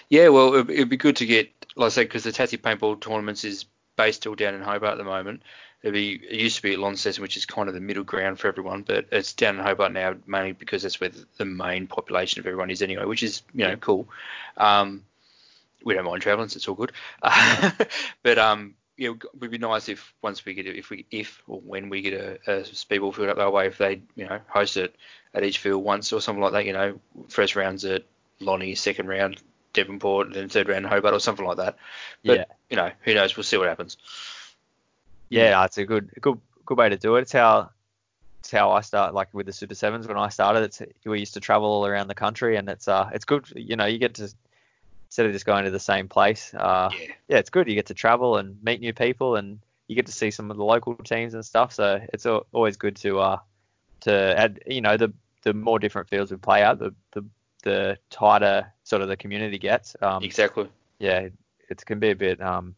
Yeah, 0.09 0.29
well, 0.29 0.53
it'd, 0.53 0.69
it'd 0.69 0.89
be 0.89 0.97
good 0.97 1.15
to 1.17 1.25
get, 1.25 1.49
like 1.75 1.87
I 1.87 1.89
said, 1.89 2.07
because 2.07 2.23
the 2.23 2.31
Tassie 2.31 2.59
Paintball 2.59 2.99
tournaments 2.99 3.43
is 3.43 3.65
based 3.95 4.21
still 4.21 4.35
down 4.35 4.53
in 4.53 4.61
Hobart 4.61 4.93
at 4.93 4.97
the 4.97 5.03
moment. 5.03 5.41
It'd 5.83 5.93
be, 5.93 6.13
it 6.13 6.39
used 6.39 6.57
to 6.57 6.61
be 6.61 6.73
at 6.73 6.79
Launceston, 6.79 7.23
which 7.23 7.37
is 7.37 7.45
kind 7.45 7.67
of 7.67 7.73
the 7.73 7.79
middle 7.79 8.03
ground 8.03 8.39
for 8.39 8.47
everyone, 8.47 8.83
but 8.83 9.07
it's 9.11 9.33
down 9.33 9.57
in 9.57 9.63
Hobart 9.63 9.91
now 9.91 10.15
mainly 10.27 10.51
because 10.51 10.83
that's 10.83 10.99
where 10.99 11.09
the, 11.37 11.45
main 11.45 11.87
population 11.87 12.39
of 12.39 12.45
everyone 12.45 12.69
is 12.69 12.83
anyway, 12.83 13.05
which 13.05 13.23
is 13.23 13.41
you 13.53 13.67
know 13.67 13.75
cool. 13.77 14.07
Um, 14.57 15.03
we 15.83 15.95
don't 15.95 16.05
mind 16.05 16.21
travelling, 16.21 16.49
so 16.49 16.57
it's 16.57 16.67
all 16.67 16.75
good. 16.75 16.91
but 18.23 18.37
um, 18.37 18.75
yeah, 18.95 19.09
it 19.09 19.23
would 19.39 19.49
be 19.49 19.57
nice 19.57 19.89
if 19.89 20.13
once 20.21 20.45
we 20.45 20.53
get 20.53 20.67
it, 20.67 20.75
if 20.75 20.91
we 20.91 21.05
if 21.09 21.41
or 21.47 21.59
when 21.59 21.89
we 21.89 22.01
get 22.01 22.13
a, 22.13 22.33
a 22.45 22.61
speedball 22.61 23.13
field 23.15 23.29
up 23.29 23.37
that 23.37 23.51
way, 23.51 23.65
if 23.65 23.79
they 23.79 24.03
you 24.15 24.27
know 24.27 24.39
host 24.47 24.77
it 24.77 24.95
at 25.33 25.43
each 25.43 25.57
field 25.57 25.83
once 25.83 26.13
or 26.13 26.21
something 26.21 26.43
like 26.43 26.53
that. 26.53 26.65
You 26.65 26.73
know, 26.73 26.99
first 27.29 27.55
rounds 27.55 27.85
at 27.85 28.03
Lonnie, 28.39 28.75
second 28.75 29.07
round 29.07 29.41
Devonport, 29.73 30.27
and 30.27 30.35
then 30.35 30.49
third 30.49 30.69
round 30.69 30.85
Hobart 30.85 31.13
or 31.13 31.19
something 31.19 31.45
like 31.45 31.57
that. 31.57 31.77
But 32.23 32.37
Yeah. 32.37 32.45
you 32.69 32.77
know, 32.77 32.91
who 33.01 33.13
knows? 33.13 33.35
We'll 33.35 33.43
see 33.43 33.57
what 33.57 33.67
happens. 33.67 33.97
Yeah, 35.31 35.63
it's 35.65 35.77
a 35.77 35.85
good 35.85 36.11
good 36.21 36.39
good 36.65 36.77
way 36.77 36.89
to 36.89 36.97
do 36.97 37.15
it. 37.15 37.21
It's 37.21 37.31
how 37.31 37.71
it's 38.41 38.51
how 38.51 38.71
I 38.71 38.81
start 38.81 39.13
like 39.13 39.33
with 39.33 39.45
the 39.45 39.53
Super 39.53 39.75
Sevens 39.75 40.07
when 40.07 40.17
I 40.17 40.29
started. 40.29 40.63
It's 40.63 40.81
we 41.05 41.19
used 41.19 41.33
to 41.35 41.39
travel 41.39 41.69
all 41.69 41.85
around 41.85 42.07
the 42.07 42.15
country, 42.15 42.57
and 42.57 42.69
it's 42.69 42.87
uh 42.87 43.09
it's 43.13 43.25
good. 43.25 43.45
You 43.55 43.75
know, 43.75 43.85
you 43.85 43.97
get 43.97 44.15
to 44.15 44.29
instead 45.07 45.25
of 45.25 45.31
just 45.31 45.45
going 45.45 45.65
to 45.65 45.71
the 45.71 45.79
same 45.79 46.07
place. 46.07 46.53
Uh, 46.53 46.89
Yeah. 46.93 47.07
yeah, 47.27 47.37
it's 47.37 47.49
good. 47.49 47.67
You 47.67 47.75
get 47.75 47.87
to 47.87 47.93
travel 47.93 48.37
and 48.37 48.61
meet 48.63 48.79
new 48.81 48.93
people, 48.93 49.35
and 49.35 49.59
you 49.87 49.95
get 49.95 50.05
to 50.05 50.11
see 50.11 50.31
some 50.31 50.51
of 50.51 50.57
the 50.57 50.63
local 50.63 50.95
teams 50.95 51.33
and 51.33 51.45
stuff. 51.45 51.73
So 51.73 52.01
it's 52.13 52.25
always 52.25 52.77
good 52.77 52.95
to 52.97 53.19
uh 53.19 53.39
to 54.01 54.37
add. 54.37 54.61
You 54.67 54.81
know, 54.81 54.97
the 54.97 55.13
the 55.43 55.53
more 55.53 55.79
different 55.79 56.09
fields 56.09 56.31
we 56.31 56.37
play 56.37 56.63
out, 56.63 56.79
the 56.79 56.93
the 57.11 57.25
the 57.63 57.97
tighter 58.09 58.71
sort 58.83 59.01
of 59.01 59.07
the 59.07 59.17
community 59.17 59.59
gets. 59.59 59.95
Um, 60.01 60.23
Exactly. 60.23 60.67
yeah, 60.99 61.29
it 61.69 61.85
can 61.85 61.99
be 61.99 62.09
a 62.09 62.15
bit. 62.15 62.41
Um, 62.41 62.75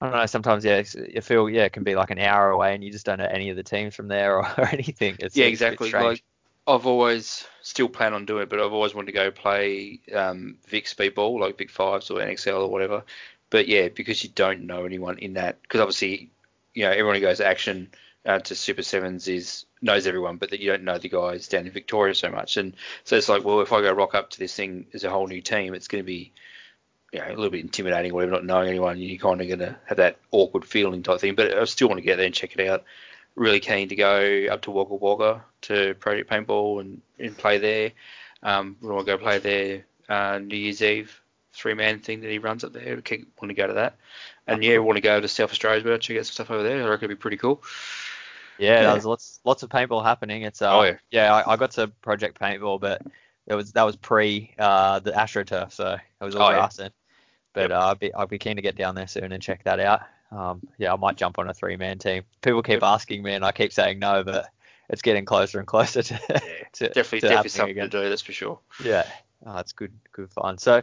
I 0.00 0.06
don't 0.06 0.16
know. 0.16 0.26
Sometimes, 0.26 0.64
yeah, 0.64 0.82
you 1.12 1.20
feel 1.20 1.48
yeah, 1.50 1.64
it 1.64 1.72
can 1.72 1.84
be 1.84 1.94
like 1.94 2.10
an 2.10 2.18
hour 2.18 2.50
away, 2.50 2.74
and 2.74 2.82
you 2.82 2.90
just 2.90 3.04
don't 3.04 3.18
know 3.18 3.28
any 3.30 3.50
of 3.50 3.56
the 3.56 3.62
teams 3.62 3.94
from 3.94 4.08
there 4.08 4.36
or, 4.38 4.46
or 4.58 4.68
anything. 4.68 5.16
It's 5.18 5.36
yeah, 5.36 5.46
it's 5.46 5.60
a 5.60 5.64
bit 5.64 5.72
exactly. 5.74 5.90
Like 5.92 6.22
I've 6.66 6.86
always 6.86 7.46
still 7.62 7.88
plan 7.88 8.14
on 8.14 8.26
doing 8.26 8.44
it, 8.44 8.48
but 8.48 8.60
I've 8.60 8.72
always 8.72 8.94
wanted 8.94 9.06
to 9.06 9.12
go 9.12 9.30
play 9.30 10.00
um, 10.14 10.56
Vic 10.68 10.86
Speedball, 10.86 11.40
like 11.40 11.58
Vic 11.58 11.70
Fives 11.70 12.10
or 12.10 12.18
NXL 12.18 12.60
or 12.60 12.68
whatever. 12.68 13.02
But 13.50 13.66
yeah, 13.66 13.88
because 13.88 14.22
you 14.22 14.30
don't 14.30 14.62
know 14.62 14.84
anyone 14.84 15.18
in 15.18 15.34
that, 15.34 15.60
because 15.62 15.80
obviously, 15.80 16.30
you 16.74 16.84
know, 16.84 16.90
everyone 16.90 17.16
who 17.16 17.20
goes 17.20 17.38
to 17.38 17.46
action 17.46 17.90
uh, 18.24 18.38
to 18.38 18.54
Super 18.54 18.82
Sevens 18.82 19.26
is 19.26 19.66
knows 19.82 20.06
everyone, 20.06 20.36
but 20.36 20.50
that 20.50 20.60
you 20.60 20.70
don't 20.70 20.84
know 20.84 20.98
the 20.98 21.08
guys 21.08 21.48
down 21.48 21.66
in 21.66 21.72
Victoria 21.72 22.14
so 22.14 22.30
much, 22.30 22.56
and 22.56 22.74
so 23.04 23.16
it's 23.16 23.28
like, 23.28 23.44
well, 23.44 23.60
if 23.60 23.72
I 23.72 23.80
go 23.80 23.92
rock 23.92 24.14
up 24.14 24.30
to 24.30 24.38
this 24.38 24.54
thing 24.54 24.86
as 24.94 25.04
a 25.04 25.10
whole 25.10 25.26
new 25.26 25.40
team, 25.40 25.74
it's 25.74 25.88
going 25.88 26.04
to 26.04 26.06
be 26.06 26.32
you 27.12 27.18
know, 27.20 27.26
a 27.26 27.34
little 27.34 27.50
bit 27.50 27.60
intimidating, 27.60 28.12
whatever, 28.14 28.32
not 28.32 28.44
knowing 28.44 28.68
anyone, 28.68 28.98
you're 28.98 29.18
kind 29.18 29.40
of 29.40 29.46
going 29.48 29.58
to 29.60 29.76
have 29.86 29.98
that 29.98 30.18
awkward 30.30 30.64
feeling 30.64 31.02
type 31.02 31.20
thing. 31.20 31.34
But 31.34 31.56
I 31.56 31.64
still 31.64 31.88
want 31.88 31.98
to 31.98 32.04
get 32.04 32.16
there 32.16 32.26
and 32.26 32.34
check 32.34 32.54
it 32.56 32.68
out. 32.68 32.84
Really 33.36 33.60
keen 33.60 33.88
to 33.88 33.96
go 33.96 34.46
up 34.50 34.62
to 34.62 34.70
Wagga 34.70 34.94
Wagga 34.94 35.44
to 35.62 35.94
Project 35.94 36.30
Paintball 36.30 36.80
and, 36.80 37.00
and 37.18 37.36
play 37.36 37.58
there. 37.58 37.92
Um, 38.42 38.76
we 38.80 38.88
want 38.88 39.06
to 39.06 39.12
go 39.16 39.18
play 39.22 39.38
their 39.38 39.84
uh, 40.08 40.38
New 40.38 40.56
Year's 40.56 40.82
Eve 40.82 41.20
three 41.52 41.74
man 41.74 41.98
thing 41.98 42.20
that 42.20 42.30
he 42.30 42.38
runs 42.38 42.62
up 42.64 42.72
there. 42.72 43.00
Keep 43.00 43.40
want 43.40 43.50
to 43.50 43.54
go 43.54 43.66
to 43.66 43.72
that. 43.74 43.96
And 44.46 44.62
yeah, 44.62 44.72
we 44.72 44.78
want 44.80 44.96
to 44.96 45.02
go 45.02 45.20
to 45.20 45.28
South 45.28 45.50
Australia 45.50 45.82
well, 45.84 45.98
check 45.98 46.16
out 46.16 46.26
some 46.26 46.32
stuff 46.32 46.50
over 46.50 46.62
there. 46.62 46.82
I 46.82 46.88
reckon 46.88 47.06
it'd 47.06 47.18
be 47.18 47.20
pretty 47.20 47.36
cool. 47.36 47.62
yeah, 48.58 48.82
yeah. 48.82 48.92
there's 48.92 49.04
lots 49.06 49.40
lots 49.44 49.62
of 49.62 49.70
paintball 49.70 50.04
happening. 50.04 50.42
It's 50.42 50.62
uh, 50.62 50.76
Oh, 50.76 50.96
yeah. 51.10 51.34
I, 51.34 51.52
I 51.52 51.56
got 51.56 51.72
to 51.72 51.88
Project 52.02 52.38
Paintball, 52.40 52.80
but 52.80 53.02
it 53.46 53.54
was 53.54 53.72
that 53.72 53.82
was 53.84 53.96
pre 53.96 54.54
uh 54.58 55.00
the 55.00 55.12
AstroTurf, 55.12 55.72
so 55.72 55.96
it 56.20 56.24
was 56.24 56.34
all 56.36 56.48
Oh, 56.48 56.50
yeah. 56.50 56.56
grass 56.56 56.76
then. 56.76 56.90
But 57.52 57.70
Yep. 57.70 57.70
uh, 57.72 57.86
I'd 57.88 57.98
be 57.98 58.14
I'd 58.14 58.28
be 58.28 58.38
keen 58.38 58.56
to 58.56 58.62
get 58.62 58.76
down 58.76 58.94
there 58.94 59.06
soon 59.06 59.32
and 59.32 59.42
check 59.42 59.64
that 59.64 59.80
out. 59.80 60.02
Um, 60.30 60.62
yeah, 60.78 60.92
I 60.92 60.96
might 60.96 61.16
jump 61.16 61.38
on 61.38 61.48
a 61.48 61.54
three 61.54 61.76
man 61.76 61.98
team. 61.98 62.22
People 62.42 62.62
keep 62.62 62.74
Yep. 62.74 62.82
asking 62.84 63.22
me, 63.22 63.34
and 63.34 63.44
I 63.44 63.52
keep 63.52 63.72
saying 63.72 63.98
no, 63.98 64.22
but 64.22 64.46
it's 64.88 65.02
getting 65.02 65.24
closer 65.24 65.58
and 65.58 65.66
closer 65.66 66.02
to, 66.02 66.20
Yeah, 66.30 66.38
to 66.74 66.88
definitely, 66.88 67.20
to 67.20 67.28
definitely 67.28 67.48
something 67.50 67.70
again. 67.70 67.90
to 67.90 68.02
do. 68.02 68.08
That's 68.08 68.22
for 68.22 68.32
sure. 68.32 68.60
Yeah, 68.84 69.04
oh, 69.44 69.58
it's 69.58 69.72
good, 69.72 69.92
good 70.12 70.30
fun. 70.30 70.58
So, 70.58 70.82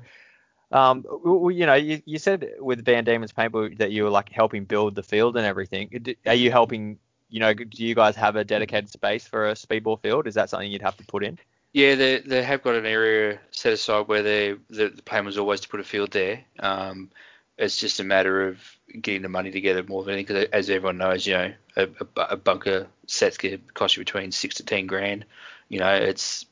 um, 0.71 1.03
w- 1.03 1.23
w- 1.23 1.57
you 1.57 1.65
know, 1.65 1.75
you, 1.75 2.01
you 2.05 2.19
said 2.19 2.49
with 2.59 2.83
Van 2.83 3.05
Diemen's 3.05 3.31
Paintball 3.31 3.77
that 3.77 3.91
you 3.91 4.03
were 4.03 4.09
like 4.09 4.29
helping 4.29 4.65
build 4.65 4.95
the 4.95 5.03
field 5.03 5.37
and 5.37 5.45
everything. 5.45 6.15
Are 6.25 6.33
you 6.33 6.51
helping? 6.51 6.99
You 7.29 7.41
know, 7.41 7.53
do 7.53 7.85
you 7.85 7.95
guys 7.95 8.15
have 8.15 8.35
a 8.37 8.43
dedicated 8.45 8.89
space 8.89 9.27
for 9.27 9.49
a 9.49 9.53
speedball 9.53 10.01
field? 10.01 10.27
Is 10.27 10.35
that 10.35 10.49
something 10.49 10.71
you'd 10.71 10.81
have 10.81 10.95
to 10.97 11.05
put 11.05 11.23
in? 11.25 11.37
Yeah, 11.77 11.93
they 11.93 12.21
they 12.21 12.41
have 12.41 12.63
got 12.63 12.73
an 12.73 12.87
area 12.87 13.39
set 13.51 13.71
aside 13.71 14.07
where 14.07 14.23
they 14.23 14.55
the, 14.67 14.89
the 14.89 15.03
plan 15.03 15.25
was 15.25 15.37
always 15.37 15.59
to 15.59 15.69
put 15.69 15.79
a 15.79 15.83
field 15.83 16.09
there. 16.09 16.43
Um, 16.57 17.11
it's 17.55 17.79
just 17.79 17.99
a 17.99 18.03
matter 18.03 18.47
of 18.47 18.59
getting 18.99 19.21
the 19.21 19.29
money 19.29 19.51
together 19.51 19.83
more 19.83 20.03
than 20.03 20.15
anything. 20.15 20.37
Because 20.37 20.49
as 20.51 20.71
everyone 20.71 20.97
knows, 20.97 21.27
you 21.27 21.35
know, 21.35 21.53
a, 21.75 21.83
a, 21.83 22.21
a 22.31 22.35
bunker 22.35 22.87
set 23.05 23.37
can 23.37 23.61
cost 23.75 23.95
you 23.95 24.01
between 24.01 24.31
six 24.31 24.55
to 24.55 24.65
ten 24.65 24.87
grand. 24.87 25.25
You 25.69 25.77
know, 25.77 25.93
it's 25.93 26.47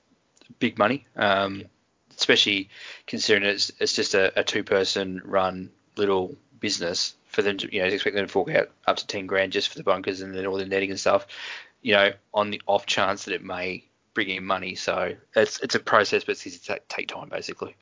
big 0.60 0.78
money. 0.78 1.08
Um, 1.16 1.64
especially 2.16 2.70
considering 3.08 3.50
it's 3.50 3.72
it's 3.80 3.94
just 3.94 4.14
a, 4.14 4.32
a 4.40 4.44
two 4.44 4.64
person 4.64 5.24
run 5.26 5.72
little 5.98 6.36
business 6.60 7.16
for 7.30 7.42
them 7.42 7.58
to 7.58 7.74
you 7.74 7.82
know 7.82 7.88
expect 7.88 8.16
them 8.16 8.28
to 8.28 8.32
fork 8.32 8.52
out 8.52 8.70
up 8.86 8.98
to 8.98 9.08
ten 9.08 9.26
grand 9.26 9.54
just 9.54 9.70
for 9.70 9.78
the 9.80 9.84
bunkers 9.84 10.22
and 10.22 10.36
then 10.36 10.46
all 10.46 10.58
the 10.58 10.68
netting 10.68 10.92
and 10.92 11.00
stuff. 11.00 11.26
You 11.82 11.94
know, 11.96 12.12
on 12.32 12.52
the 12.52 12.62
off 12.68 12.86
chance 12.86 13.26
that 13.26 13.34
it 13.34 13.44
may 13.44 13.86
bring 14.15 14.30
in 14.30 14.43
money. 14.43 14.73
So 14.73 15.13
it's 15.36 15.60
it's 15.60 15.75
a 15.75 15.80
process, 15.80 16.23
but 16.23 16.43
it's 16.43 16.60
to 16.65 16.80
take, 16.89 17.08
time 17.08 17.30
basically. 17.30 17.75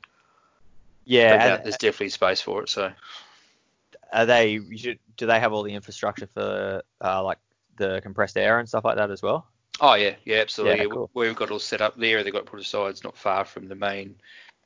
Yeah, 1.06 1.30
but 1.30 1.44
that, 1.44 1.56
and 1.58 1.64
there's 1.64 1.78
definitely 1.78 2.10
space 2.10 2.42
for 2.42 2.62
it. 2.62 2.68
So 2.68 2.92
are 4.12 4.26
they? 4.26 4.58
Do 4.58 5.26
they 5.26 5.40
have 5.40 5.54
all 5.54 5.62
the 5.62 5.72
infrastructure 5.72 6.28
for 6.34 6.82
uh, 7.02 7.22
like 7.24 7.38
the 7.76 8.00
compressed 8.02 8.36
air 8.36 8.58
and 8.58 8.68
stuff 8.68 8.84
like 8.84 8.96
that 8.96 9.10
as 9.10 9.22
well? 9.22 9.46
oh 9.80 9.94
yeah, 9.94 10.16
yeah, 10.24 10.38
absolutely. 10.38 10.82
Yeah, 10.82 10.88
cool. 10.90 11.10
We've 11.14 11.34
got 11.34 11.50
all 11.50 11.58
set 11.58 11.80
up 11.80 11.96
there. 11.96 12.22
They've 12.22 12.32
got 12.32 12.46
put 12.46 12.60
aside. 12.60 12.90
It's 12.90 13.04
not 13.04 13.16
far 13.16 13.44
from 13.44 13.68
the 13.68 13.74
main 13.74 14.16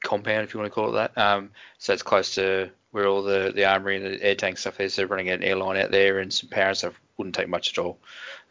compound, 0.02 0.44
if 0.44 0.54
you 0.54 0.60
want 0.60 0.70
to 0.70 0.74
call 0.74 0.90
it 0.90 0.92
that. 1.14 1.18
Um, 1.18 1.50
so 1.78 1.92
it's 1.92 2.02
close 2.02 2.34
to 2.36 2.70
where 2.90 3.06
all 3.06 3.22
the 3.22 3.52
the 3.54 3.64
armory 3.64 3.96
and 3.96 4.14
the 4.14 4.22
air 4.22 4.34
tank 4.34 4.58
stuff 4.58 4.80
is. 4.80 4.94
So 4.94 5.04
running 5.04 5.28
an 5.28 5.42
airline 5.42 5.76
out 5.76 5.90
there 5.90 6.18
and 6.18 6.32
some 6.32 6.48
power 6.48 6.68
and 6.68 6.76
stuff 6.76 7.00
wouldn't 7.16 7.34
take 7.34 7.48
much 7.48 7.72
at 7.72 7.78
all. 7.78 7.98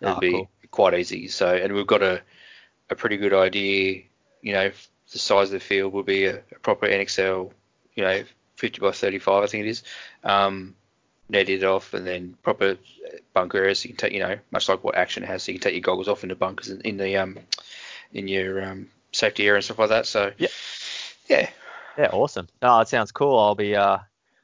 It'd 0.01 0.15
Ah, 0.15 0.19
be 0.19 0.31
cool. 0.31 0.49
quite 0.71 0.93
easy. 0.93 1.27
So 1.27 1.55
and 1.55 1.73
we've 1.73 1.87
got 1.87 2.03
a 2.03 2.21
a 2.89 2.95
pretty 2.95 3.17
good 3.17 3.33
idea. 3.33 4.03
You 4.41 4.53
know, 4.53 4.71
the 5.11 5.19
size 5.19 5.47
of 5.47 5.51
the 5.53 5.59
field 5.59 5.93
will 5.93 6.03
be 6.03 6.25
a, 6.25 6.37
a 6.37 6.59
proper 6.61 6.87
NXL. 6.87 7.51
You 7.95 8.03
know, 8.03 8.23
50 8.57 8.79
by 8.79 8.91
35, 8.91 9.43
I 9.43 9.47
think 9.47 9.65
it 9.65 9.69
is. 9.69 9.83
Um, 10.23 10.75
netted 11.29 11.63
off 11.63 11.93
and 11.93 12.07
then 12.07 12.37
proper 12.43 12.77
bunker 13.33 13.57
areas. 13.57 13.79
So 13.79 13.89
you 13.89 13.95
can 13.95 13.97
take, 13.97 14.13
you 14.13 14.19
know, 14.19 14.37
much 14.51 14.69
like 14.69 14.83
what 14.83 14.95
Action 14.95 15.23
has. 15.23 15.43
So 15.43 15.51
you 15.51 15.59
can 15.59 15.63
take 15.69 15.73
your 15.73 15.81
goggles 15.81 16.07
off 16.07 16.23
in 16.23 16.29
the 16.29 16.35
bunkers 16.35 16.69
in, 16.69 16.79
in 16.81 16.97
the 16.97 17.17
um 17.17 17.37
in 18.13 18.27
your 18.27 18.63
um 18.63 18.89
safety 19.11 19.45
area 19.45 19.55
and 19.57 19.63
stuff 19.65 19.79
like 19.79 19.89
that. 19.89 20.05
So 20.05 20.31
Yeah. 20.37 20.47
yeah, 21.27 21.49
Yeah, 21.97 22.09
awesome. 22.13 22.47
No, 22.61 22.79
it 22.79 22.87
sounds 22.87 23.11
cool. 23.11 23.37
I'll 23.37 23.55
be 23.55 23.75
uh, 23.75 23.97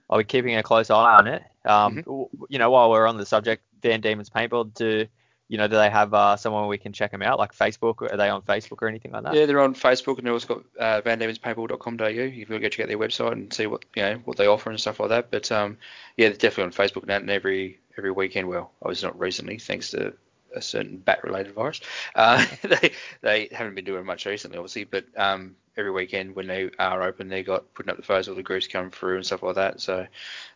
I'll 0.10 0.17
be 0.17 0.23
keeping 0.25 0.56
a 0.58 0.63
close 0.63 0.89
eye 0.89 1.15
on 1.15 1.27
it. 1.27 1.43
Um, 1.65 1.97
Mm-hmm. 2.03 2.45
you 2.49 2.60
know, 2.60 2.69
while 2.71 2.89
we're 2.91 3.08
on 3.08 3.17
the 3.17 3.25
subject, 3.25 3.63
Van 3.82 4.01
Diemen's 4.01 4.29
Paintball, 4.29 4.73
do 4.73 5.08
you 5.47 5.58
know, 5.58 5.67
do 5.67 5.75
they 5.75 5.89
have 5.89 6.13
uh, 6.13 6.36
someone 6.38 6.67
we 6.67 6.77
can 6.77 6.93
check 6.93 7.12
them 7.12 7.21
out, 7.21 7.38
like 7.38 7.53
Facebook? 7.53 8.01
Are 8.01 8.17
they 8.17 8.29
on 8.29 8.41
Facebook 8.41 8.82
or 8.82 8.88
anything 8.88 9.12
like 9.12 9.23
that? 9.23 9.34
Yeah, 9.34 9.45
they're 9.45 9.62
on 9.62 9.75
Facebook 9.75 10.17
and 10.17 10.25
they've 10.25 10.34
also 10.34 10.47
got 10.56 10.63
uh, 10.79 11.01
vandemonspaintball.com.au. 11.01 12.08
You 12.08 12.45
can 12.45 12.62
go 12.62 12.69
check 12.69 12.86
out 12.86 12.88
their 12.88 12.97
website 12.97 13.34
and 13.34 13.53
see 13.53 13.67
what 13.67 13.86
you 13.95 14.01
know 14.03 14.21
what 14.25 14.38
they 14.38 14.47
offer 14.47 14.69
and 14.69 14.79
stuff 14.79 14.99
like 14.99 15.10
that. 15.10 15.32
But 15.32 15.51
um, 15.51 15.77
yeah, 16.17 16.29
they're 16.29 16.38
definitely 16.38 16.75
on 16.75 16.88
Facebook 16.88 17.03
and 17.03 17.12
and 17.12 17.29
every 17.29 17.79
every 17.97 18.12
weekend. 18.12 18.47
Well, 18.47 18.71
I 18.84 18.88
was 18.88 19.03
not 19.03 19.19
recently, 19.19 19.60
thanks 19.60 19.91
to 19.91 20.13
a 20.56 20.62
certain 20.62 20.97
bat-related 20.97 21.53
virus. 21.53 21.82
Uh, 22.15 22.45
they 22.62 22.91
they 23.21 23.49
haven't 23.51 23.75
been 23.75 23.86
doing 23.86 24.06
much 24.06 24.25
recently, 24.25 24.58
obviously, 24.58 24.84
but 24.84 25.06
um, 25.17 25.56
every 25.75 25.91
weekend 25.91 26.36
when 26.36 26.47
they 26.47 26.69
are 26.77 27.01
open, 27.01 27.27
they 27.27 27.43
got 27.43 27.73
putting 27.73 27.89
up 27.89 27.97
the 27.97 28.03
photos 28.03 28.29
all 28.29 28.36
the 28.36 28.43
groups 28.43 28.67
coming 28.67 28.91
through 28.91 29.15
and 29.15 29.25
stuff 29.25 29.41
like 29.43 29.56
that. 29.56 29.82
So 29.82 30.06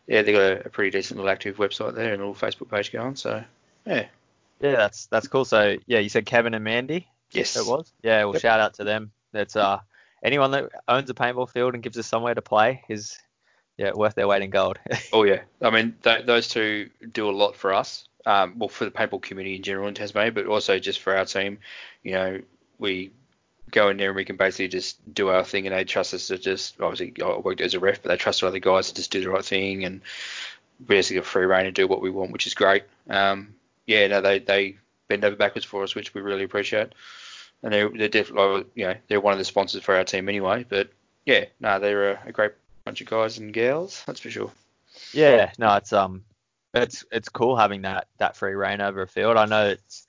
yeah, 0.06 0.22
they've 0.22 0.34
got 0.34 0.42
a, 0.42 0.66
a 0.66 0.70
pretty 0.70 0.90
decent 0.90 1.18
little 1.18 1.30
active 1.30 1.56
website 1.56 1.94
there 1.94 2.12
and 2.12 2.22
a 2.22 2.26
little 2.26 2.34
Facebook 2.34 2.70
page 2.70 2.92
going. 2.92 3.16
So 3.16 3.42
yeah, 3.86 4.06
Yeah, 4.60 4.76
that's 4.76 5.06
that's 5.06 5.28
cool. 5.28 5.44
So 5.44 5.76
yeah, 5.86 5.98
you 6.00 6.08
said 6.08 6.26
Kevin 6.26 6.54
and 6.54 6.64
Mandy. 6.64 7.06
yes, 7.32 7.56
It 7.56 7.66
was. 7.66 7.92
Yeah, 8.02 8.24
well, 8.24 8.34
Yep. 8.34 8.42
shout 8.42 8.60
out 8.60 8.74
to 8.74 8.84
them. 8.84 9.12
That's 9.32 9.56
uh, 9.56 9.78
anyone 10.22 10.50
that 10.52 10.70
owns 10.88 11.08
a 11.10 11.14
paintball 11.14 11.50
field 11.50 11.74
and 11.74 11.82
gives 11.82 11.98
us 11.98 12.06
somewhere 12.06 12.34
to 12.34 12.42
play 12.42 12.82
is 12.88 13.18
yeah 13.76 13.92
worth 13.92 14.14
their 14.14 14.26
weight 14.26 14.42
in 14.42 14.50
gold. 14.50 14.78
Oh 15.12 15.22
yeah, 15.24 15.42
I 15.62 15.70
mean 15.70 15.94
th- 16.02 16.26
those 16.26 16.48
two 16.48 16.90
do 17.12 17.28
a 17.28 17.32
lot 17.32 17.56
for 17.56 17.72
us. 17.72 18.04
Um, 18.26 18.54
well, 18.58 18.68
for 18.68 18.84
the 18.84 18.90
paintball 18.90 19.22
community 19.22 19.56
in 19.56 19.62
general 19.62 19.88
in 19.88 19.94
Tasmania, 19.94 20.32
but 20.32 20.46
also 20.46 20.78
just 20.78 21.00
for 21.00 21.16
our 21.16 21.24
team. 21.24 21.58
You 22.02 22.12
know, 22.12 22.40
we 22.78 23.10
go 23.70 23.88
in 23.90 23.96
there 23.96 24.08
and 24.08 24.16
we 24.16 24.24
can 24.24 24.36
basically 24.36 24.68
just 24.68 24.98
do 25.14 25.28
our 25.28 25.44
thing, 25.44 25.66
and 25.66 25.74
they 25.74 25.84
trust 25.84 26.12
us 26.14 26.26
to 26.28 26.36
just 26.38 26.80
obviously 26.80 27.14
I 27.24 27.38
worked 27.38 27.60
as 27.60 27.74
a 27.74 27.80
ref, 27.80 28.02
but 28.02 28.08
they 28.08 28.16
trust 28.16 28.42
other 28.42 28.58
guys 28.58 28.88
to 28.88 28.94
just 28.94 29.10
do 29.12 29.22
the 29.22 29.30
right 29.30 29.44
thing 29.44 29.84
and 29.84 30.00
basically 30.84 31.18
a 31.18 31.22
free 31.22 31.46
reign 31.46 31.66
and 31.66 31.74
do 31.74 31.86
what 31.88 32.02
we 32.02 32.10
want, 32.10 32.32
which 32.32 32.46
is 32.46 32.54
great. 32.54 32.84
Um, 33.08 33.54
yeah, 33.88 34.06
no, 34.06 34.20
they 34.20 34.38
they 34.38 34.76
bend 35.08 35.24
over 35.24 35.34
backwards 35.34 35.64
for 35.64 35.82
us, 35.82 35.94
which 35.94 36.14
we 36.14 36.20
really 36.20 36.44
appreciate. 36.44 36.92
And 37.62 37.72
they're 37.72 37.88
they're 37.88 38.08
definitely 38.08 38.66
you 38.74 38.86
know 38.86 38.94
they're 39.08 39.20
one 39.20 39.32
of 39.32 39.38
the 39.38 39.44
sponsors 39.44 39.82
for 39.82 39.96
our 39.96 40.04
team 40.04 40.28
anyway. 40.28 40.64
But 40.68 40.90
yeah, 41.24 41.46
no, 41.58 41.80
they're 41.80 42.12
a, 42.12 42.20
a 42.26 42.32
great 42.32 42.52
bunch 42.84 43.00
of 43.00 43.08
guys 43.08 43.38
and 43.38 43.52
gals, 43.52 44.04
that's 44.06 44.20
for 44.20 44.30
sure. 44.30 44.52
Yeah, 45.12 45.50
no, 45.58 45.74
it's 45.76 45.92
um, 45.92 46.22
it's 46.74 47.04
it's 47.10 47.30
cool 47.30 47.56
having 47.56 47.82
that 47.82 48.06
that 48.18 48.36
free 48.36 48.54
reign 48.54 48.80
over 48.80 49.02
a 49.02 49.08
field. 49.08 49.38
I 49.38 49.46
know 49.46 49.68
it's 49.70 50.06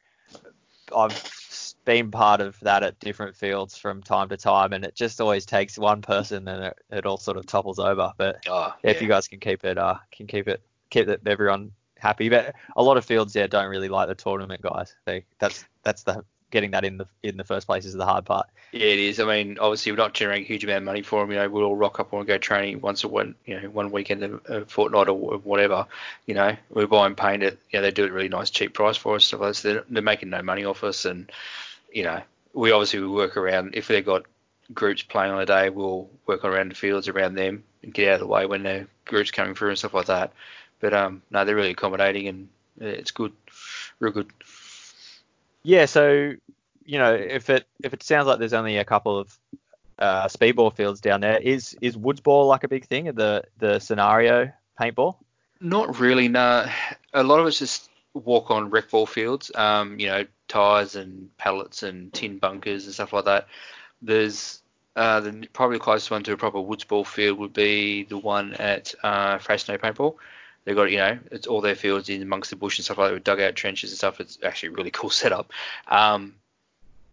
I've 0.96 1.74
been 1.86 2.12
part 2.12 2.42
of 2.42 2.60
that 2.60 2.84
at 2.84 3.00
different 3.00 3.36
fields 3.36 3.78
from 3.78 4.04
time 4.04 4.30
to 4.30 4.38
time, 4.38 4.74
and 4.74 4.84
it 4.84 4.94
just 4.94 5.22
always 5.22 5.46
takes 5.46 5.78
one 5.78 6.02
person, 6.02 6.48
and 6.48 6.66
it, 6.66 6.78
it 6.92 7.06
all 7.06 7.18
sort 7.18 7.38
of 7.38 7.46
topples 7.46 7.80
over. 7.80 8.12
But 8.18 8.46
Oh, 8.48 8.74
if 8.84 9.02
you 9.02 9.08
guys 9.08 9.28
can 9.30 9.40
keep 9.40 9.64
it, 9.64 9.78
uh, 9.78 9.96
can 10.12 10.28
keep 10.28 10.48
it, 10.50 10.62
keep 10.90 11.08
it, 11.08 11.22
everyone 11.26 11.72
happy. 12.00 12.30
But 12.30 12.56
a 12.76 12.84
lot 12.84 12.98
of 12.98 13.06
fields 13.06 13.34
there 13.34 13.48
don't 13.48 13.70
really 13.70 13.90
like 13.90 14.08
the 14.08 14.16
tournament 14.16 14.62
guys. 14.62 14.96
They 15.06 15.26
that's 15.40 15.66
that's 15.84 16.04
the 16.04 16.24
getting 16.52 16.72
that 16.72 16.84
in 16.84 16.98
the 16.98 17.08
in 17.24 17.38
the 17.38 17.44
first 17.44 17.68
place 17.68 17.86
is 17.86 17.94
the 17.94 18.06
hard 18.06 18.26
part. 18.26 18.48
Yeah, 18.72 18.88
it 18.88 19.00
is. 19.00 19.20
I 19.20 19.26
mean, 19.26 19.58
obviously 19.60 19.92
we're 19.92 19.98
not 19.98 20.14
generating 20.14 20.46
a 20.46 20.48
huge 20.48 20.64
amount 20.64 20.80
of 20.80 20.84
money 20.84 21.02
for 21.02 21.22
them. 21.22 21.32
You 21.32 21.38
know, 21.38 21.50
we'll 21.50 21.64
all 21.64 21.76
rock 21.76 22.00
up 22.00 22.14
and 22.14 22.26
go 22.26 22.38
training 22.38 22.82
once 22.82 23.04
a 23.04 23.08
one, 23.08 23.36
you 23.46 23.60
know, 23.60 23.70
one 23.70 23.92
weekend 23.92 24.24
a, 24.24 24.66
fortnight 24.66 25.10
or 25.10 25.16
whatever. 25.40 25.86
You 26.26 26.36
know, 26.36 26.56
we're 26.70 26.88
buying 26.88 27.16
paint 27.16 27.44
at, 27.44 27.58
you 27.72 27.80
know, 27.80 27.82
they 27.82 27.92
do 27.92 28.06
it 28.06 28.12
really 28.12 28.30
nice, 28.30 28.50
cheap 28.50 28.74
price 28.74 28.98
for 28.98 29.16
us. 29.16 29.26
So 29.26 29.38
they're, 29.38 29.84
they're 29.90 30.04
making 30.04 30.30
no 30.30 30.42
money 30.42 30.66
off 30.66 30.84
us, 30.84 31.06
and 31.06 31.32
you 31.92 32.04
know, 32.04 32.22
we 32.54 32.72
obviously 32.72 33.00
we 33.00 33.08
work 33.08 33.38
around 33.38 33.76
if 33.76 33.88
they've 33.88 34.06
got 34.06 34.26
groups 34.74 35.02
playing 35.02 35.32
on 35.32 35.42
a 35.42 35.46
day, 35.46 35.70
we'll 35.70 36.10
work 36.28 36.46
around 36.46 36.72
the 36.72 36.76
fields 36.76 37.08
around 37.08 37.36
them 37.36 37.64
and 37.84 37.94
get 37.94 38.10
out 38.10 38.14
of 38.16 38.20
the 38.20 38.28
way 38.28 38.46
when 38.46 38.64
the 38.64 38.88
groups 39.06 39.32
coming 39.32 39.56
through 39.56 39.70
and 39.70 39.78
stuff 39.78 39.94
like 39.94 40.06
that. 40.08 40.34
But 40.80 40.94
um, 40.94 41.22
no, 41.30 41.46
they're 41.46 41.56
really 41.56 41.72
accommodating 41.72 42.28
and 42.28 42.50
it's 42.80 43.12
good, 43.12 43.34
real 44.00 44.14
good. 44.14 44.32
Yeah, 45.64 45.86
so 45.86 46.34
you 46.86 46.98
know, 46.98 47.14
if 47.14 47.50
it 47.50 47.68
if 47.84 47.94
it 47.94 48.04
sounds 48.04 48.28
like 48.28 48.40
there's 48.40 48.54
only 48.54 48.78
a 48.78 48.86
couple 48.86 49.20
of 49.20 49.38
uh, 50.00 50.26
speedball 50.28 50.74
fields 50.74 51.02
down 51.02 51.22
there, 51.22 51.38
is 51.38 51.78
is 51.82 51.98
woods 51.98 52.22
ball 52.22 52.48
like 52.48 52.64
a 52.64 52.68
big 52.68 52.86
thing? 52.86 53.06
The 53.06 53.44
the 53.58 53.80
scenario 53.80 54.52
paintball? 54.80 55.18
Not 55.62 56.00
really. 56.00 56.30
No, 56.30 56.66
a 57.14 57.24
lot 57.24 57.40
of 57.40 57.48
it's 57.48 57.60
just 57.60 57.90
walk 58.14 58.50
on 58.50 58.70
rec 58.70 58.90
ball 58.90 59.06
fields. 59.06 59.52
Um, 59.54 60.00
you 60.00 60.08
know, 60.08 60.26
tires 60.48 60.96
and 60.96 61.36
pallets 61.38 61.84
and 61.84 62.12
tin 62.14 62.40
bunkers 62.40 62.86
and 62.86 62.94
stuff 62.94 63.14
like 63.14 63.26
that. 63.26 63.48
There's 64.02 64.62
uh, 64.96 65.20
the 65.20 65.48
probably 65.54 65.78
the 65.78 65.84
closest 65.84 66.12
one 66.12 66.24
to 66.24 66.34
a 66.34 66.38
proper 66.38 66.62
woods 66.62 66.86
ball 66.86 67.04
field 67.04 67.38
would 67.40 67.54
be 67.54 68.04
the 68.04 68.18
one 68.18 68.54
at 68.56 68.96
uh, 69.04 69.38
Freycinet 69.38 69.80
Paintball. 69.80 70.16
They've 70.66 70.76
got, 70.76 70.92
you 70.92 70.98
know, 70.98 71.18
it's 71.32 71.48
all 71.48 71.62
their 71.62 71.76
fields 71.76 72.10
in 72.10 72.22
amongst 72.22 72.50
the 72.50 72.56
bush 72.56 72.78
and 72.78 72.86
stuff 72.86 72.98
like 72.98 73.10
that 73.10 73.14
with 73.14 73.24
dugout 73.24 73.56
trenches 73.56 73.92
and 73.92 73.98
stuff. 73.98 74.20
It's 74.20 74.38
actually 74.44 74.70
a 74.70 74.74
really 74.74 74.92
cool 74.94 75.10
setup. 75.10 75.52
Um, 75.88 76.36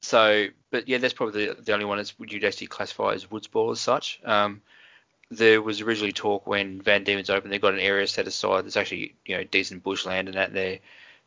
so, 0.00 0.46
but 0.70 0.88
yeah, 0.88 0.98
that's 0.98 1.14
probably 1.14 1.46
the, 1.46 1.54
the 1.54 1.72
only 1.72 1.84
one 1.84 1.98
that 1.98 2.12
you'd 2.18 2.44
actually 2.44 2.66
classify 2.68 3.14
as 3.14 3.30
woods 3.30 3.46
ball 3.46 3.70
as 3.70 3.80
such. 3.80 4.20
Um, 4.24 4.62
there 5.30 5.60
was 5.60 5.80
originally 5.80 6.12
talk 6.12 6.46
when 6.46 6.80
Van 6.80 7.02
Diemen's 7.02 7.30
opened, 7.30 7.52
they've 7.52 7.60
got 7.60 7.74
an 7.74 7.80
area 7.80 8.06
set 8.06 8.28
aside. 8.28 8.64
that's 8.64 8.76
actually, 8.76 9.14
you 9.24 9.36
know, 9.36 9.44
decent 9.44 9.82
bushland 9.82 10.28
and 10.28 10.36
that 10.36 10.52
there. 10.52 10.78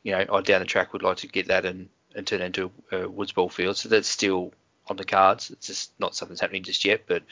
You 0.01 0.13
know, 0.13 0.41
down 0.41 0.61
the 0.61 0.65
track 0.65 0.93
would 0.93 1.03
like 1.03 1.17
to 1.17 1.27
get 1.27 1.49
that 1.49 1.65
and, 1.65 1.89
and 2.15 2.25
turn 2.25 2.41
it 2.41 2.45
into 2.45 2.71
a, 2.91 2.99
a 2.99 3.09
woods 3.09 3.33
ball 3.33 3.49
field. 3.49 3.75
So 3.75 3.89
that's 3.89 4.07
still 4.07 4.53
on 4.87 4.95
the 4.95 5.03
cards. 5.03 5.51
It's 5.51 5.67
just 5.67 5.99
not 5.99 6.15
something 6.15 6.33
that's 6.33 6.41
happening 6.41 6.63
just 6.63 6.85
yet, 6.85 7.01
but 7.05 7.23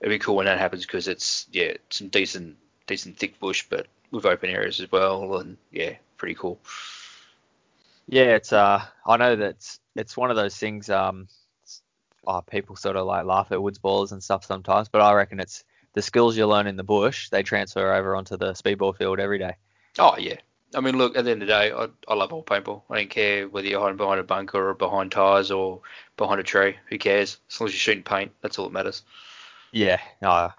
it'd 0.00 0.10
be 0.10 0.18
cool 0.18 0.36
when 0.36 0.46
that 0.46 0.58
happens 0.58 0.86
because 0.86 1.08
it's 1.08 1.46
yeah 1.50 1.74
some 1.90 2.08
decent 2.08 2.56
decent 2.86 3.18
thick 3.18 3.38
bush, 3.40 3.64
but 3.68 3.86
with 4.12 4.26
open 4.26 4.50
areas 4.50 4.80
as 4.80 4.92
well, 4.92 5.38
and 5.38 5.56
yeah, 5.72 5.96
pretty 6.16 6.34
cool. 6.34 6.60
Yeah, 8.08 8.34
it's 8.36 8.52
uh, 8.52 8.82
I 9.06 9.16
know 9.16 9.36
that 9.36 9.78
it's, 9.96 10.16
one 10.16 10.30
of 10.30 10.36
those 10.36 10.56
things. 10.56 10.90
Um, 10.90 11.28
oh, 12.26 12.42
people 12.42 12.76
sort 12.76 12.96
of 12.96 13.06
like 13.06 13.24
laugh 13.24 13.50
at 13.50 13.62
woods 13.62 13.78
ballers 13.78 14.12
and 14.12 14.22
stuff 14.22 14.44
sometimes, 14.44 14.88
but 14.88 15.00
I 15.00 15.12
reckon 15.14 15.40
it's 15.40 15.64
the 15.94 16.02
skills 16.02 16.36
you 16.36 16.46
learn 16.46 16.66
in 16.66 16.76
the 16.76 16.84
bush 16.84 17.28
they 17.30 17.42
transfer 17.42 17.92
over 17.92 18.14
onto 18.14 18.36
the 18.36 18.52
speedball 18.52 18.96
field 18.96 19.18
every 19.18 19.38
day. 19.38 19.56
Oh 19.98 20.16
yeah, 20.18 20.36
I 20.74 20.80
mean, 20.80 20.96
look, 20.96 21.16
at 21.16 21.24
the 21.24 21.30
end 21.30 21.42
of 21.42 21.48
the 21.48 21.54
day, 21.54 21.72
I, 21.72 21.88
I 22.08 22.14
love 22.14 22.32
all 22.32 22.42
paintball. 22.42 22.82
I 22.90 22.98
don't 22.98 23.10
care 23.10 23.48
whether 23.48 23.66
you're 23.66 23.80
hiding 23.80 23.96
behind 23.96 24.20
a 24.20 24.24
bunker 24.24 24.70
or 24.70 24.74
behind 24.74 25.12
tires 25.12 25.50
or 25.50 25.80
behind 26.16 26.40
a 26.40 26.44
tree. 26.44 26.76
Who 26.88 26.98
cares? 26.98 27.38
As 27.50 27.60
long 27.60 27.68
as 27.68 27.74
you're 27.74 27.78
shooting 27.78 28.02
paint, 28.02 28.32
that's 28.40 28.58
all 28.58 28.66
that 28.66 28.72
matters. 28.72 29.02
Yeah, 29.72 30.00
no, 30.20 30.50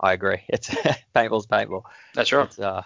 I 0.00 0.12
agree. 0.12 0.42
It's 0.48 0.68
paintball's 1.14 1.46
paintball. 1.46 1.82
That's 2.14 2.32
right. 2.32 2.46
It's, 2.46 2.58
uh, 2.58 2.82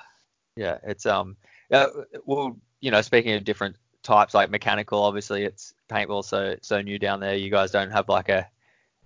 yeah, 0.56 0.78
it's 0.82 1.06
um, 1.06 1.36
uh, 1.70 1.86
well, 2.26 2.56
you 2.80 2.90
know, 2.90 3.02
speaking 3.02 3.34
of 3.34 3.44
different 3.44 3.76
types, 4.02 4.34
like 4.34 4.50
mechanical, 4.50 5.02
obviously 5.02 5.44
it's 5.44 5.74
paintball, 5.88 6.24
so 6.24 6.56
so 6.62 6.80
new 6.80 6.98
down 6.98 7.20
there. 7.20 7.34
You 7.34 7.50
guys 7.50 7.70
don't 7.70 7.90
have 7.90 8.08
like 8.08 8.28
a 8.28 8.48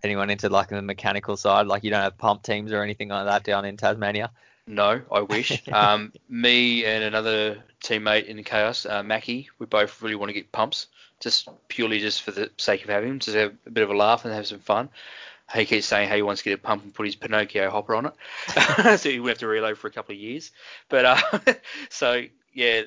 anyone 0.02 0.30
into 0.30 0.48
like 0.48 0.68
the 0.68 0.82
mechanical 0.82 1.36
side, 1.36 1.66
like 1.66 1.84
you 1.84 1.90
don't 1.90 2.02
have 2.02 2.18
pump 2.18 2.42
teams 2.42 2.72
or 2.72 2.82
anything 2.82 3.08
like 3.08 3.26
that 3.26 3.44
down 3.44 3.64
in 3.64 3.76
Tasmania. 3.76 4.30
No, 4.66 5.02
I 5.12 5.20
wish. 5.20 5.66
um, 5.72 6.12
me 6.28 6.84
and 6.84 7.04
another 7.04 7.62
teammate 7.82 8.26
in 8.26 8.36
the 8.36 8.42
Chaos, 8.42 8.86
uh, 8.86 9.02
Mackie, 9.02 9.48
we 9.58 9.66
both 9.66 10.00
really 10.00 10.14
want 10.14 10.30
to 10.30 10.34
get 10.34 10.52
pumps, 10.52 10.86
just 11.20 11.48
purely 11.68 12.00
just 12.00 12.22
for 12.22 12.30
the 12.30 12.50
sake 12.56 12.82
of 12.82 12.88
having 12.90 13.10
him, 13.10 13.18
just 13.18 13.36
have 13.36 13.54
a 13.66 13.70
bit 13.70 13.84
of 13.84 13.90
a 13.90 13.96
laugh 13.96 14.24
and 14.24 14.32
have 14.32 14.46
some 14.46 14.60
fun. 14.60 14.88
He 15.52 15.66
keeps 15.66 15.86
saying 15.86 16.08
how 16.08 16.16
he 16.16 16.22
wants 16.22 16.42
to 16.42 16.48
get 16.48 16.58
a 16.58 16.62
pump 16.62 16.84
and 16.84 16.94
put 16.94 17.06
his 17.06 17.16
Pinocchio 17.16 17.70
hopper 17.70 17.94
on 17.94 18.06
it, 18.06 18.98
so 19.00 19.10
he 19.10 19.20
would 19.20 19.30
have 19.30 19.38
to 19.38 19.46
reload 19.46 19.76
for 19.76 19.88
a 19.88 19.90
couple 19.90 20.14
of 20.14 20.20
years. 20.20 20.52
But 20.88 21.04
uh, 21.04 21.38
so 21.90 22.22
yeah, 22.52 22.82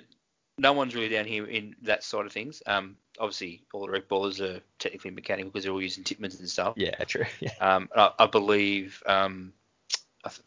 no 0.57 0.73
one's 0.73 0.95
really 0.95 1.09
down 1.09 1.25
here 1.25 1.45
in 1.45 1.75
that 1.83 2.03
side 2.03 2.25
of 2.25 2.31
things. 2.31 2.63
Um, 2.65 2.97
obviously 3.19 3.63
all 3.73 3.85
the 3.85 3.91
rec 3.91 4.07
ballers 4.07 4.41
are 4.41 4.61
technically 4.79 5.11
mechanical 5.11 5.51
because 5.51 5.63
they're 5.63 5.73
all 5.73 5.81
using 5.81 6.03
Tippmanns 6.03 6.39
and 6.39 6.49
stuff. 6.49 6.73
Yeah, 6.77 6.95
true. 7.05 7.25
Yeah. 7.39 7.51
Um, 7.59 7.89
I, 7.95 8.11
I 8.19 8.25
believe 8.27 9.01
um, 9.05 9.53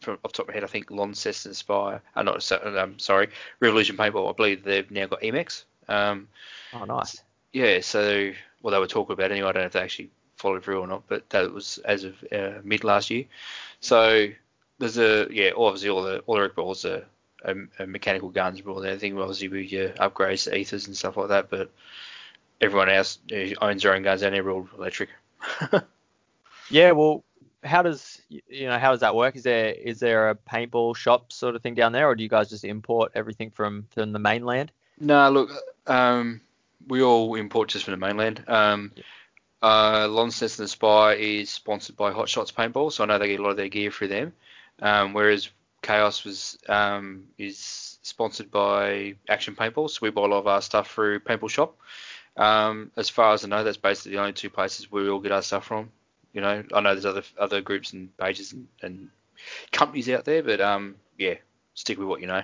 from 0.01 0.19
off 0.23 0.31
the 0.31 0.37
top 0.37 0.45
of 0.45 0.47
my 0.49 0.53
head, 0.53 0.63
I 0.63 0.67
think 0.67 0.91
Launceston 0.91 1.51
Aspire, 1.51 2.01
uh, 2.15 2.23
not 2.23 2.51
um, 2.51 2.99
sorry, 2.99 3.29
Revolution 3.59 3.97
Paintball. 3.97 4.29
I 4.29 4.33
believe 4.33 4.63
they've 4.63 4.89
now 4.91 5.07
got 5.07 5.21
Emax. 5.21 5.63
Um, 5.87 6.27
oh, 6.73 6.85
nice. 6.85 7.21
Yeah, 7.53 7.81
so 7.81 8.31
well 8.61 8.71
they 8.71 8.79
were 8.79 8.87
talking 8.87 9.13
about 9.13 9.31
it 9.31 9.35
anyway. 9.35 9.49
I 9.49 9.51
don't 9.53 9.63
know 9.63 9.67
if 9.67 9.73
they 9.73 9.81
actually 9.81 10.11
followed 10.41 10.63
through 10.63 10.81
or 10.81 10.87
not, 10.87 11.03
but 11.07 11.29
that 11.29 11.53
was 11.53 11.77
as 11.85 12.03
of 12.03 12.15
uh, 12.31 12.59
mid 12.63 12.83
last 12.83 13.09
year. 13.09 13.25
So 13.79 14.27
there's 14.79 14.97
a 14.97 15.27
yeah, 15.31 15.51
obviously 15.55 15.89
all 15.89 16.03
the 16.03 16.19
all 16.25 16.35
the 16.35 16.41
rec 16.41 16.55
balls 16.55 16.83
are, 16.85 17.05
are, 17.45 17.55
are 17.79 17.87
mechanical 17.87 18.29
guns 18.29 18.65
more 18.65 18.81
than 18.81 18.89
anything. 18.89 19.17
Obviously 19.17 19.47
with 19.47 19.71
your 19.71 19.89
upgrades 19.89 20.45
to 20.45 20.55
Ethas 20.55 20.87
and 20.87 20.97
stuff 20.97 21.17
like 21.17 21.29
that, 21.29 21.49
but 21.49 21.71
everyone 22.59 22.89
else 22.89 23.19
who 23.29 23.53
owns 23.61 23.83
their 23.83 23.93
own 23.93 24.03
guns 24.03 24.23
and 24.23 24.35
they're 24.35 24.49
all 24.49 24.67
electric. 24.77 25.09
yeah, 26.69 26.91
well, 26.91 27.23
how 27.63 27.83
does 27.83 28.21
you 28.29 28.67
know 28.67 28.79
how 28.79 28.91
does 28.91 29.01
that 29.01 29.15
work? 29.15 29.35
Is 29.35 29.43
there 29.43 29.71
is 29.71 29.99
there 29.99 30.29
a 30.29 30.35
paintball 30.35 30.95
shop 30.95 31.31
sort 31.31 31.55
of 31.55 31.61
thing 31.61 31.75
down 31.75 31.91
there, 31.91 32.07
or 32.07 32.15
do 32.15 32.23
you 32.23 32.29
guys 32.29 32.49
just 32.49 32.65
import 32.65 33.11
everything 33.15 33.51
from 33.51 33.87
from 33.91 34.11
the 34.11 34.19
mainland? 34.19 34.71
No, 34.99 35.29
look, 35.29 35.49
um, 35.87 36.41
we 36.87 37.01
all 37.01 37.35
import 37.35 37.69
just 37.69 37.85
from 37.85 37.91
the 37.93 38.05
mainland. 38.05 38.43
Um, 38.47 38.91
yeah. 38.95 39.03
Uh, 39.61 40.07
Launceston 40.09 40.65
Aspire 40.65 41.15
is 41.15 41.49
sponsored 41.49 41.95
by 41.95 42.11
Hot 42.11 42.27
Shots 42.27 42.51
Paintball, 42.51 42.91
so 42.91 43.03
I 43.03 43.07
know 43.07 43.19
they 43.19 43.27
get 43.27 43.39
a 43.39 43.43
lot 43.43 43.51
of 43.51 43.57
their 43.57 43.69
gear 43.69 43.91
through 43.91 44.07
them. 44.07 44.33
Um, 44.79 45.13
whereas 45.13 45.49
Chaos 45.81 46.23
was 46.23 46.57
um, 46.67 47.25
is 47.37 47.99
sponsored 48.01 48.51
by 48.51 49.15
Action 49.29 49.55
Paintball, 49.55 49.89
so 49.89 49.99
we 50.01 50.09
buy 50.09 50.23
a 50.23 50.25
lot 50.25 50.39
of 50.39 50.47
our 50.47 50.61
stuff 50.61 50.91
through 50.91 51.19
Paintball 51.19 51.49
Shop. 51.49 51.77
Um, 52.37 52.91
as 52.95 53.09
far 53.09 53.33
as 53.33 53.43
I 53.43 53.47
know, 53.47 53.63
that's 53.63 53.77
basically 53.77 54.13
the 54.13 54.19
only 54.19 54.33
two 54.33 54.49
places 54.49 54.91
we 54.91 55.09
all 55.09 55.19
get 55.19 55.31
our 55.31 55.41
stuff 55.41 55.65
from. 55.65 55.91
You 56.33 56.41
know, 56.41 56.63
I 56.73 56.81
know 56.81 56.93
there's 56.93 57.05
other 57.05 57.23
other 57.37 57.61
groups 57.61 57.93
and 57.93 58.15
pages 58.17 58.53
and, 58.53 58.67
and 58.81 59.09
companies 59.71 60.09
out 60.09 60.25
there, 60.25 60.41
but 60.41 60.61
um, 60.61 60.95
yeah, 61.17 61.35
stick 61.73 61.97
with 61.97 62.07
what 62.07 62.21
you 62.21 62.27
know. 62.27 62.43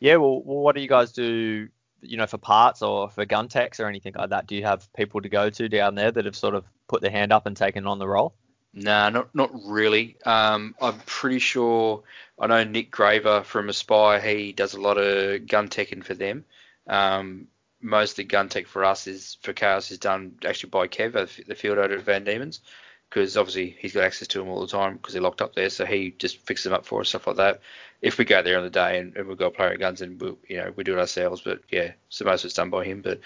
Yeah, 0.00 0.16
well, 0.16 0.40
what 0.40 0.74
do 0.74 0.80
you 0.80 0.88
guys 0.88 1.12
do? 1.12 1.68
You 2.00 2.16
know, 2.16 2.26
for 2.26 2.38
parts 2.38 2.82
or 2.82 3.10
for 3.10 3.24
gun 3.24 3.48
techs 3.48 3.80
or 3.80 3.86
anything 3.86 4.14
like 4.16 4.30
that? 4.30 4.46
Do 4.46 4.54
you 4.54 4.64
have 4.64 4.92
people 4.92 5.20
to 5.20 5.28
go 5.28 5.50
to 5.50 5.68
down 5.68 5.94
there 5.94 6.10
that 6.10 6.24
have 6.24 6.36
sort 6.36 6.54
of 6.54 6.64
put 6.86 7.02
their 7.02 7.10
hand 7.10 7.32
up 7.32 7.46
and 7.46 7.56
taken 7.56 7.86
on 7.86 7.98
the 7.98 8.08
role? 8.08 8.34
Nah, 8.74 9.10
not 9.10 9.34
not 9.34 9.50
really. 9.66 10.16
Um, 10.24 10.74
I'm 10.80 10.98
pretty 11.06 11.38
sure 11.38 12.02
I 12.38 12.46
know 12.46 12.64
Nick 12.64 12.90
Graver 12.90 13.42
from 13.42 13.68
Aspire. 13.68 14.20
He 14.20 14.52
does 14.52 14.74
a 14.74 14.80
lot 14.80 14.98
of 14.98 15.46
gun 15.46 15.68
teching 15.68 16.04
for 16.04 16.14
them. 16.14 16.44
Um, 16.86 17.48
most 17.80 18.12
of 18.12 18.16
the 18.16 18.24
gun 18.24 18.48
tech 18.48 18.66
for 18.66 18.84
us 18.84 19.06
is 19.06 19.36
for 19.42 19.52
Chaos 19.52 19.90
is 19.90 19.98
done 19.98 20.36
actually 20.44 20.70
by 20.70 20.88
Kev, 20.88 21.46
the 21.46 21.54
field 21.54 21.78
out 21.78 21.92
at 21.92 22.00
Van 22.00 22.24
Diemen's, 22.24 22.60
because 23.08 23.36
obviously 23.36 23.76
he's 23.78 23.94
got 23.94 24.04
access 24.04 24.28
to 24.28 24.38
them 24.38 24.48
all 24.48 24.60
the 24.60 24.66
time 24.66 24.96
because 24.96 25.14
they're 25.14 25.22
locked 25.22 25.42
up 25.42 25.54
there. 25.54 25.70
So 25.70 25.86
he 25.86 26.14
just 26.18 26.38
fixes 26.38 26.64
them 26.64 26.72
up 26.72 26.84
for 26.84 27.00
us, 27.00 27.08
stuff 27.08 27.26
like 27.26 27.36
that. 27.36 27.60
If 28.02 28.18
we 28.18 28.24
go 28.24 28.42
there 28.42 28.58
on 28.58 28.64
the 28.64 28.70
day 28.70 28.98
and, 28.98 29.16
and 29.16 29.26
we've 29.26 29.38
got 29.38 29.46
a 29.46 29.50
player 29.50 29.70
at 29.70 29.80
guns 29.80 30.02
and 30.02 30.20
we 30.20 30.34
you 30.48 30.56
know 30.58 30.72
we 30.76 30.84
do 30.84 30.96
it 30.96 31.00
ourselves, 31.00 31.40
but 31.40 31.60
yeah, 31.70 31.92
so 32.08 32.24
most 32.24 32.44
of 32.44 32.48
it's 32.48 32.54
done 32.54 32.70
by 32.70 32.84
him. 32.84 33.00
But 33.00 33.20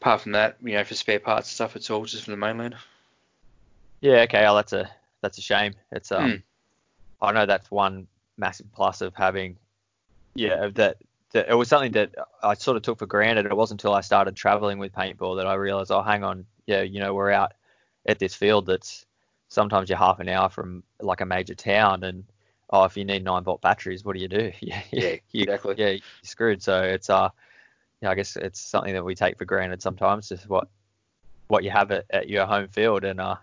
apart 0.00 0.22
from 0.22 0.32
that, 0.32 0.56
you 0.62 0.74
know, 0.74 0.84
for 0.84 0.94
spare 0.94 1.20
parts 1.20 1.48
and 1.48 1.54
stuff, 1.54 1.76
it's 1.76 1.90
all 1.90 2.04
just 2.04 2.24
from 2.24 2.32
the 2.32 2.38
mainland. 2.38 2.76
Yeah, 4.00 4.22
okay. 4.22 4.46
Oh, 4.46 4.56
that's 4.56 4.72
a 4.72 4.90
that's 5.20 5.38
a 5.38 5.42
shame. 5.42 5.74
It's 5.92 6.10
um, 6.10 6.30
hmm. 6.30 6.36
I 7.20 7.32
know 7.32 7.46
that's 7.46 7.70
one 7.70 8.06
massive 8.36 8.72
plus 8.72 9.00
of 9.00 9.14
having 9.14 9.56
yeah 10.34 10.68
that 10.74 10.96
it 11.34 11.56
was 11.56 11.68
something 11.68 11.92
that 11.92 12.14
I 12.42 12.54
sort 12.54 12.76
of 12.76 12.82
took 12.82 12.98
for 12.98 13.06
granted. 13.06 13.46
It 13.46 13.56
wasn't 13.56 13.82
until 13.82 13.94
I 13.94 14.00
started 14.00 14.34
traveling 14.34 14.78
with 14.78 14.94
paintball 14.94 15.36
that 15.36 15.46
I 15.46 15.54
realized, 15.54 15.90
oh, 15.90 16.02
hang 16.02 16.24
on, 16.24 16.46
yeah, 16.66 16.82
you 16.82 17.00
know, 17.00 17.12
we're 17.12 17.30
out 17.30 17.52
at 18.06 18.18
this 18.18 18.34
field 18.34 18.66
that's 18.66 19.04
sometimes 19.48 19.88
you're 19.88 19.98
half 19.98 20.20
an 20.20 20.28
hour 20.28 20.48
from 20.48 20.82
like 21.00 21.20
a 21.20 21.26
major 21.26 21.54
town, 21.54 22.04
and 22.04 22.24
oh, 22.70 22.84
if 22.84 22.96
you 22.96 23.04
need 23.04 23.24
nine 23.24 23.44
volt 23.44 23.60
batteries, 23.60 24.04
what 24.04 24.14
do 24.14 24.20
you 24.20 24.28
do? 24.28 24.52
yeah, 24.60 24.82
yeah, 24.92 25.16
you, 25.32 25.42
exactly. 25.42 25.74
Yeah, 25.76 25.90
you're 25.90 26.00
screwed. 26.22 26.62
So 26.62 26.82
it's 26.82 27.10
uh, 27.10 27.30
yeah, 28.00 28.10
I 28.10 28.14
guess 28.14 28.36
it's 28.36 28.60
something 28.60 28.94
that 28.94 29.04
we 29.04 29.14
take 29.14 29.38
for 29.38 29.44
granted 29.44 29.82
sometimes, 29.82 30.28
just 30.28 30.48
what 30.48 30.68
what 31.48 31.64
you 31.64 31.70
have 31.70 31.90
at, 31.90 32.04
at 32.10 32.28
your 32.28 32.46
home 32.46 32.68
field, 32.68 33.04
and 33.04 33.20
uh, 33.20 33.36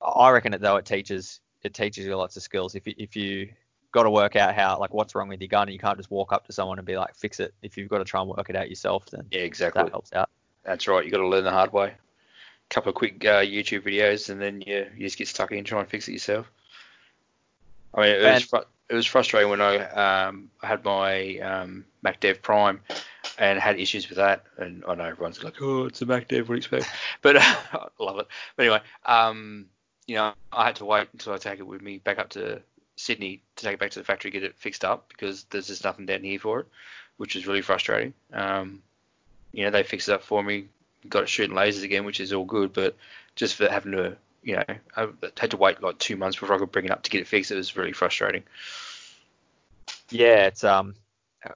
I 0.00 0.30
reckon 0.30 0.54
it 0.54 0.60
though 0.60 0.76
it 0.76 0.86
teaches 0.86 1.40
it 1.62 1.74
teaches 1.74 2.06
you 2.06 2.16
lots 2.16 2.36
of 2.36 2.42
skills 2.42 2.74
if 2.74 2.86
you 2.86 2.94
if 2.98 3.14
you 3.16 3.52
got 3.92 4.04
to 4.04 4.10
work 4.10 4.36
out 4.36 4.54
how 4.54 4.78
like 4.78 4.92
what's 4.92 5.14
wrong 5.14 5.28
with 5.28 5.40
your 5.40 5.48
gun. 5.48 5.68
And 5.68 5.72
you 5.72 5.78
can't 5.78 5.98
just 5.98 6.10
walk 6.10 6.32
up 6.32 6.46
to 6.46 6.52
someone 6.52 6.78
and 6.78 6.86
be 6.86 6.96
like, 6.96 7.14
fix 7.14 7.40
it. 7.40 7.54
If 7.62 7.76
you've 7.76 7.90
got 7.90 7.98
to 7.98 8.04
try 8.04 8.20
and 8.20 8.28
work 8.28 8.48
it 8.48 8.56
out 8.56 8.68
yourself, 8.68 9.06
then 9.10 9.26
Yeah, 9.30 9.42
exactly. 9.42 9.82
that 9.84 9.90
helps 9.90 10.12
out. 10.14 10.30
That's 10.64 10.88
right. 10.88 11.04
You 11.04 11.10
got 11.10 11.18
to 11.18 11.28
learn 11.28 11.44
the 11.44 11.50
hard 11.50 11.72
way. 11.72 11.94
Couple 12.72 12.88
of 12.88 12.94
quick 12.94 13.24
uh, 13.24 13.42
YouTube 13.42 13.82
videos, 13.82 14.30
and 14.30 14.40
then 14.40 14.62
you 14.62 14.86
you 14.96 15.06
just 15.06 15.18
get 15.18 15.28
stuck 15.28 15.52
in 15.52 15.58
and 15.58 15.66
try 15.66 15.80
and 15.80 15.88
fix 15.88 16.08
it 16.08 16.12
yourself. 16.12 16.50
I 17.94 18.00
mean, 18.00 18.10
it 18.16 18.32
was 18.32 18.44
fru- 18.44 18.64
it 18.88 18.94
was 18.94 19.06
frustrating 19.06 19.50
when 19.50 19.60
I 19.60 19.76
um 20.26 20.50
had 20.62 20.82
my 20.84 21.38
um 21.38 21.84
Mac 22.02 22.20
Dev 22.20 22.42
Prime 22.42 22.80
and 23.38 23.58
had 23.58 23.78
issues 23.78 24.08
with 24.08 24.18
that. 24.18 24.44
And 24.56 24.84
I 24.86 24.94
know 24.94 25.04
everyone's 25.04 25.42
like, 25.42 25.60
oh, 25.60 25.86
it's 25.86 26.02
a 26.02 26.06
Mac 26.06 26.28
Dev, 26.28 26.48
what 26.48 26.60
do 26.60 26.68
you 26.68 26.76
expect? 26.76 26.94
But 27.22 27.36
I 27.40 27.88
love 27.98 28.18
it. 28.18 28.26
But 28.56 28.62
anyway, 28.62 28.80
um, 29.06 29.66
you 30.06 30.16
know, 30.16 30.32
I 30.52 30.66
had 30.66 30.76
to 30.76 30.84
wait 30.84 31.08
until 31.12 31.32
I 31.32 31.38
take 31.38 31.60
it 31.60 31.66
with 31.66 31.82
me 31.82 31.98
back 31.98 32.18
up 32.18 32.30
to 32.30 32.60
Sydney 32.96 33.42
to 33.56 33.64
take 33.64 33.74
it 33.74 33.80
back 33.80 33.90
to 33.92 33.98
the 33.98 34.04
factory, 34.04 34.30
get 34.30 34.42
it 34.42 34.56
fixed 34.56 34.84
up 34.84 35.08
because 35.08 35.44
there's 35.44 35.68
just 35.68 35.84
nothing 35.84 36.06
down 36.06 36.22
here 36.22 36.38
for 36.38 36.60
it, 36.60 36.66
which 37.16 37.36
is 37.36 37.46
really 37.46 37.62
frustrating. 37.62 38.14
Um, 38.32 38.82
you 39.52 39.64
know, 39.64 39.70
they 39.70 39.82
fixed 39.82 40.08
it 40.08 40.12
up 40.12 40.22
for 40.22 40.42
me, 40.42 40.68
got 41.08 41.22
it 41.24 41.28
shooting 41.28 41.56
lasers 41.56 41.82
again, 41.84 42.04
which 42.04 42.20
is 42.20 42.32
all 42.32 42.44
good, 42.44 42.72
but 42.72 42.96
just 43.36 43.56
for 43.56 43.68
having 43.68 43.92
to, 43.92 44.16
you 44.42 44.56
know, 44.56 44.64
I 44.96 45.08
had 45.38 45.50
to 45.52 45.56
wait 45.56 45.82
like 45.82 45.98
two 45.98 46.16
months 46.16 46.38
before 46.38 46.54
I 46.54 46.58
could 46.58 46.72
bring 46.72 46.84
it 46.86 46.90
up 46.90 47.02
to 47.04 47.10
get 47.10 47.20
it 47.20 47.26
fixed. 47.28 47.50
It 47.50 47.56
was 47.56 47.76
really 47.76 47.92
frustrating. 47.92 48.42
Yeah, 50.10 50.46
it's 50.46 50.64
um. 50.64 50.94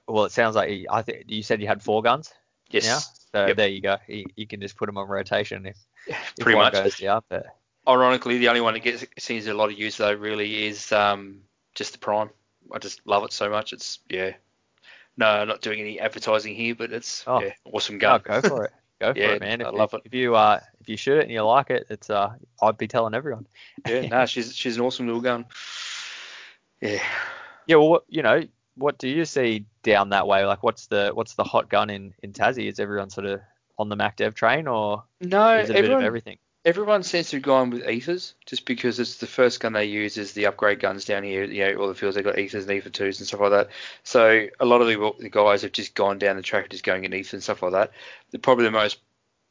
Well, 0.07 0.25
it 0.25 0.31
sounds 0.33 0.55
like 0.55 0.69
you- 0.69 0.87
I 0.91 1.01
think 1.01 1.25
you 1.27 1.41
said 1.41 1.61
you 1.61 1.67
had 1.67 1.81
four 1.81 2.01
guns. 2.01 2.33
Yes, 2.69 2.85
Yeah. 2.85 2.99
So 3.31 3.47
Yep. 3.47 3.57
there 3.57 3.67
you 3.67 3.81
go. 3.81 3.97
You, 4.07 4.25
you 4.35 4.47
can 4.47 4.59
just 4.59 4.75
put 4.75 4.87
them 4.87 4.97
on 4.97 5.07
rotation 5.07 5.65
if, 5.65 5.77
if 6.07 6.33
pretty 6.39 6.55
one 6.55 6.65
much. 6.65 6.73
goes 6.73 6.99
yeah, 6.99 7.19
but 7.29 7.45
Ironically, 7.87 8.37
the 8.37 8.49
only 8.49 8.59
one 8.59 8.73
that 8.73 8.81
gets 8.81 9.05
sees 9.17 9.47
a 9.47 9.53
lot 9.53 9.69
of 9.71 9.77
use 9.79 9.95
though 9.97 10.11
really 10.13 10.65
is 10.65 10.91
um, 10.91 11.39
just 11.73 11.93
the 11.93 11.99
Prime. 11.99 12.29
I 12.73 12.79
just 12.79 12.99
love 13.07 13.23
it 13.23 13.31
so 13.31 13.49
much. 13.49 13.71
It's 13.71 13.99
yeah. 14.09 14.33
No, 15.15 15.45
not 15.45 15.61
doing 15.61 15.79
any 15.79 15.99
advertising 15.99 16.53
here, 16.53 16.75
but 16.75 16.91
it's 16.91 17.23
Oh. 17.27 17.41
yeah, 17.41 17.53
awesome 17.65 17.95
oh, 17.95 17.99
gun. 17.99 18.21
go 18.25 18.41
for 18.41 18.65
it. 18.65 18.71
Go 18.99 19.13
for 19.13 19.19
Yeah, 19.19 19.27
it, 19.27 19.41
man. 19.41 19.61
If, 19.61 19.67
I 19.67 19.69
love 19.71 19.93
if, 19.93 19.99
it. 19.99 20.05
If 20.05 20.13
you 20.13 20.35
uh 20.35 20.59
if 20.79 20.89
you 20.89 20.97
shoot 20.97 21.19
it 21.19 21.23
and 21.23 21.31
you 21.31 21.41
like 21.43 21.69
it, 21.69 21.87
it's 21.89 22.09
uh 22.09 22.33
I'd 22.61 22.77
be 22.77 22.87
telling 22.87 23.13
everyone. 23.13 23.47
yeah, 23.87 24.01
no, 24.07 24.25
she's 24.25 24.55
she's 24.55 24.77
an 24.77 24.83
awesome 24.83 25.05
little 25.05 25.21
gun. 25.21 25.45
Yeah. 26.81 27.03
Yeah, 27.67 27.75
well, 27.77 28.03
you 28.07 28.23
know, 28.23 28.43
what 28.75 28.97
do 28.97 29.07
you 29.07 29.25
see 29.25 29.65
down 29.83 30.09
that 30.09 30.27
way? 30.27 30.45
Like, 30.45 30.63
what's 30.63 30.87
the 30.87 31.11
what's 31.13 31.35
the 31.35 31.43
hot 31.43 31.69
gun 31.69 31.89
in 31.89 32.13
in 32.23 32.33
Tassie? 32.33 32.69
Is 32.69 32.79
everyone 32.79 33.09
sort 33.09 33.27
of 33.27 33.41
on 33.77 33.89
the 33.89 33.95
Mac 33.95 34.15
Dev 34.15 34.33
train, 34.33 34.67
or 34.67 35.03
No, 35.21 35.57
is 35.57 35.69
it 35.69 35.77
a 35.77 35.81
bit 35.81 35.91
of 35.91 36.01
everything? 36.01 36.37
Everyone 36.67 37.01
seems 37.01 37.29
to 37.29 37.37
have 37.37 37.43
gone 37.43 37.69
with 37.69 37.87
Ethas 37.87 38.33
just 38.45 38.65
because 38.65 38.99
it's 38.99 39.15
the 39.19 39.25
first 39.25 39.61
gun 39.61 39.71
they 39.71 39.85
use 39.85 40.17
is 40.17 40.33
the 40.33 40.47
upgrade 40.47 40.81
guns 40.81 41.05
down 41.05 41.23
here. 41.23 41.45
You 41.45 41.63
know, 41.63 41.75
all 41.79 41.87
the 41.87 41.95
fields 41.95 42.17
they've 42.17 42.25
got 42.25 42.37
Ethas 42.37 42.67
and 42.67 42.71
Etha 42.71 42.91
twos 42.91 43.21
and 43.21 43.27
stuff 43.27 43.39
like 43.39 43.51
that. 43.51 43.69
So 44.03 44.47
a 44.59 44.65
lot 44.65 44.81
of 44.81 44.87
the, 44.87 45.13
the 45.17 45.29
guys 45.29 45.61
have 45.61 45.71
just 45.71 45.95
gone 45.95 46.19
down 46.19 46.35
the 46.35 46.41
track 46.41 46.69
just 46.69 46.83
going 46.83 47.05
in 47.05 47.13
Ethas 47.13 47.31
and 47.31 47.41
stuff 47.41 47.63
like 47.63 47.71
that. 47.71 47.91
The 48.31 48.39
probably 48.39 48.65
the 48.65 48.71
most 48.71 48.99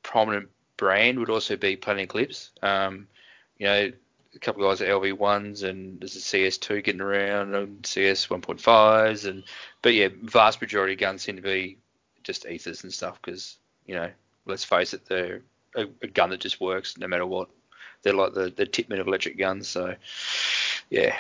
prominent 0.03 0.51
brand 0.77 1.19
would 1.19 1.31
also 1.31 1.57
be 1.57 1.75
Planet 1.75 2.03
Eclipse. 2.03 2.51
Um, 2.63 3.09
you 3.57 3.67
know, 3.67 3.93
a 4.35 4.39
couple 4.39 4.63
of 4.63 4.71
guys 4.71 4.83
at 4.83 4.91
LV 4.91 5.15
ones 5.15 5.63
and 5.63 5.99
there's 5.99 6.17
a 6.17 6.19
CS2 6.19 6.85
getting 6.85 7.01
around 7.01 7.55
and 7.55 7.87
CS 7.87 8.27
1.5s 8.27 9.27
and 9.27 9.43
but 9.81 9.95
yeah, 9.95 10.09
vast 10.23 10.61
majority 10.61 10.93
of 10.93 11.01
guns 11.01 11.23
seem 11.23 11.37
to 11.37 11.43
be 11.43 11.79
just 12.25 12.45
Ethas 12.45 12.83
and 12.83 12.93
stuff 12.93 13.19
because 13.23 13.57
you 13.87 13.95
know, 13.95 14.11
let's 14.45 14.65
face 14.65 14.93
it, 14.93 15.07
they're 15.07 15.41
a, 15.77 15.87
a 16.03 16.07
gun 16.07 16.31
that 16.31 16.41
just 16.41 16.61
works 16.61 16.99
no 16.99 17.07
matter 17.07 17.27
what. 17.27 17.49
They're 18.03 18.15
like 18.15 18.35
the 18.35 18.53
the 18.55 18.67
Tippmann 18.67 19.01
of 19.01 19.07
electric 19.07 19.39
guns. 19.39 19.69
So 19.69 19.95
yeah, 20.91 21.17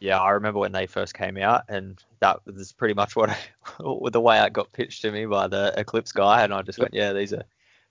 Yeah, 0.00 0.20
I 0.20 0.30
remember 0.30 0.60
when 0.60 0.72
they 0.72 0.86
first 0.86 1.14
came 1.14 1.36
out, 1.36 1.64
and 1.68 2.02
that 2.20 2.40
was 2.46 2.72
pretty 2.72 2.94
much 2.94 3.16
what 3.16 3.36
with 3.80 4.12
the 4.12 4.20
way 4.20 4.40
it 4.42 4.52
got 4.52 4.72
pitched 4.72 5.02
to 5.02 5.10
me 5.10 5.26
by 5.26 5.48
the 5.48 5.72
Eclipse 5.76 6.12
guy, 6.12 6.42
and 6.42 6.52
I 6.52 6.62
just 6.62 6.78
went, 6.78 6.94
yeah, 6.94 7.12
these 7.12 7.32
are 7.32 7.44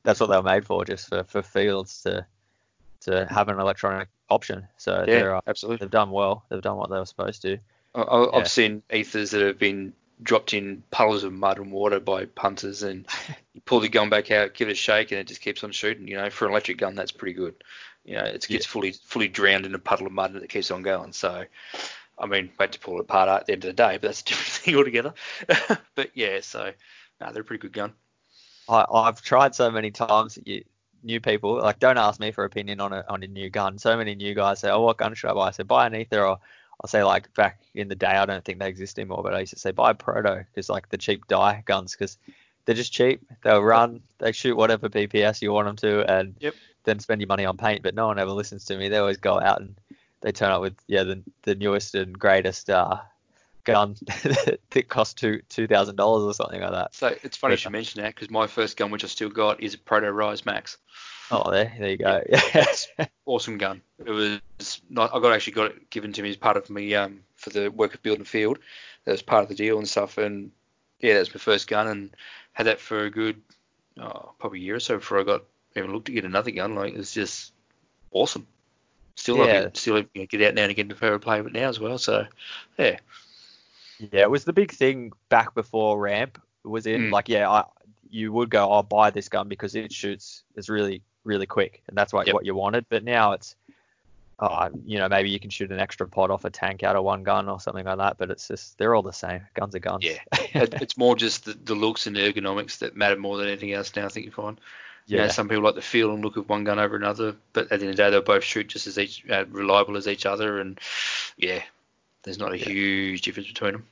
that's 0.04 0.20
what 0.20 0.30
they 0.30 0.38
were 0.38 0.43
made 0.43 0.66
for, 0.66 0.86
just 0.86 1.08
for, 1.10 1.24
for 1.24 1.41
fields 1.41 2.04
to 2.04 2.26
to 3.01 3.26
have 3.30 3.49
an 3.49 3.60
electronic 3.60 4.10
option. 4.30 4.68
So 4.78 5.04
they're, 5.06 5.32
yeah, 5.32 5.38
uh, 5.38 5.41
absolutely. 5.47 5.86
they've 5.86 5.91
done 5.91 6.12
well. 6.12 6.45
They've 6.49 6.62
done 6.62 6.78
what 6.78 6.89
they 6.89 6.97
were 6.97 7.06
supposed 7.06 7.41
to. 7.43 7.58
I, 7.95 8.01
I, 8.01 8.22
Yeah. 8.22 8.38
I've 8.38 8.49
seen 8.49 8.84
Ethas 8.91 9.32
that 9.32 9.41
have 9.41 9.60
been 9.60 9.93
dropped 10.24 10.53
in 10.53 10.84
puddles 10.89 11.24
of 11.24 11.34
mud 11.34 11.59
and 11.59 11.71
water 11.71 11.99
by 11.99 12.26
punters, 12.26 12.82
and 12.84 13.05
you 13.53 13.61
pull 13.61 13.80
the 13.80 13.89
gun 13.89 14.09
back 14.09 14.32
out, 14.32 14.53
give 14.53 14.69
it 14.69 14.74
a 14.74 14.76
shake, 14.76 15.11
and 15.11 15.19
it 15.19 15.28
just 15.28 15.41
keeps 15.41 15.63
on 15.63 15.71
shooting. 15.71 16.07
You 16.07 16.17
know, 16.17 16.30
for 16.30 16.45
an 16.45 16.51
electric 16.51 16.78
gun, 16.78 16.95
that's 16.95 17.11
pretty 17.11 17.34
good. 17.34 17.55
You 18.05 18.15
know, 18.15 18.24
it 18.24 18.45
gets 18.47 18.65
fully 18.65 18.91
fully 18.91 19.28
drowned 19.28 19.65
in 19.65 19.76
a 19.76 19.80
puddle 19.80 20.07
of 20.07 20.13
mud 20.13 20.34
and 20.34 20.43
it 20.43 20.49
keeps 20.49 20.71
on 20.71 20.82
going. 20.82 21.13
So, 21.13 21.45
I 22.17 22.26
mean, 22.26 22.51
wait 22.59 22.74
to 22.74 22.80
pull 22.80 22.97
it 22.97 23.01
apart 23.01 23.30
at 23.30 23.45
the 23.45 23.53
end 23.53 23.63
of 23.63 23.69
the 23.69 23.74
day, 23.74 23.93
but 23.93 24.03
that's 24.03 24.21
a 24.21 24.26
different 24.26 24.47
thing 24.63 24.76
altogether. 24.76 25.13
but 25.95 26.11
yeah, 26.13 26.39
so 26.41 26.74
no, 27.21 27.32
they're 27.32 27.41
a 27.41 27.45
pretty 27.45 27.61
good 27.61 27.74
gun. 27.74 27.93
I, 28.67 28.86
I've 28.91 29.21
tried 29.21 29.55
so 29.55 29.71
many 29.71 29.91
times. 29.91 30.38
You, 30.45 30.63
new 31.03 31.19
people 31.19 31.57
like 31.57 31.80
don't 31.80 31.97
ask 31.97 32.19
me 32.19 32.32
for 32.32 32.45
opinion 32.45 32.80
on 32.80 32.93
a 32.93 33.03
on 33.07 33.24
a 33.24 33.28
new 33.28 33.49
gun. 33.49 33.78
So 33.78 33.95
many 33.97 34.15
new 34.15 34.34
guys 34.34 34.59
say, 34.59 34.69
"Oh, 34.69 34.82
what 34.82 34.97
gun 34.97 35.13
should 35.13 35.30
I 35.30 35.34
buy?" 35.34 35.47
I 35.47 35.51
say, 35.51 35.63
"Buy 35.63 35.88
an 35.88 35.93
Etha." 35.93 36.28
Or 36.28 36.39
I'll 36.82 36.89
say 36.89 37.03
like 37.03 37.34
back 37.34 37.59
in 37.74 37.88
the 37.88 37.95
day, 37.95 38.07
I 38.07 38.26
don't 38.26 38.43
think 38.43 38.59
they 38.59 38.67
exist 38.67 38.99
anymore, 38.99 39.24
but 39.24 39.34
I 39.34 39.41
used 39.41 39.53
to 39.53 39.59
say 39.59 39.71
buy 39.71 39.93
proto 39.93 40.45
because 40.51 40.69
like 40.69 40.89
the 40.89 40.97
cheap 40.97 41.28
Dye 41.28 41.63
guns 41.65 41.93
because 41.93 42.17
they're 42.65 42.76
just 42.76 42.93
cheap. 42.93 43.21
They'll 43.43 43.61
run, 43.61 44.01
they 44.19 44.32
shoot 44.32 44.55
whatever 44.55 44.89
BPS 44.89 45.41
you 45.41 45.51
want 45.51 45.67
them 45.67 45.76
to, 45.78 46.11
and 46.11 46.36
Yep. 46.39 46.55
then 46.84 46.99
spend 46.99 47.21
your 47.21 47.28
money 47.28 47.45
on 47.45 47.57
paint. 47.57 47.84
But 47.84 47.95
no 47.95 48.07
one 48.07 48.19
ever 48.19 48.32
listens 48.32 48.65
to 48.65 48.78
me. 48.78 48.89
They 48.89 48.97
always 48.97 49.17
go 49.17 49.39
out 49.39 49.61
and 49.61 49.76
they 50.21 50.32
turn 50.32 50.51
up 50.51 50.61
with 50.61 50.76
yeah 50.88 51.03
the 51.03 51.21
the 51.43 51.55
newest 51.55 51.95
and 51.95 52.17
greatest 52.17 52.69
uh, 52.69 52.97
gun 53.63 53.95
that 54.24 54.86
cost 54.89 55.17
two 55.17 55.41
two 55.49 55.67
thousand 55.67 55.95
dollars 55.95 56.24
or 56.24 56.34
something 56.34 56.61
like 56.61 56.71
that. 56.71 56.95
So 56.95 57.15
it's 57.24 57.38
funny 57.38 57.57
you 57.63 57.69
mention 57.69 58.01
that 58.01 58.15
because 58.15 58.30
my 58.30 58.47
first 58.47 58.78
gun, 58.78 58.91
which 58.91 59.03
I 59.03 59.07
still 59.07 59.30
got, 59.30 59.61
is 59.61 59.74
a 59.74 59.78
Proto 59.78 60.11
Rize 60.11 60.45
Max. 60.45 60.78
Oh, 61.34 61.51
there 61.51 61.73
there 61.79 61.89
you 61.89 61.97
go. 61.97 62.21
Yeah. 62.29 63.05
Awesome 63.25 63.57
gun. 63.57 63.81
It 64.05 64.11
was 64.11 64.81
not. 64.89 65.13
I 65.13 65.19
got 65.19 65.34
actually 65.34 65.53
got 65.53 65.71
it 65.71 65.89
given 65.89 66.13
to 66.13 66.21
me 66.21 66.29
as 66.29 66.38
part 66.38 66.57
of 66.57 66.69
me 66.69 66.93
um 66.95 67.21
for 67.36 67.49
the 67.49 67.69
work 67.69 67.93
of 67.93 68.03
building 68.03 68.21
a 68.21 68.25
field. 68.25 68.59
That 69.05 69.11
was 69.11 69.21
part 69.21 69.43
of 69.43 69.49
the 69.49 69.55
deal 69.55 69.77
and 69.77 69.88
stuff. 69.88 70.17
And 70.17 70.51
yeah, 70.99 71.13
that 71.13 71.19
was 71.19 71.34
my 71.34 71.39
first 71.39 71.67
gun 71.67 71.88
and 71.88 72.15
had 72.53 72.67
that 72.67 72.79
for 72.79 73.05
a 73.05 73.09
good 73.09 73.41
oh, 73.99 74.31
probably 74.39 74.59
a 74.59 74.63
year 74.63 74.75
or 74.75 74.79
so 74.79 74.97
before 74.97 75.19
I 75.19 75.23
got 75.23 75.43
even 75.75 75.91
looked 75.91 76.05
to 76.05 76.11
get 76.11 76.25
another 76.25 76.51
gun. 76.51 76.75
Like 76.75 76.93
it's 76.93 77.13
just 77.13 77.53
awesome. 78.11 78.47
Still 79.15 79.38
love 79.38 79.49
it. 79.49 79.77
Still 79.77 79.99
you 79.99 80.07
know, 80.15 80.25
get 80.25 80.41
out 80.41 80.55
now 80.55 80.63
and 80.63 80.71
again 80.71 80.89
to 80.89 80.95
fair 80.95 81.17
play 81.19 81.41
with 81.41 81.55
it 81.55 81.59
now 81.59 81.69
as 81.69 81.79
well. 81.79 81.97
So 81.97 82.25
yeah, 82.77 82.99
Yeah, 84.11 84.21
it 84.21 84.31
was 84.31 84.43
the 84.43 84.53
big 84.53 84.71
thing 84.71 85.13
back 85.29 85.53
before 85.53 85.99
ramp 85.99 86.41
was 86.63 86.86
in. 86.86 87.03
Mm. 87.03 87.11
Like, 87.11 87.29
yeah, 87.29 87.49
I, 87.49 87.65
you 88.09 88.31
would 88.31 88.49
go, 88.49 88.71
I'll 88.71 88.84
buy 88.84 89.09
this 89.09 89.29
gun 89.29 89.47
because 89.47 89.75
it 89.75 89.91
shoots 89.91 90.43
is 90.55 90.69
really, 90.69 91.01
really 91.24 91.45
quick, 91.45 91.82
and 91.88 91.97
that's 91.97 92.13
what 92.13 92.28
Yep. 92.28 92.34
what 92.34 92.45
you 92.45 92.55
wanted. 92.55 92.86
But 92.89 93.03
now 93.03 93.32
it's, 93.34 93.55
uh, 94.39 94.69
you 94.86 94.97
know, 94.97 95.07
maybe 95.07 95.30
you 95.30 95.39
can 95.39 95.49
shoot 95.49 95.71
an 95.71 95.80
extra 95.80 96.07
pod 96.07 96.32
off 96.32 96.43
a 96.45 96.49
tank 96.49 96.84
out 96.84 96.95
of 96.95 97.03
one 97.03 97.24
gun 97.24 97.47
or 97.49 97.59
something 97.59 97.86
like 97.86 97.97
that. 97.97 98.17
But 98.17 98.32
it's 98.32 98.47
just 98.47 98.78
they're 98.78 98.93
all 98.95 99.01
the 99.03 99.13
same. 99.13 99.41
Guns 99.53 99.76
are 99.76 99.80
guns. 99.80 100.03
Yeah. 100.03 100.19
it's 100.53 100.97
more 100.97 101.15
just 101.15 101.45
the, 101.45 101.53
the 101.53 101.76
looks 101.76 102.07
and 102.07 102.15
the 102.15 102.21
ergonomics 102.34 102.80
that 102.80 102.95
matter 102.95 103.15
more 103.15 103.38
than 103.38 103.47
anything 103.47 103.74
else 103.74 103.95
now. 103.95 104.05
I 104.05 104.09
think 104.09 104.26
you 104.26 104.32
find. 104.32 104.59
You 105.05 105.17
know, 105.17 105.24
yeah, 105.24 105.30
some 105.32 105.49
people 105.49 105.63
like 105.65 105.76
the 105.76 105.82
feel 105.82 106.13
and 106.13 106.24
look 106.24 106.38
of 106.38 106.47
one 106.47 106.63
gun 106.63 106.80
over 106.80 106.95
another, 106.95 107.36
but 107.51 107.63
at 107.63 107.80
the 107.82 107.86
end 107.86 107.89
of 107.89 107.97
the 107.97 108.03
day, 108.03 108.09
they'll 108.09 108.21
both 108.21 108.43
shoot 108.45 108.67
just 108.69 108.88
as 108.88 108.97
each 108.97 109.26
uh, 109.30 109.43
reliable 109.49 109.97
as 109.97 110.07
each 110.07 110.26
other, 110.26 110.59
and 110.61 110.80
yeah, 111.36 111.61
there's 112.24 112.39
not 112.39 112.53
a 112.53 112.57
Yeah. 112.57 112.69
huge 112.69 113.21
difference 113.21 113.49
between 113.49 113.74
them. 113.74 113.86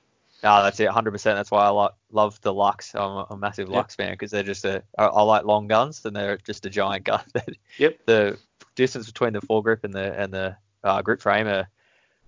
No, 0.43 0.63
that's 0.63 0.79
it, 0.79 0.89
100%. 0.89 1.35
That's 1.35 1.51
why 1.51 1.65
I 1.65 1.69
like 1.69 1.91
love 2.11 2.39
the 2.41 2.53
Luxe. 2.53 2.95
I'm 2.95 3.01
a, 3.11 3.27
a 3.31 3.37
massive 3.37 3.69
Yep. 3.69 3.69
Luxe 3.69 3.95
fan 3.95 4.11
because 4.11 4.31
they're 4.31 4.43
just 4.43 4.65
a. 4.65 4.83
I, 4.97 5.05
I 5.05 5.21
like 5.21 5.45
long 5.45 5.67
guns, 5.67 6.03
and 6.05 6.15
they're 6.15 6.37
just 6.37 6.65
a 6.65 6.69
giant 6.69 7.05
gun. 7.05 7.23
Yep. 7.77 7.99
The 8.05 8.39
distance 8.75 9.05
between 9.07 9.33
the 9.33 9.41
foregrip 9.41 9.83
and 9.83 9.93
the 9.93 10.19
and 10.19 10.33
the 10.33 10.57
uh, 10.83 11.01
grip 11.01 11.21
frame 11.21 11.47
are 11.47 11.67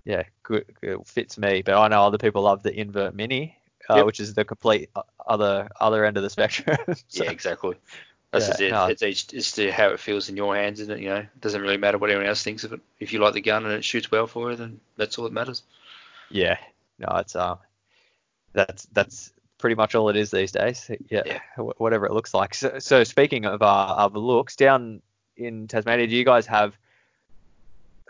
yeah, 0.06 0.24
good, 0.44 0.66
good, 0.82 1.06
fits 1.08 1.38
me. 1.38 1.62
But 1.64 1.76
I 1.76 1.88
know 1.88 2.04
other 2.06 2.18
people 2.18 2.44
love 2.44 2.64
the 2.64 2.74
invert 2.78 3.16
mini, 3.16 3.58
uh, 3.90 3.98
Yep. 3.98 4.06
which 4.06 4.20
is 4.20 4.34
the 4.34 4.46
complete 4.46 4.90
other 5.28 5.70
other 5.80 6.06
end 6.06 6.18
of 6.18 6.24
the 6.24 6.30
spectrum. 6.30 6.78
So, 7.08 7.26
yeah, 7.26 7.32
exactly. 7.32 7.78
That's 8.32 8.60
Yeah, 8.60 8.68
it. 8.68 8.72
no. 8.72 8.86
It's 8.88 9.04
each 9.04 9.34
it's 9.34 9.52
to 9.54 9.72
how 9.72 9.90
it 9.90 10.00
feels 10.00 10.30
in 10.30 10.38
your 10.38 10.56
hands, 10.56 10.80
isn't 10.80 10.94
it? 11.00 11.02
You 11.02 11.10
know, 11.10 11.16
it 11.18 11.42
doesn't 11.42 11.62
really 11.62 11.78
matter 11.78 11.98
what 11.98 12.10
anyone 12.10 12.28
else 12.28 12.44
thinks 12.44 12.64
of 12.64 12.74
it. 12.74 12.82
If 13.00 13.14
you 13.14 13.20
like 13.20 13.34
the 13.34 13.42
gun 13.42 13.66
and 13.66 13.74
it 13.74 13.86
shoots 13.86 14.12
well 14.12 14.28
for 14.28 14.52
you, 14.52 14.58
then 14.58 14.80
that's 14.98 15.18
all 15.18 15.26
that 15.26 15.34
matters. 15.34 15.64
yeah, 16.30 16.58
no, 17.00 17.08
it's 17.18 17.36
uh, 17.36 17.56
that's 18.54 18.86
that's 18.94 19.34
pretty 19.58 19.76
much 19.76 19.96
all 19.96 20.10
it 20.10 20.16
is 20.16 20.32
these 20.32 20.52
days. 20.52 20.90
Yeah, 21.10 21.22
Yeah. 21.26 21.40
whatever 21.78 22.06
it 22.06 22.12
looks 22.14 22.34
like. 22.34 22.54
So, 22.54 22.80
so 22.80 23.04
speaking 23.04 23.46
of 23.46 23.62
uh, 23.62 23.96
of 23.98 24.16
looks, 24.16 24.56
down 24.56 25.02
in 25.38 25.68
Tasmania, 25.68 26.08
do 26.08 26.16
you 26.16 26.26
guys 26.26 26.46
have? 26.48 26.76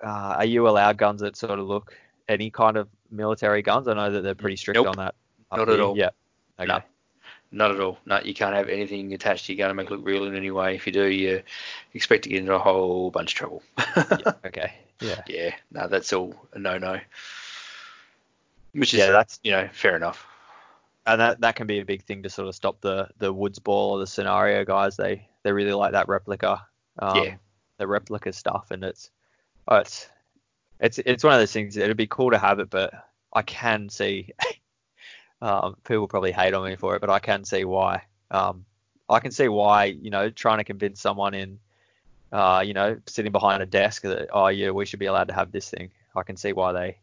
Uh, 0.04 0.36
are 0.38 0.46
you 0.46 0.68
allowed 0.68 0.98
guns 0.98 1.22
that 1.22 1.38
sort 1.38 1.58
of 1.60 1.66
look 1.68 1.98
any 2.28 2.50
kind 2.50 2.76
of 2.78 2.90
military 3.10 3.62
guns? 3.62 3.88
I 3.88 3.94
know 3.94 4.12
that 4.12 4.22
they're 4.22 4.36
pretty 4.36 4.58
strict 4.58 4.76
Nope, 4.76 4.88
on 4.88 4.98
that. 4.98 5.16
not 5.56 5.70
at 5.70 5.80
all. 5.80 5.98
Yeah. 5.98 6.10
Okay. 6.60 6.68
No. 6.68 6.82
Not 7.56 7.72
at 7.72 7.80
all. 7.80 8.00
No, 8.08 8.20
you 8.20 8.34
can't 8.34 8.56
have 8.56 8.68
anything 8.68 9.14
attached 9.14 9.46
to 9.46 9.54
your 9.54 9.60
gun 9.60 9.70
to 9.70 9.76
make 9.76 9.86
it 9.88 9.92
look 9.92 10.06
real 10.06 10.26
in 10.26 10.36
any 10.36 10.50
way. 10.50 10.76
If 10.76 10.88
you 10.88 10.92
do, 10.92 11.06
you 11.06 11.44
expect 11.94 12.24
to 12.24 12.30
get 12.30 12.40
into 12.40 12.54
a 12.56 12.60
whole 12.60 13.12
bunch 13.12 13.34
of 13.34 13.38
trouble. 13.38 13.64
yeah. 13.98 14.32
Okay. 14.44 14.74
Yeah. 15.00 15.22
yeah, 15.28 15.54
no, 15.72 15.88
that's 15.88 16.12
all 16.14 16.36
a 16.54 16.60
no-no. 16.60 17.00
which 18.74 18.94
is 18.94 19.00
Yeah, 19.00 19.12
that's 19.12 19.40
you 19.44 19.52
know 19.52 19.70
fair 19.72 19.96
enough. 19.96 20.26
And 21.06 21.20
that 21.20 21.42
that 21.42 21.56
can 21.56 21.68
be 21.68 21.80
a 21.80 21.86
big 21.86 22.04
thing 22.04 22.24
to 22.24 22.30
sort 22.30 22.48
of 22.48 22.56
stop 22.56 22.80
the 22.82 23.08
the 23.18 23.32
woods 23.32 23.60
ball 23.60 23.92
or 23.92 24.00
the 24.00 24.08
scenario 24.08 24.64
guys. 24.64 24.96
They 24.96 25.28
they 25.44 25.52
really 25.52 25.74
like 25.74 25.92
that 25.94 26.08
replica, 26.08 26.66
um, 27.00 27.16
Yeah. 27.26 27.36
the 27.78 27.88
replica 27.88 28.32
stuff, 28.34 28.72
and 28.72 28.84
it's 28.84 29.10
oh, 29.68 29.78
it's 29.78 30.10
it's 30.80 31.00
it's 31.00 31.24
one 31.24 31.34
of 31.34 31.40
those 31.40 31.52
things. 31.52 31.78
It'd 31.78 31.98
be 31.98 32.08
cool 32.08 32.32
to 32.32 32.38
have 32.38 32.60
it, 32.60 32.70
but 32.70 32.94
I 33.34 33.42
can 33.42 33.90
see 33.90 34.32
um, 35.42 35.76
people 35.84 36.08
probably 36.08 36.32
hate 36.32 36.54
on 36.54 36.66
me 36.68 36.76
for 36.76 36.96
it, 36.96 37.02
but 37.02 37.10
I 37.10 37.20
can 37.20 37.44
see 37.44 37.66
why. 37.66 38.04
Um, 38.32 38.66
I 39.10 39.20
can 39.20 39.32
see 39.32 39.48
why 39.50 39.86
you 39.86 40.10
know 40.10 40.30
trying 40.30 40.60
to 40.60 40.64
convince 40.64 41.02
someone 41.02 41.34
in, 41.34 41.60
uh, 42.32 42.64
you 42.66 42.74
know, 42.74 42.98
sitting 43.08 43.32
behind 43.32 43.62
a 43.62 43.66
desk 43.66 44.04
that 44.04 44.30
oh 44.32 44.48
yeah 44.48 44.72
we 44.72 44.86
should 44.86 45.00
be 45.00 45.08
allowed 45.08 45.28
to 45.28 45.34
have 45.34 45.52
this 45.52 45.70
thing. 45.70 45.92
I 46.16 46.24
can 46.24 46.38
see 46.38 46.54
why 46.54 46.72
they 46.72 46.98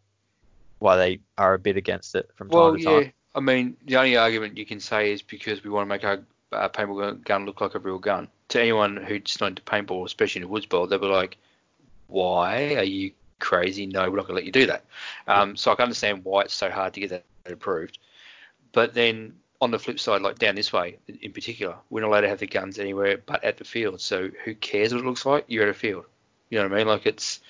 why 0.79 0.97
they 0.97 1.21
are 1.37 1.55
a 1.55 1.59
bit 1.59 1.77
against 1.77 2.15
it 2.15 2.31
from 2.35 2.49
Well, 2.49 2.71
time 2.71 2.79
to 2.79 2.85
time. 2.85 3.13
I 3.35 3.41
mean, 3.41 3.77
the 3.85 3.97
only 3.97 4.17
argument 4.17 4.59
you 4.59 4.67
can 4.67 4.81
say 4.81 5.13
is 5.13 5.23
because 5.23 5.63
we 5.63 5.71
want 5.71 5.85
to 5.85 5.89
make 5.89 6.05
our 6.05 6.21
uh, 6.53 6.69
paintball 6.69 7.01
gun- 7.01 7.23
gun 7.25 7.47
look 7.47 7.61
like 7.61 7.75
a 7.75 7.79
real 7.79 7.99
gun. 7.99 8.29
To 8.49 8.61
anyone 8.61 8.97
who's 8.97 9.41
not 9.41 9.49
into 9.49 9.63
paintball, 9.63 10.05
especially 10.05 10.41
in 10.41 10.49
a 10.49 10.51
woods 10.51 10.67
ball, 10.67 10.87
they'll 10.87 10.99
be 10.99 11.07
like, 11.07 11.37
"Why 12.09 12.75
are 12.75 12.83
you 12.83 13.13
crazy? 13.39 13.87
No, 13.87 14.11
we're 14.11 14.17
not 14.17 14.27
going 14.27 14.29
to 14.29 14.35
let 14.35 14.45
you 14.45 14.53
do 14.53 14.67
that." 14.67 14.85
Um, 15.29 15.57
so 15.57 15.71
I 15.71 15.77
can 15.77 15.85
understand 15.85 16.25
why 16.25 16.43
it's 16.43 16.55
so 16.55 16.71
hard 16.71 16.95
to 16.95 17.01
get 17.01 17.11
that 17.11 17.25
approved. 17.47 17.99
But 18.73 18.95
then 18.95 19.35
on 19.61 19.71
the 19.71 19.79
flip 19.79 20.01
side, 20.01 20.23
like 20.23 20.39
down 20.39 20.55
this 20.55 20.73
way 20.73 20.99
in 21.23 21.33
particular, 21.33 21.77
we're 21.91 22.01
not 22.01 22.09
allowed 22.09 22.23
to 22.23 22.29
have 22.29 22.39
the 22.39 22.47
guns 22.47 22.79
anywhere 22.79 23.19
but 23.27 23.45
at 23.45 23.59
the 23.59 23.65
field. 23.65 24.01
So 24.01 24.31
who 24.45 24.55
cares 24.55 24.93
what 24.93 25.03
it 25.03 25.07
looks 25.07 25.27
like? 25.27 25.45
You're 25.49 25.65
at 25.65 25.69
a 25.69 25.75
field. 25.75 26.07
You 26.49 26.59
know 26.59 26.65
what 26.65 26.75
I 26.75 26.79
mean? 26.79 26.89
Like 26.89 27.07
it's 27.07 27.41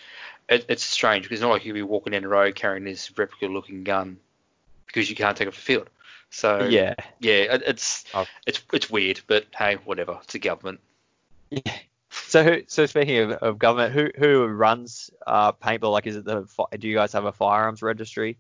it, 0.49 0.67
it's 0.69 0.85
strange 0.85 1.25
because 1.25 1.39
it's 1.39 1.43
not 1.43 1.51
like 1.51 1.65
you'll 1.65 1.75
be 1.75 1.83
walking 1.83 2.13
down 2.13 2.23
the 2.23 2.29
road 2.29 2.55
carrying 2.55 2.85
this 2.85 3.17
replica-looking 3.17 3.85
gun 3.85 4.19
because 4.93 5.09
you 5.09 5.17
can't 5.17 5.37
take 5.37 5.47
it 5.47 5.49
off 5.51 5.55
the 5.57 5.61
field. 5.61 5.89
So 6.31 6.65
Yeah. 6.69 6.95
yeah, 7.21 7.55
it, 7.55 7.63
it's 7.67 8.05
Oh. 8.15 8.27
it's 8.47 8.63
it's 8.73 8.89
weird, 8.91 9.21
but 9.27 9.47
hey, 9.57 9.77
whatever. 9.85 10.19
It's 10.23 10.35
a 10.35 10.39
government. 10.39 10.81
Yeah. 11.51 11.61
So 12.13 12.43
who, 12.43 12.63
so 12.67 12.87
speaking 12.87 13.19
of, 13.19 13.31
of 13.33 13.59
government, 13.59 13.93
who 13.95 14.11
who 14.19 14.45
runs 14.47 15.11
uh, 15.27 15.53
paintball? 15.53 15.93
Like, 15.93 16.07
is 16.07 16.17
it 16.17 16.25
the 16.25 16.47
do 16.79 16.89
you 16.89 16.95
guys 16.97 17.13
have 17.13 17.25
a 17.25 17.33
firearms 17.33 17.83
registry? 17.83 18.37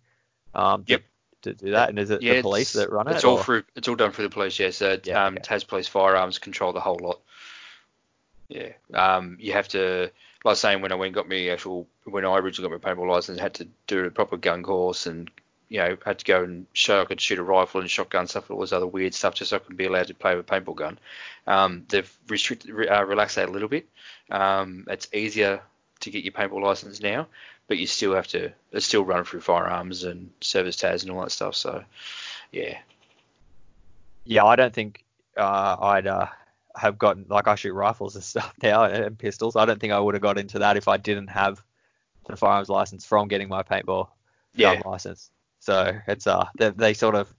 Um, 0.55 0.84
to, 0.84 0.92
Yep. 0.92 1.03
To 1.42 1.55
do 1.55 1.70
that, 1.70 1.88
and 1.88 1.98
is 1.98 2.11
it 2.11 2.20
Yeah, 2.22 2.34
the 2.34 2.42
police 2.42 2.74
that 2.74 2.90
run 2.92 3.09
it? 3.09 3.14
It's 3.14 3.24
all 3.24 3.38
or- 3.38 3.42
through. 3.44 3.62
It's 3.74 3.88
all 3.88 3.94
done 3.96 4.12
through 4.12 4.24
the 4.28 4.34
police. 4.34 4.59
Yeah. 4.59 4.70
So 4.70 4.98
Yeah, 5.05 5.24
um, 5.24 5.34
okay. 5.34 5.42
Tas 5.42 5.64
Police 5.64 5.88
Firearms 5.88 6.38
control 6.38 6.72
the 6.72 6.80
whole 6.80 6.98
lot. 7.03 7.20
Yeah. 8.48 8.72
Um, 8.92 9.36
you 9.40 9.53
have 9.53 9.68
to. 9.68 10.11
Like 10.44 10.44
I 10.44 10.48
was 10.48 10.61
saying, 10.61 10.82
when 10.82 10.92
I 10.92 10.96
went 10.96 11.14
got 11.14 11.28
me 11.28 11.51
actual, 11.51 11.86
when 12.05 12.24
I 12.24 12.36
originally 12.38 12.70
got 12.70 12.82
my 12.82 12.92
paintball 12.94 13.09
license, 13.09 13.38
I 13.38 13.42
had 13.42 13.55
to 13.55 13.68
do 13.86 14.05
a 14.05 14.11
proper 14.11 14.36
gun 14.36 14.62
course 14.62 15.07
and 15.07 15.30
you 15.70 15.78
know 15.78 15.96
had 16.04 16.18
to 16.18 16.24
go 16.26 16.44
and 16.44 16.66
show 16.74 17.00
I 17.00 17.04
could 17.06 17.20
shoot 17.20 17.38
a 17.38 17.42
rifle 17.42 17.80
and 17.80 17.88
shotgun 17.90 18.26
stuff, 18.26 18.50
all 18.50 18.60
this 18.60 18.72
other 18.72 18.86
weird 18.86 19.14
stuff, 19.14 19.34
just 19.34 19.50
so 19.50 19.56
I 19.56 19.60
could 19.60 19.76
be 19.78 19.86
allowed 19.86 20.08
to 20.08 20.14
play 20.14 20.36
with 20.36 20.50
a 20.50 20.60
paintball 20.60 20.76
gun. 20.76 20.98
Um, 21.46 21.86
they've 21.88 22.12
restricted, 22.28 22.70
re- 22.70 22.88
uh, 22.88 23.04
relaxed 23.04 23.36
that 23.36 23.48
a 23.48 23.52
little 23.52 23.68
bit. 23.68 23.88
Um, 24.30 24.84
it's 24.90 25.08
easier 25.14 25.62
to 26.00 26.10
get 26.10 26.24
your 26.24 26.32
paintball 26.32 26.62
license 26.62 27.00
now, 27.00 27.26
but 27.68 27.78
you 27.78 27.86
still 27.86 28.14
have 28.14 28.26
to. 28.28 28.52
It's 28.72 28.84
still 28.84 29.04
run 29.04 29.24
through 29.24 29.40
firearms 29.40 30.04
and 30.04 30.30
service 30.40 30.76
tags 30.76 31.02
and 31.04 31.12
all 31.12 31.22
that 31.22 31.30
stuff. 31.30 31.54
So, 31.54 31.82
yeah. 32.52 32.78
Yeah, 34.24 34.44
I 34.44 34.56
don't 34.56 34.74
think 34.74 35.04
uh, 35.36 35.76
I'd 35.80 36.06
uh, 36.06 36.26
have 36.76 36.98
gotten 36.98 37.26
like 37.28 37.48
I 37.48 37.54
shoot 37.54 37.72
rifles 37.72 38.14
and 38.14 38.24
stuff 38.32 38.52
now 38.62 38.84
and 38.84 39.18
pistols. 39.18 39.56
I 39.56 39.64
don't 39.64 39.80
think 39.80 39.92
I 39.92 40.00
would 40.00 40.14
have 40.14 40.22
got 40.22 40.38
into 40.38 40.58
that 40.60 40.76
if 40.76 40.88
I 40.88 40.96
didn't 40.96 41.28
have 41.28 41.62
the 42.26 42.36
firearms 42.36 42.68
license 42.68 43.04
from 43.06 43.28
getting 43.28 43.48
my 43.48 43.62
paintball 43.62 44.08
Yeah. 44.54 44.74
gun 44.74 44.82
license. 44.92 45.30
So 45.61 45.96
it's 46.06 46.26
uh 46.26 46.46
they, 46.58 46.70
they 46.70 46.94
sort 46.94 47.14
of 47.14 47.32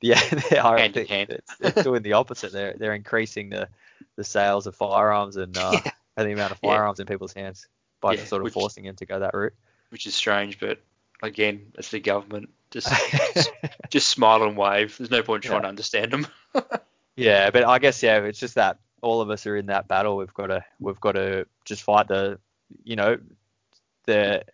yeah 0.00 0.20
they 0.50 0.58
are 0.58 0.76
Hand 0.78 0.96
in 0.96 1.06
hand. 1.06 1.30
It's, 1.30 1.54
it's 1.60 1.82
doing 1.82 2.02
the 2.02 2.12
opposite. 2.14 2.52
They're 2.52 2.74
they're 2.78 2.94
increasing 2.94 3.48
the 3.50 3.68
the 4.16 4.24
sales 4.24 4.66
of 4.66 4.74
firearms 4.76 5.36
and 5.36 5.56
uh, 5.56 5.72
Yeah. 5.84 5.90
and 6.16 6.28
the 6.28 6.32
amount 6.32 6.52
of 6.52 6.58
Yeah. 6.62 6.70
firearms 6.70 7.00
in 7.00 7.06
people's 7.06 7.32
hands 7.32 7.66
by 8.00 8.12
Yeah, 8.14 8.24
sort 8.24 8.42
of 8.42 8.44
which- 8.44 8.54
forcing 8.54 8.84
them 8.84 8.96
to 8.96 9.06
go 9.06 9.20
that 9.20 9.34
route. 9.34 9.54
which 9.90 10.06
is 10.06 10.14
strange, 10.14 10.58
but 10.60 10.78
again, 11.22 11.72
it's 11.78 11.90
the 11.90 12.00
government. 12.00 12.50
Just 12.70 12.92
just 13.90 14.08
smile 14.16 14.42
and 14.42 14.56
wave. 14.56 14.96
There's 14.98 15.10
no 15.10 15.22
point 15.22 15.44
trying 15.44 15.58
Yeah. 15.58 15.62
to 15.62 15.68
understand 15.68 16.12
them. 16.12 16.26
Yeah, 17.14 17.50
but 17.50 17.64
I 17.64 17.78
guess 17.78 18.02
yeah, 18.02 18.18
it's 18.24 18.40
just 18.40 18.56
that 18.56 18.78
all 19.02 19.20
of 19.20 19.30
us 19.30 19.46
are 19.46 19.56
in 19.56 19.66
that 19.66 19.86
battle. 19.88 20.16
We've 20.16 20.34
got 20.34 20.48
to 20.48 20.64
we've 20.80 21.00
got 21.00 21.12
to 21.12 21.46
just 21.64 21.82
fight 21.84 22.08
the, 22.08 22.38
you 22.84 22.96
know, 22.96 23.18
the 24.06 24.44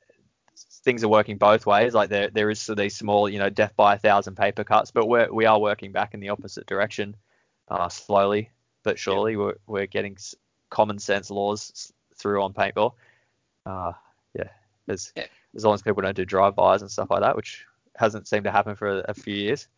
things 0.83 1.05
are 1.05 1.09
working 1.09 1.39
both 1.39 1.66
ways. 1.66 1.95
Like 1.95 2.11
there 2.11 2.28
there 2.30 2.51
is 2.51 2.66
these 2.66 2.97
small, 2.97 3.28
you 3.28 3.39
know, 3.39 3.51
death 3.51 3.74
by 3.76 3.95
a 3.95 3.99
thousand 3.99 4.37
paper 4.37 4.64
cuts, 4.64 4.91
but 4.91 5.07
we're 5.07 5.33
we 5.33 5.47
are 5.47 5.59
working 5.59 5.93
back 5.93 6.14
in 6.14 6.20
the 6.20 6.30
opposite 6.30 6.66
direction, 6.66 7.16
uh, 7.68 7.89
slowly 7.89 8.51
but 8.83 8.99
surely. 8.99 9.37
We're 9.37 9.57
we're 9.66 9.87
getting 9.87 10.16
common 10.70 10.99
sense 10.99 11.30
laws 11.30 11.93
through 12.16 12.43
on 12.43 12.53
paintball. 12.53 12.95
Uh, 13.66 13.93
yeah, 14.35 14.49
as 14.89 15.12
Yeah. 15.16 15.26
as 15.55 15.64
long 15.64 15.74
as 15.74 15.83
people 15.83 16.03
don't 16.03 16.16
do 16.16 16.24
drive-bys 16.24 16.83
and 16.83 16.91
stuff 16.91 17.11
like 17.11 17.20
that, 17.20 17.37
which 17.37 17.64
hasn't 17.97 18.26
seemed 18.26 18.45
to 18.45 18.51
happen 18.51 18.74
for 18.74 18.89
a, 19.01 19.05
a 19.09 19.14
few 19.14 19.35
years. 19.35 19.68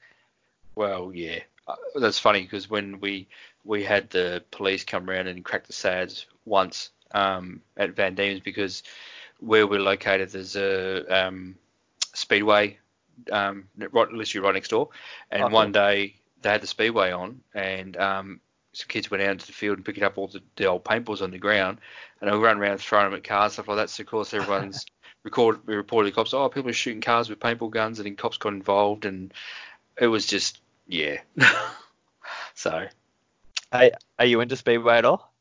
Well, 0.74 1.12
yeah, 1.14 1.40
uh, 1.68 1.76
that's 1.96 2.18
funny 2.18 2.42
because 2.42 2.70
when 2.70 3.00
we 3.00 3.28
we 3.64 3.84
had 3.84 4.10
the 4.10 4.44
police 4.50 4.84
come 4.84 5.08
around 5.08 5.26
and 5.26 5.44
crack 5.44 5.66
the 5.66 5.72
SADs 5.72 6.26
once 6.44 6.90
um, 7.12 7.60
at 7.76 7.94
Van 7.96 8.14
Diemen's 8.14 8.40
because 8.40 8.82
where 9.40 9.66
we're 9.66 9.80
located, 9.80 10.30
there's 10.30 10.56
a 10.56 11.04
um, 11.08 11.56
speedway 12.14 12.78
um, 13.30 13.68
right, 13.76 14.10
literally 14.10 14.44
right 14.44 14.54
next 14.54 14.68
door, 14.68 14.90
and 15.30 15.42
Oh, 15.42 15.46
cool. 15.46 15.54
one 15.54 15.72
day 15.72 16.16
they 16.42 16.50
had 16.50 16.62
the 16.62 16.66
speedway 16.66 17.12
on, 17.12 17.40
and 17.54 17.96
um, 17.96 18.40
some 18.72 18.88
kids 18.88 19.10
went 19.10 19.22
out 19.22 19.30
into 19.30 19.46
the 19.46 19.52
field 19.52 19.78
and 19.78 19.84
picked 19.84 20.02
up 20.02 20.18
all 20.18 20.28
the, 20.28 20.42
the 20.56 20.66
old 20.66 20.84
paintballs 20.84 21.22
on 21.22 21.30
the 21.30 21.38
ground, 21.38 21.78
and 22.20 22.28
they 22.28 22.34
were 22.34 22.42
running 22.42 22.62
around 22.62 22.78
throwing 22.78 23.06
them 23.06 23.14
at 23.14 23.24
cars 23.24 23.54
stuff 23.54 23.68
like 23.68 23.76
that. 23.78 23.90
So 23.90 24.02
of 24.02 24.06
course 24.08 24.34
everyone's 24.34 24.86
record 25.22 25.66
we 25.66 25.74
reported 25.74 26.12
the 26.12 26.14
cops. 26.14 26.34
Oh, 26.34 26.48
people 26.48 26.70
are 26.70 26.74
shooting 26.74 27.00
cars 27.00 27.28
with 27.28 27.40
paintball 27.40 27.70
guns, 27.70 27.98
and 27.98 28.06
then 28.06 28.16
cops 28.16 28.38
got 28.38 28.52
involved, 28.52 29.04
and 29.04 29.32
it 29.98 30.08
was 30.08 30.26
just 30.26 30.60
yeah. 30.86 31.18
so 32.54 32.86
Hey, 33.72 33.90
are 34.18 34.26
you 34.26 34.40
into 34.40 34.56
speedway 34.56 34.98
at 34.98 35.04
all? 35.04 35.33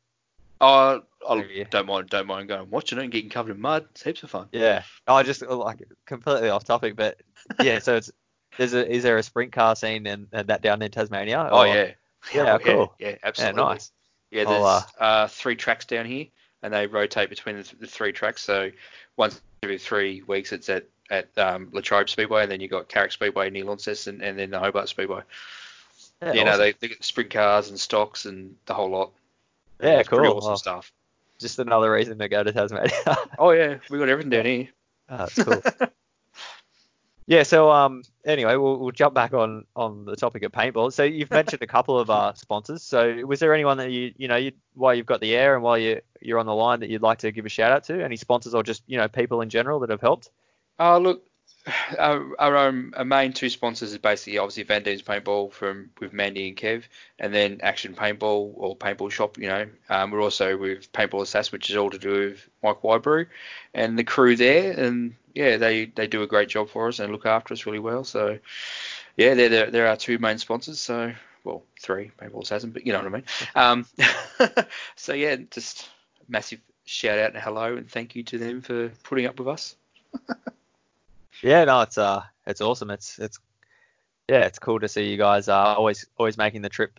I, 0.64 0.98
I 1.28 1.44
Yeah. 1.44 1.64
don't 1.70 1.86
mind 1.86 2.08
don't 2.10 2.26
mind 2.26 2.48
going 2.48 2.62
and 2.62 2.70
watching 2.70 2.98
it 2.98 3.02
and 3.04 3.12
getting 3.12 3.30
covered 3.30 3.54
in 3.54 3.60
mud. 3.60 3.86
It's 3.92 4.02
heaps 4.02 4.22
of 4.22 4.30
fun. 4.30 4.48
Yeah. 4.52 4.82
I 5.06 5.22
just 5.22 5.42
uh, 5.42 5.54
like 5.56 5.82
completely 6.06 6.48
off 6.48 6.64
topic, 6.64 6.96
but 6.96 7.20
yeah. 7.62 7.78
So 7.78 7.96
it's 7.96 8.10
there's 8.56 8.74
a 8.74 8.90
is 8.90 9.02
there 9.02 9.18
a 9.18 9.22
sprint 9.22 9.52
car 9.52 9.76
scene 9.76 10.06
and, 10.06 10.28
and 10.32 10.48
that 10.48 10.62
down 10.62 10.82
in 10.82 10.90
Tasmania? 10.90 11.48
Oh 11.50 11.60
Or- 11.60 11.66
yeah. 11.66 11.90
Yeah, 12.32 12.56
cool. 12.58 12.94
Yeah, 12.98 13.08
Yeah, 13.10 13.16
absolutely. 13.22 13.62
nice. 13.62 13.90
Yeah, 14.30 14.44
there's 14.44 14.82
uh, 14.98 15.28
three 15.28 15.56
tracks 15.56 15.84
down 15.84 16.06
here, 16.06 16.26
and 16.62 16.72
they 16.72 16.86
rotate 16.86 17.28
between 17.28 17.56
the, 17.58 17.70
the 17.80 17.86
three 17.86 18.12
tracks. 18.12 18.42
So 18.42 18.70
once 19.18 19.40
every 19.62 19.78
three 19.78 20.22
weeks, 20.22 20.50
it's 20.52 20.68
at 20.70 20.86
at 21.10 21.36
um, 21.36 21.68
Latrobe 21.72 22.08
Speedway, 22.08 22.42
and 22.42 22.50
then 22.50 22.60
you've 22.62 22.70
got 22.70 22.88
Carrick 22.88 23.12
Speedway 23.12 23.50
near 23.50 23.64
Launceston, 23.64 24.22
and 24.22 24.38
then 24.38 24.50
the 24.50 24.58
Hobart 24.58 24.88
Speedway. 24.88 25.20
Yeah, 26.22 26.32
you 26.32 26.44
know, 26.44 26.52
awesome. 26.52 26.60
they, 26.60 26.72
they 26.72 26.88
get 26.88 27.04
sprint 27.04 27.30
cars 27.30 27.68
and 27.68 27.78
stocks 27.78 28.24
and 28.24 28.56
the 28.66 28.72
whole 28.74 28.88
lot. 28.90 29.12
Yeah, 29.82 29.98
It's 30.00 30.08
pretty 30.08 30.26
cool. 30.28 30.36
awesome 30.38 30.48
Well- 30.50 30.56
stuff. 30.56 30.92
just 31.40 31.58
another 31.58 31.90
reason 31.92 32.18
to 32.18 32.28
go 32.28 32.42
to 32.42 32.52
Tasmania. 32.52 32.90
Oh 33.38 33.50
yeah, 33.50 33.78
we 33.90 33.98
got 33.98 34.08
everything 34.08 34.30
down 34.30 34.44
here. 34.46 34.68
Oh, 35.08 35.16
that's 35.18 35.34
cool. 35.42 35.62
yeah. 37.26 37.42
So 37.42 37.70
um. 37.70 38.02
Anyway, 38.24 38.54
we'll, 38.56 38.78
we'll 38.78 38.90
jump 38.90 39.14
back 39.14 39.34
on 39.34 39.64
on 39.76 40.04
the 40.04 40.16
topic 40.16 40.42
of 40.44 40.52
paintball. 40.52 40.92
So 40.92 41.02
you've 41.02 41.30
mentioned 41.40 41.62
a 41.62 41.66
couple 41.66 41.98
of 41.98 42.08
uh 42.10 42.32
sponsors. 42.34 42.82
So 42.82 43.26
was 43.26 43.40
there 43.40 43.52
anyone 43.54 43.76
that 43.78 43.90
you 43.90 44.12
you 44.16 44.28
know 44.28 44.36
you 44.36 44.52
while 44.74 44.94
you've 44.94 45.06
got 45.06 45.20
the 45.20 45.34
air 45.34 45.54
and 45.54 45.62
while 45.62 45.76
you 45.78 46.00
you're 46.20 46.38
on 46.38 46.46
the 46.46 46.54
line 46.54 46.80
that 46.80 46.88
you'd 46.90 47.02
like 47.02 47.18
to 47.18 47.32
give 47.32 47.44
a 47.46 47.48
shout 47.50 47.72
out 47.72 47.84
to? 47.84 48.02
Any 48.02 48.16
sponsors 48.16 48.54
or 48.54 48.62
just 48.62 48.82
you 48.86 48.96
know 48.96 49.08
people 49.08 49.40
in 49.40 49.50
general 49.50 49.80
that 49.80 49.90
have 49.90 50.00
helped? 50.00 50.30
Oh, 50.78 50.98
look, 50.98 51.24
our, 51.98 52.40
our 52.40 52.56
our 52.94 53.04
main 53.04 53.32
two 53.32 53.48
sponsors 53.48 53.92
is 53.92 53.98
basically 53.98 54.38
obviously 54.38 54.64
Van 54.64 54.82
Diemen's 54.82 55.02
Paintball 55.02 55.52
from 55.52 55.90
with 56.00 56.12
Mandy 56.12 56.48
and 56.48 56.56
Kev, 56.56 56.84
and 57.18 57.32
then 57.32 57.60
Action 57.62 57.94
Paintball 57.94 58.52
or 58.56 58.76
Paintball 58.76 59.10
Shop. 59.10 59.38
You 59.38 59.48
know, 59.48 59.66
um, 59.88 60.10
we're 60.10 60.22
also 60.22 60.56
with 60.56 60.92
Paintball 60.92 61.22
Assassin, 61.22 61.52
which 61.52 61.70
is 61.70 61.76
all 61.76 61.90
to 61.90 61.98
do 61.98 62.30
with 62.30 62.48
Mike 62.62 62.82
Wybrew 62.82 63.26
and 63.72 63.98
the 63.98 64.04
crew 64.04 64.36
there, 64.36 64.72
and 64.72 65.14
yeah, 65.34 65.56
they 65.56 65.86
they 65.86 66.06
do 66.06 66.22
a 66.22 66.26
great 66.26 66.48
job 66.48 66.68
for 66.68 66.88
us 66.88 66.98
and 66.98 67.12
look 67.12 67.26
after 67.26 67.54
us 67.54 67.66
really 67.66 67.78
well. 67.78 68.04
So 68.04 68.38
yeah, 69.16 69.34
they're 69.34 69.48
they're, 69.48 69.70
they're 69.70 69.88
our 69.88 69.96
two 69.96 70.18
main 70.18 70.38
sponsors. 70.38 70.80
So 70.80 71.14
well, 71.44 71.62
three 71.80 72.10
Paintball 72.20 72.42
Assassin, 72.42 72.70
but 72.70 72.86
you 72.86 72.92
know 72.92 72.98
what 72.98 73.06
I 73.06 73.10
mean. 73.10 73.24
Um, 73.54 74.66
so 74.96 75.14
yeah, 75.14 75.36
just 75.50 75.88
massive 76.28 76.60
shout 76.86 77.18
out 77.18 77.32
and 77.32 77.42
hello 77.42 77.76
and 77.76 77.90
thank 77.90 78.14
you 78.14 78.22
to 78.22 78.38
them 78.38 78.60
for 78.60 78.90
putting 79.02 79.26
up 79.26 79.38
with 79.38 79.48
us. 79.48 79.76
Yeah, 81.42 81.64
no, 81.64 81.80
it's 81.82 81.98
uh, 81.98 82.22
it's 82.46 82.60
awesome. 82.60 82.90
It's 82.90 83.18
it's 83.18 83.38
yeah, 84.28 84.40
it's 84.40 84.58
cool 84.58 84.80
to 84.80 84.88
see 84.88 85.08
you 85.08 85.16
guys 85.16 85.48
uh, 85.48 85.56
always 85.56 86.06
always 86.16 86.38
making 86.38 86.62
the 86.62 86.68
trip 86.68 86.98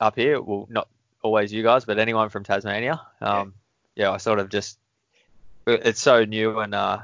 up 0.00 0.16
here. 0.16 0.40
Well, 0.40 0.66
not 0.70 0.88
always 1.22 1.52
you 1.52 1.62
guys, 1.62 1.84
but 1.84 1.98
anyone 1.98 2.28
from 2.28 2.44
Tasmania. 2.44 3.00
Um, 3.20 3.54
yeah, 3.94 4.10
I 4.10 4.16
sort 4.18 4.38
of 4.38 4.48
just 4.48 4.78
it's 5.66 6.00
so 6.00 6.24
new 6.24 6.58
and 6.60 6.74
uh, 6.74 6.98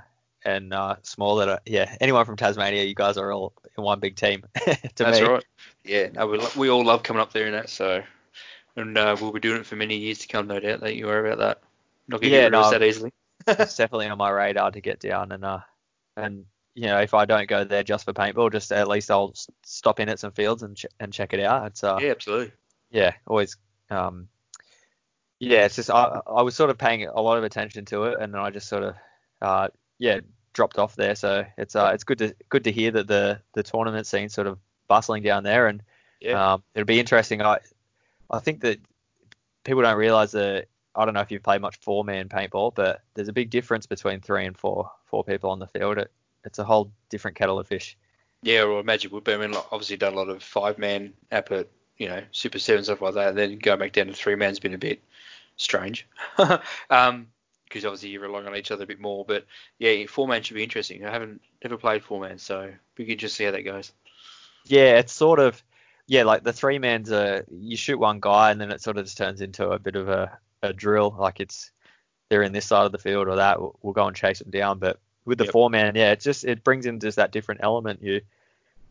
and 0.44 0.72
uh, 0.72 0.96
Smaller. 1.02 1.60
Yeah, 1.66 1.94
anyone 2.00 2.24
from 2.24 2.36
Tasmania, 2.36 2.84
you 2.84 2.94
guys 2.94 3.16
are 3.16 3.32
all 3.32 3.52
in 3.76 3.84
one 3.84 4.00
big 4.00 4.16
team. 4.16 4.44
That's 4.96 5.20
me. 5.20 5.26
right. 5.26 5.44
Yeah, 5.84 6.08
no, 6.12 6.26
we, 6.26 6.40
we 6.56 6.70
all 6.70 6.84
love 6.84 7.02
coming 7.02 7.22
up 7.22 7.32
there 7.32 7.46
and 7.46 7.54
that. 7.54 7.70
So, 7.70 8.02
and 8.76 8.96
uh, 8.98 9.16
we'll 9.20 9.32
be 9.32 9.40
doing 9.40 9.60
it 9.60 9.66
for 9.66 9.76
many 9.76 9.96
years 9.96 10.18
to 10.18 10.28
come, 10.28 10.46
no 10.46 10.60
doubt. 10.60 10.80
Don't 10.80 10.94
you 10.94 11.06
worry 11.06 11.30
about 11.30 11.38
that. 11.38 11.62
Not 12.08 12.20
gonna 12.20 12.32
Yeah, 12.32 12.40
get 12.40 12.44
rid 12.46 12.54
of 12.54 12.60
us 12.60 12.72
no. 12.72 12.78
that 12.78 12.84
easily. 12.84 13.12
it's 13.46 13.76
definitely 13.76 14.08
on 14.08 14.18
my 14.18 14.30
radar 14.30 14.70
to 14.70 14.80
get 14.80 15.00
down 15.00 15.32
and 15.32 15.44
uh 15.44 15.60
and 16.16 16.44
you 16.74 16.86
know 16.86 16.98
if 17.00 17.14
I 17.14 17.24
don't 17.24 17.48
go 17.48 17.64
there 17.64 17.82
just 17.82 18.04
for 18.04 18.12
paintball, 18.12 18.52
just 18.52 18.72
at 18.72 18.88
least 18.88 19.10
I'll 19.10 19.34
stop 19.62 20.00
in 20.00 20.08
at 20.08 20.18
some 20.18 20.32
fields 20.32 20.62
and 20.62 20.76
ch- 20.76 20.86
and 21.00 21.12
check 21.12 21.32
it 21.32 21.40
out. 21.40 21.66
It's 21.66 21.82
uh 21.84 21.98
yeah, 22.00 22.10
absolutely. 22.10 22.52
yeah, 22.90 23.14
always 23.26 23.56
um 23.90 24.28
yeah, 25.38 25.64
it's 25.64 25.76
just 25.76 25.90
I 25.90 26.20
I 26.26 26.42
was 26.42 26.54
sort 26.54 26.70
of 26.70 26.78
paying 26.78 27.06
a 27.06 27.20
lot 27.20 27.38
of 27.38 27.44
attention 27.44 27.84
to 27.86 28.04
it 28.04 28.18
and 28.20 28.32
then 28.34 28.40
I 28.40 28.50
just 28.50 28.68
sort 28.68 28.82
of 28.84 28.94
uh 29.40 29.68
yeah 29.98 30.20
dropped 30.52 30.78
off 30.78 30.96
there. 30.96 31.14
So 31.14 31.44
it's 31.56 31.74
uh 31.76 31.90
it's 31.94 32.04
good 32.04 32.18
to 32.18 32.34
good 32.48 32.64
to 32.64 32.72
hear 32.72 32.90
that 32.92 33.06
the 33.08 33.40
the 33.54 33.62
tournament 33.62 34.06
scene 34.06 34.28
sort 34.28 34.46
of 34.46 34.58
bustling 34.88 35.22
down 35.22 35.42
there 35.44 35.66
and 35.68 35.82
Yeah. 36.20 36.54
um 36.54 36.62
it'll 36.74 36.86
be 36.86 37.00
interesting. 37.00 37.40
I 37.42 37.58
I 38.30 38.38
think 38.38 38.60
that 38.60 38.78
people 39.64 39.82
don't 39.82 39.96
realize 39.96 40.32
that 40.32 40.66
I 40.94 41.04
don't 41.04 41.14
know 41.14 41.20
if 41.20 41.30
you've 41.30 41.42
played 41.42 41.60
much 41.62 41.76
four 41.78 42.04
man 42.04 42.28
paintball, 42.28 42.74
but 42.74 43.00
there's 43.14 43.28
a 43.28 43.32
big 43.32 43.50
difference 43.50 43.86
between 43.86 44.20
three 44.20 44.44
and 44.44 44.56
four 44.56 44.90
four 45.06 45.24
people 45.24 45.50
on 45.50 45.58
the 45.58 45.66
field. 45.68 45.98
It, 45.98 46.10
it's 46.45 46.59
a 46.59 46.64
whole 46.64 46.93
different 47.09 47.36
kettle 47.36 47.59
of 47.59 47.66
fish. 47.66 47.97
Yeah, 48.43 48.62
or 48.62 48.82
Magic 48.82 49.12
Wood. 49.12 49.24
But 49.24 49.34
I 49.34 49.47
mean, 49.47 49.57
obviously 49.70 49.97
done 49.97 50.14
a 50.14 50.16
lot 50.16 50.28
of 50.28 50.43
five 50.43 50.78
man 50.78 51.12
up 51.30 51.53
at 51.53 51.68
you 51.99 52.09
know 52.09 52.22
Super 52.32 52.59
Seven 52.59 52.84
stuff 52.84 53.03
like 53.03 53.14
that. 53.14 53.30
And 53.30 53.38
then 53.38 53.59
going 53.59 53.78
back 53.78 53.93
down 53.93 54.07
to 54.07 54.12
three 54.12 54.34
man's 54.34 54.61
been 54.61 54.74
a 54.74 54.78
bit 54.78 55.03
strange. 55.57 56.07
um, 56.91 57.28
because 57.64 57.84
obviously 57.84 58.09
you're 58.09 58.22
relying 58.22 58.49
on 58.49 58.57
each 58.57 58.72
other 58.72 58.82
a 58.82 58.86
bit 58.86 59.01
more. 59.01 59.24
But 59.24 59.47
yeah, 59.78 60.07
four 60.07 60.26
man 60.26 60.43
should 60.43 60.55
be 60.55 60.64
interesting. 60.64 61.05
I 61.05 61.12
haven't 61.12 61.41
never 61.62 61.76
played 61.76 62.03
four 62.03 62.20
man, 62.20 62.38
so 62.38 62.72
we 62.99 63.07
can 63.07 63.18
just 63.18 63.36
see 63.36 63.45
how 63.45 63.53
that 63.53 63.62
goes. 63.62 63.93
Yeah, 64.66 64.99
it's 64.99 65.12
sort 65.12 65.38
of 65.38 65.62
yeah, 66.07 66.24
like 66.24 66.43
the 66.43 66.53
three 66.53 66.78
man's 66.78 67.12
a 67.12 67.45
you 67.51 67.76
shoot 67.76 67.99
one 67.99 68.18
guy 68.18 68.51
and 68.51 68.61
then 68.61 68.72
it 68.72 68.82
sort 68.82 68.99
of 68.99 69.05
just 69.05 69.16
turns 69.16 69.41
into 69.41 69.70
a 69.70 69.78
bit 69.78 69.95
of 69.95 70.09
a, 70.09 70.36
a 70.62 70.72
drill. 70.72 71.14
Like 71.16 71.38
it's 71.38 71.70
they're 72.28 72.43
in 72.43 72.53
this 72.53 72.66
side 72.66 72.86
of 72.86 72.93
the 72.93 72.99
field 72.99 73.28
or 73.28 73.36
that. 73.36 73.61
We'll, 73.61 73.78
we'll 73.80 73.93
go 73.93 74.07
and 74.07 74.16
chase 74.16 74.41
them 74.41 74.51
down. 74.51 74.80
But 74.80 74.99
with 75.24 75.38
the 75.38 75.44
Yep. 75.44 75.52
four 75.52 75.70
man, 75.70 75.94
yeah, 75.94 76.12
it 76.12 76.20
just 76.20 76.44
it 76.44 76.64
brings 76.64 76.86
in 76.86 77.00
just 77.00 77.16
that 77.16 77.32
different 77.32 77.60
element. 77.62 78.02
You 78.02 78.20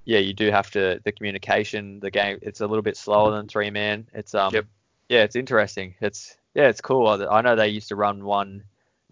yeah, 0.06 0.20
you 0.20 0.34
do 0.34 0.50
have 0.52 0.72
to 0.72 1.00
the 1.04 1.12
communication, 1.12 2.00
the 2.00 2.12
game. 2.12 2.40
It's 2.42 2.62
a 2.62 2.68
little 2.68 2.82
bit 2.82 2.98
slower 2.98 3.32
than 3.32 3.48
three 3.48 3.70
man. 3.70 4.08
It's 4.14 4.34
um 4.36 4.54
Yep. 4.54 4.66
yeah, 5.10 5.24
it's 5.24 5.36
interesting. 5.36 5.96
It's 6.02 6.38
yeah, 6.56 6.68
it's 6.68 6.82
cool. 6.82 7.08
I, 7.08 7.26
I 7.26 7.42
know 7.42 7.56
they 7.56 7.68
used 7.70 7.90
to 7.90 7.96
run 7.96 8.24
one 8.24 8.64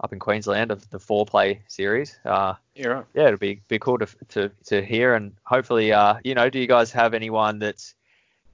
up 0.02 0.14
in 0.14 0.20
Queensland 0.20 0.72
of 0.72 0.88
the 0.90 1.00
four 1.00 1.26
play 1.26 1.62
series. 1.68 2.18
Uh, 2.24 2.54
Yeah, 2.76 2.88
right. 2.88 3.06
yeah, 3.16 3.26
it'll 3.28 3.38
be 3.38 3.62
be 3.68 3.80
cool 3.80 3.98
to 4.00 4.08
to 4.30 4.50
to 4.66 4.82
hear 4.86 5.14
and 5.16 5.34
hopefully, 5.44 5.92
uh, 5.92 6.16
you 6.24 6.36
know, 6.36 6.50
do 6.50 6.60
you 6.60 6.68
guys 6.68 6.92
have 6.92 7.14
anyone 7.16 7.58
that's, 7.60 7.96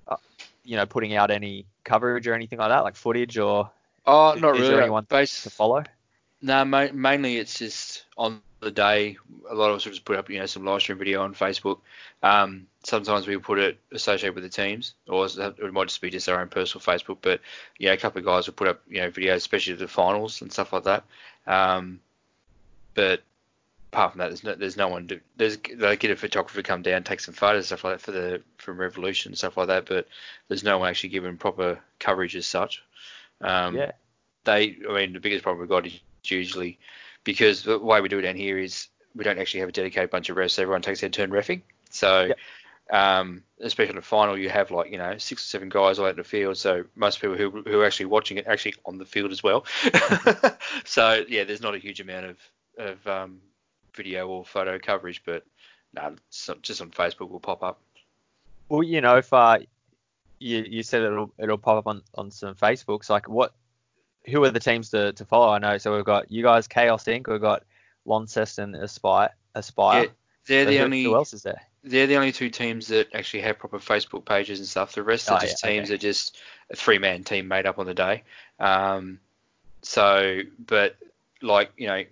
uh, 0.08 0.16
you 0.64 0.78
know, 0.78 0.86
putting 0.86 1.16
out 1.16 1.32
any 1.32 1.66
coverage 1.84 2.28
or 2.28 2.34
anything 2.34 2.60
like 2.60 2.70
that, 2.70 2.84
like 2.84 2.96
footage 2.96 3.38
or 3.38 3.70
Oh, 4.06 4.32
Is 4.34 4.42
not 4.42 4.54
there 4.54 4.62
really. 4.62 4.82
anyone 4.82 5.06
Base, 5.10 5.44
to 5.44 5.50
follow? 5.50 5.84
No, 6.44 6.66
ma- 6.66 6.92
mainly 6.94 7.38
it's 7.38 7.58
just 7.58 8.04
on 8.18 8.42
the 8.60 8.70
day. 8.70 9.18
A 9.50 9.56
lot 9.56 9.70
of 9.70 9.78
us 9.78 9.86
will 9.86 9.94
just 9.94 10.04
put 10.04 10.18
up, 10.18 10.30
you 10.30 10.40
know, 10.40 10.46
some 10.46 10.66
live 10.66 10.82
stream 10.82 10.98
video 10.98 11.24
on 11.24 11.34
Facebook. 11.34 11.80
Um, 12.22 12.68
sometimes 12.84 13.26
we 13.26 13.38
put 13.38 13.60
it 13.60 13.78
associated 13.94 14.36
with 14.36 14.44
the 14.44 14.50
teams, 14.50 14.94
or 15.08 15.26
it 15.26 15.74
might 15.74 15.88
just 15.88 16.02
be 16.02 16.10
just 16.10 16.28
our 16.28 16.42
own 16.42 16.50
personal 16.50 16.84
Facebook. 16.84 17.20
But 17.22 17.40
yeah, 17.80 17.94
a 17.94 17.98
couple 17.98 18.20
of 18.20 18.26
guys 18.26 18.46
will 18.46 18.56
put 18.56 18.68
up, 18.68 18.82
you 18.90 19.00
know, 19.00 19.10
videos, 19.10 19.38
especially 19.38 19.76
the 19.76 19.88
finals 19.88 20.42
and 20.42 20.52
stuff 20.52 20.74
like 20.74 20.84
that. 20.84 21.06
Um, 21.48 22.02
but 22.94 23.22
apart 23.94 24.12
from 24.12 24.20
that, 24.20 24.28
there's 24.28 24.44
no, 24.44 24.56
there's 24.56 24.78
no 24.78 24.90
one. 24.90 25.08
To, 25.08 25.22
there's 25.38 25.58
they 25.58 25.96
get 25.96 26.12
a 26.12 26.18
photographer 26.18 26.62
come 26.62 26.82
down, 26.82 27.04
take 27.04 27.22
some 27.22 27.34
photos, 27.34 27.68
stuff 27.68 27.86
like 27.86 28.00
that 28.00 28.02
for 28.02 28.12
the 28.12 28.42
from 28.58 28.78
Revolution 28.78 29.32
and 29.32 29.38
stuff 29.38 29.56
like 29.56 29.68
that. 29.68 29.86
But 29.86 30.10
there's 30.50 30.66
no 30.66 30.78
one 30.78 30.90
actually 30.90 31.10
giving 31.10 31.38
proper 31.38 31.80
coverage 32.00 32.36
as 32.36 32.48
such. 32.48 32.84
Um, 33.40 33.78
yeah, 33.78 33.92
they, 34.44 34.78
I 34.90 34.94
mean, 34.94 35.14
the 35.14 35.22
biggest 35.22 35.44
problem 35.44 35.62
we've 35.62 35.70
got 35.70 35.88
is 35.88 36.02
usually 36.32 36.80
because 37.24 37.64
the 37.64 37.80
way 37.80 38.02
we 38.02 38.10
do 38.10 38.20
it 38.20 38.24
down 38.24 38.36
here 38.36 38.58
is 38.58 38.88
we 39.16 39.24
don't 39.24 39.40
actually 39.40 39.60
have 39.62 39.70
a 39.70 39.74
dedicated 39.74 40.10
bunch 40.10 40.30
of 40.30 40.38
refs. 40.38 40.60
Everyone 40.60 40.82
takes 40.82 41.02
their 41.02 41.10
turn 41.10 41.30
refing. 41.30 41.62
So, 41.90 42.26
Yep. 42.26 42.38
um, 42.92 43.44
especially 43.62 43.92
in 43.92 43.96
the 43.96 44.02
final, 44.02 44.38
you 44.38 44.50
have 44.50 44.72
like 44.72 44.92
you 44.92 44.98
know 44.98 45.18
six 45.18 45.44
or 45.44 45.48
seven 45.48 45.70
guys 45.70 46.00
all 46.00 46.06
out 46.06 46.12
in 46.12 46.18
the 46.18 46.24
field. 46.24 46.58
So 46.58 46.84
most 46.96 47.22
people 47.22 47.38
who 47.38 47.50
who 47.62 47.82
are 47.82 47.86
actually 47.86 48.08
watching 48.08 48.38
it 48.38 48.48
actually 48.48 48.76
on 48.86 48.98
the 48.98 49.06
field 49.06 49.32
as 49.32 49.44
well. 49.44 49.66
so 50.86 51.24
yeah, 51.28 51.44
there's 51.44 51.62
not 51.62 51.76
a 51.76 51.80
huge 51.80 52.00
amount 52.02 52.26
of 52.26 52.38
of 52.78 53.08
um, 53.08 53.40
video 53.96 54.28
or 54.28 54.44
photo 54.44 54.80
coverage, 54.80 55.22
but 55.26 55.46
no, 55.94 56.16
just 56.62 56.82
on 56.82 56.90
Facebook 56.90 57.30
will 57.30 57.40
pop 57.40 57.62
up. 57.64 57.80
well, 58.68 58.82
you 58.84 59.00
know, 59.00 59.18
if 59.18 59.32
uh, 59.32 59.60
you 60.40 60.66
you 60.68 60.84
said 60.84 61.04
it'll 61.04 61.32
it'll 61.38 61.58
pop 61.58 61.78
up 61.78 61.88
on 61.88 62.02
on 62.16 62.32
some 62.32 62.56
Facebooks, 62.56 63.10
like 63.10 63.30
what, 63.30 63.54
who 64.26 64.44
are 64.44 64.50
the 64.52 64.60
teams 64.60 64.90
to 64.92 65.14
to 65.14 65.26
follow? 65.26 65.50
I 65.50 65.60
know, 65.60 65.78
so 65.78 65.96
we've 65.96 66.06
got 66.06 66.32
you 66.32 66.44
guys, 66.44 66.68
Chaos 66.68 67.04
Inc. 67.06 67.28
We've 67.28 67.42
got 67.42 67.64
Launceston, 68.06 68.76
Aspire, 68.76 69.30
Aspire. 69.56 70.04
Yeah, 70.04 70.10
they're 70.48 70.66
So 70.66 70.70
the 70.72 70.78
who, 70.78 70.84
only 70.84 71.04
who 71.04 71.16
else 71.16 71.34
is 71.34 71.44
there? 71.44 71.62
they're 71.86 72.08
the 72.08 72.16
only 72.16 72.32
two 72.32 72.50
teams 72.50 72.88
that 72.88 73.14
actually 73.14 73.42
have 73.42 73.60
proper 73.60 73.78
Facebook 73.80 74.24
pages 74.26 74.60
and 74.60 74.68
stuff. 74.68 74.94
The 74.94 75.04
rest 75.04 75.30
are 75.30 75.38
Oh, 75.38 75.42
just 75.42 75.64
yeah, 75.64 75.70
teams 75.70 75.90
okay. 75.90 75.96
that 75.96 76.02
just 76.02 76.38
a 76.72 76.76
three 76.76 76.98
man 76.98 77.24
team 77.24 77.48
made 77.48 77.66
up 77.66 77.78
on 77.80 77.86
the 77.86 77.94
day. 77.94 78.24
Um, 78.60 79.20
so, 79.82 80.42
but 80.66 80.96
like 81.42 81.72
you 81.78 81.88
know, 81.88 82.04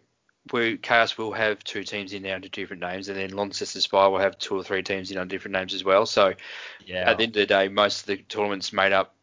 we 0.51 0.77
Chaos 0.77 1.17
will 1.17 1.31
have 1.31 1.63
two 1.63 1.83
teams 1.83 2.13
in 2.13 2.23
there 2.23 2.35
under 2.35 2.49
different 2.49 2.81
names, 2.81 3.07
and 3.07 3.17
then 3.17 3.29
Launceston 3.31 3.79
Aspire 3.79 4.09
will 4.09 4.19
have 4.19 4.37
two 4.37 4.55
or 4.55 4.63
three 4.63 4.83
teams 4.83 5.11
in 5.11 5.17
under 5.17 5.33
different 5.33 5.53
names 5.53 5.73
as 5.73 5.83
well. 5.83 6.05
So 6.05 6.33
Yeah. 6.85 7.09
at 7.09 7.17
the 7.17 7.23
end 7.23 7.35
of 7.37 7.41
the 7.41 7.45
day, 7.45 7.67
most 7.69 8.01
of 8.01 8.05
the 8.07 8.17
tournaments 8.17 8.73
made 8.73 8.91
up 8.91 9.15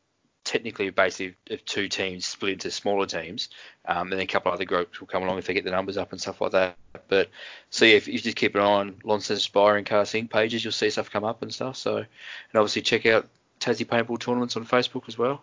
technically 0.48 0.88
basically 0.88 1.36
of 1.50 1.62
two 1.66 1.88
teams 1.88 2.26
split 2.26 2.54
into 2.54 2.70
smaller 2.70 3.04
teams, 3.04 3.50
um, 3.84 4.10
and 4.10 4.12
then 4.12 4.20
a 4.20 4.26
couple 4.26 4.50
of 4.50 4.54
other 4.54 4.64
groups 4.64 4.98
will 4.98 5.06
come 5.06 5.22
along 5.22 5.36
if 5.36 5.46
they 5.46 5.52
get 5.52 5.64
the 5.64 5.70
numbers 5.70 5.98
up 5.98 6.10
and 6.10 6.20
stuff 6.20 6.40
like 6.40 6.52
that. 6.52 6.74
But 7.08 7.28
so 7.68 7.84
yeah, 7.84 7.96
if 7.96 8.08
you 8.08 8.18
just 8.18 8.36
keep 8.36 8.54
an 8.54 8.62
eye 8.62 8.64
on 8.64 8.96
Launceston 9.04 9.36
Aspire 9.36 9.76
and 9.76 9.86
Chaos 9.86 10.12
Inc. 10.12 10.30
pages, 10.30 10.64
you'll 10.64 10.72
see 10.72 10.88
stuff 10.88 11.10
come 11.10 11.24
up 11.24 11.42
and 11.42 11.52
stuff. 11.52 11.76
So 11.76 11.98
and 11.98 12.06
obviously 12.54 12.80
check 12.80 13.04
out 13.04 13.28
Tassie 13.60 13.86
Paintball 13.86 14.18
tournaments 14.18 14.56
on 14.56 14.64
Facebook 14.64 15.06
as 15.06 15.18
well. 15.18 15.42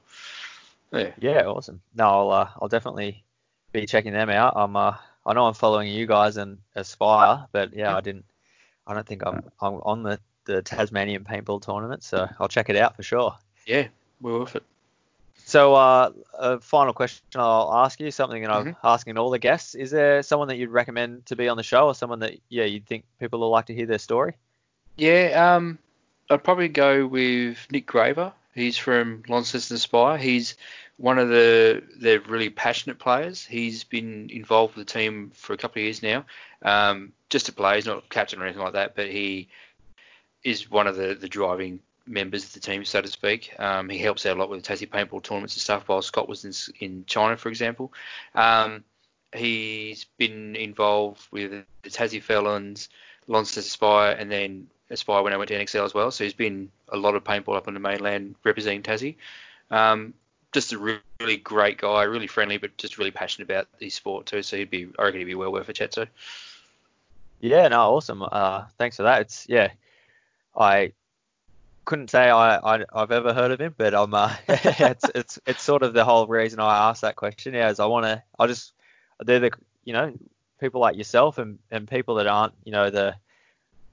Yeah. 0.91 1.11
Yeah, 1.19 1.45
awesome. 1.45 1.81
No, 1.93 2.05
I'll 2.05 2.31
uh, 2.31 2.49
I'll 2.59 2.67
definitely 2.67 3.23
be 3.73 3.85
checking 3.85 4.13
them 4.13 4.31
out. 4.31 4.53
I'm 4.55 4.75
uh, 4.75 4.95
I 5.23 5.33
know 5.33 5.45
I'm 5.45 5.53
following 5.53 5.87
you 5.87 6.07
guys 6.07 6.37
and 6.37 6.57
Aspire, 6.73 7.45
but 7.51 7.75
yeah, 7.75 7.95
I 7.95 8.01
didn't. 8.01 8.25
I 8.87 8.95
don't 8.95 9.05
think 9.05 9.21
I'm 9.23 9.43
I'm 9.61 9.75
on 9.75 10.01
the 10.01 10.19
the 10.45 10.63
Tasmanian 10.63 11.23
paintball 11.23 11.61
tournament, 11.61 12.03
so 12.03 12.27
I'll 12.39 12.47
check 12.47 12.69
it 12.69 12.75
out 12.75 12.95
for 12.95 13.03
sure. 13.03 13.35
Yeah, 13.67 13.87
we're 14.19 14.39
worth 14.39 14.55
it. 14.55 14.63
So, 15.47 15.75
uh, 15.75 16.11
a 16.39 16.59
final 16.59 16.91
question 16.93 17.23
I'll 17.35 17.71
ask 17.73 17.99
you, 17.99 18.09
something 18.09 18.41
that 18.41 18.51
I'm 18.51 18.69
Mm-hmm. 18.69 18.87
asking 18.87 19.17
all 19.19 19.29
the 19.29 19.37
guests. 19.39 19.75
Is 19.75 19.91
there 19.91 20.23
someone 20.23 20.47
that 20.47 20.57
you'd 20.57 20.69
recommend 20.71 21.27
to 21.27 21.35
be 21.35 21.47
on 21.47 21.55
the 21.55 21.63
show, 21.63 21.85
or 21.85 21.93
someone 21.93 22.19
that 22.19 22.33
yeah 22.49 22.65
you'd 22.65 22.87
think 22.87 23.05
people 23.19 23.39
will 23.39 23.51
like 23.51 23.67
to 23.67 23.75
hear 23.75 23.85
their 23.85 23.99
story? 23.99 24.33
Yeah, 24.97 25.55
um, 25.55 25.77
I'd 26.29 26.43
probably 26.43 26.69
go 26.69 27.05
with 27.05 27.67
Nick 27.71 27.85
Graver. 27.85 28.33
He's 28.53 28.77
from 28.77 29.23
Launceston 29.27 29.75
Aspire. 29.75 30.17
He's 30.17 30.55
one 30.97 31.19
of 31.19 31.29
the 31.29 31.83
the 31.99 32.17
really 32.27 32.49
passionate 32.49 32.97
players. 32.99 33.45
He's 33.45 33.83
been 33.83 34.29
involved 34.31 34.75
with 34.75 34.87
the 34.87 34.93
team 34.93 35.31
for 35.35 35.53
a 35.53 35.57
couple 35.57 35.79
of 35.79 35.83
years 35.83 36.01
now. 36.01 36.25
Um, 36.63 37.11
just 37.29 37.45
to 37.47 37.53
play, 37.53 37.75
he's 37.75 37.85
not 37.85 38.09
captain 38.09 38.41
or 38.41 38.45
anything 38.45 38.63
like 38.63 38.73
that, 38.73 38.95
but 38.95 39.07
he 39.09 39.49
is 40.43 40.69
one 40.71 40.87
of 40.87 40.95
the, 40.95 41.15
the 41.15 41.27
driving 41.27 41.79
members 42.07 42.45
of 42.45 42.53
the 42.53 42.59
team, 42.59 42.85
so 42.85 43.01
to 43.01 43.07
speak. 43.07 43.53
Um, 43.59 43.89
he 43.89 43.97
helps 43.97 44.25
out 44.25 44.37
a 44.37 44.39
lot 44.39 44.49
with 44.49 44.63
the 44.63 44.73
Tassie 44.73 44.89
paintball 44.89 45.23
tournaments 45.23 45.55
and 45.55 45.61
stuff 45.61 45.87
while 45.87 46.01
Scott 46.01 46.29
was 46.29 46.45
in, 46.45 46.53
in 46.79 47.05
China, 47.05 47.37
for 47.37 47.49
example. 47.49 47.91
Um, 48.33 48.83
he's 49.33 50.05
been 50.17 50.55
involved 50.55 51.27
with 51.31 51.51
the 51.83 51.89
Tassie 51.89 52.21
Felons, 52.21 52.89
Launceston 53.27 53.61
Aspire, 53.61 54.11
and 54.11 54.31
then 54.31 54.67
Aspire 54.89 55.23
when 55.23 55.33
I 55.33 55.37
went 55.37 55.49
to 55.49 55.55
NXL 55.55 55.85
as 55.85 55.93
well. 55.93 56.11
So 56.11 56.23
he's 56.23 56.33
been 56.33 56.69
a 56.89 56.97
lot 56.97 57.15
of 57.15 57.23
paintball 57.23 57.55
up 57.55 57.67
on 57.67 57.73
the 57.73 57.79
mainland 57.79 58.35
representing 58.43 58.83
Tassie. 58.83 59.15
Um, 59.71 60.13
just 60.53 60.73
a 60.73 60.77
really, 61.19 61.37
great 61.37 61.77
guy, 61.77 62.03
really 62.03 62.27
friendly, 62.27 62.57
but 62.57 62.77
just 62.77 62.97
really 62.97 63.11
passionate 63.11 63.51
about 63.51 63.67
the 63.79 63.89
sport 63.89 64.25
too. 64.25 64.41
So 64.41 64.57
he'd 64.57 64.69
be, 64.69 64.87
I 64.97 65.03
reckon 65.03 65.19
he'd 65.19 65.25
be 65.25 65.35
well 65.35 65.51
worth 65.51 65.69
a 65.69 65.73
chat 65.73 65.91
to. 65.93 66.07
Yeah, 67.41 67.67
no, 67.67 67.95
awesome. 67.95 68.23
Uh, 68.23 68.65
thanks 68.77 68.95
for 68.95 69.03
that. 69.03 69.21
It's 69.21 69.45
yeah, 69.49 69.71
I 70.55 70.93
couldn't 71.85 72.09
say 72.09 72.29
I, 72.29 72.57
I 72.57 72.85
I've 72.93 73.11
ever 73.11 73.33
heard 73.33 73.51
of 73.51 73.61
him, 73.61 73.73
but 73.77 73.93
I'm 73.93 74.13
uh, 74.13 74.35
it's 74.47 75.05
it's 75.15 75.39
it's 75.45 75.61
sort 75.61 75.83
of 75.83 75.93
the 75.93 76.05
whole 76.05 76.27
reason 76.27 76.59
I 76.59 76.89
asked 76.89 77.01
that 77.01 77.15
question. 77.15 77.53
Yeah, 77.53 77.69
is 77.69 77.79
I 77.79 77.85
want 77.85 78.05
to 78.05 78.23
I 78.37 78.47
just 78.47 78.73
they're 79.19 79.39
the 79.39 79.51
you 79.83 79.93
know 79.93 80.13
people 80.59 80.81
like 80.81 80.97
yourself 80.97 81.37
and 81.37 81.59
and 81.71 81.87
people 81.87 82.15
that 82.15 82.27
aren't 82.27 82.53
you 82.63 82.71
know 82.71 82.89
the 82.89 83.15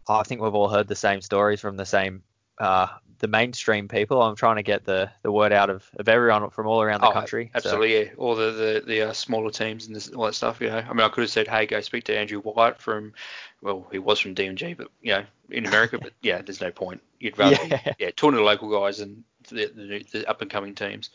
I 0.08 0.22
think 0.24 0.40
we've 0.40 0.54
all 0.54 0.68
heard 0.68 0.88
the 0.88 0.96
same 0.96 1.20
stories 1.20 1.60
from 1.60 1.76
the 1.76 1.86
same 1.86 2.22
uh, 2.58 2.86
the 3.18 3.28
mainstream 3.28 3.88
people. 3.88 4.20
I'm 4.20 4.34
trying 4.36 4.56
to 4.56 4.62
get 4.62 4.84
the, 4.84 5.10
the 5.22 5.30
word 5.32 5.52
out 5.52 5.70
of, 5.70 5.88
of 5.96 6.08
everyone 6.08 6.50
from 6.50 6.66
all 6.66 6.82
around 6.82 7.00
the 7.02 7.08
Oh, 7.08 7.12
country. 7.12 7.50
so- 7.52 7.56
Absolutely, 7.58 7.98
yeah. 8.06 8.10
All 8.18 8.34
the 8.34 8.50
the, 8.50 8.82
the 8.86 9.02
uh, 9.02 9.12
smaller 9.12 9.50
teams 9.50 9.86
and 9.86 9.94
this, 9.94 10.08
all 10.10 10.24
that 10.26 10.34
stuff. 10.34 10.60
You 10.60 10.68
know, 10.68 10.78
I 10.78 10.88
mean, 10.92 11.00
I 11.00 11.08
could 11.08 11.22
have 11.22 11.30
said, 11.30 11.48
hey, 11.48 11.66
go 11.66 11.80
speak 11.80 12.04
to 12.04 12.16
Andrew 12.18 12.40
White 12.40 12.78
from, 12.80 13.12
well, 13.62 13.86
he 13.92 13.98
was 13.98 14.18
from 14.20 14.34
DMG, 14.34 14.76
but 14.76 14.88
you 15.02 15.12
know, 15.12 15.24
in 15.50 15.66
America. 15.66 15.98
but 16.02 16.12
yeah, 16.22 16.42
there's 16.42 16.60
no 16.60 16.70
point. 16.70 17.00
You'd 17.20 17.38
rather, 17.38 17.54
Yeah. 17.66 17.80
yeah, 17.86 17.92
yeah 17.98 18.10
talk 18.16 18.32
to 18.32 18.36
the 18.38 18.42
local 18.42 18.68
guys 18.70 19.00
and 19.00 19.22
the, 19.48 19.66
the, 19.74 20.04
the 20.12 20.28
up 20.28 20.42
and 20.42 20.50
coming 20.50 20.74
teams. 20.74 21.10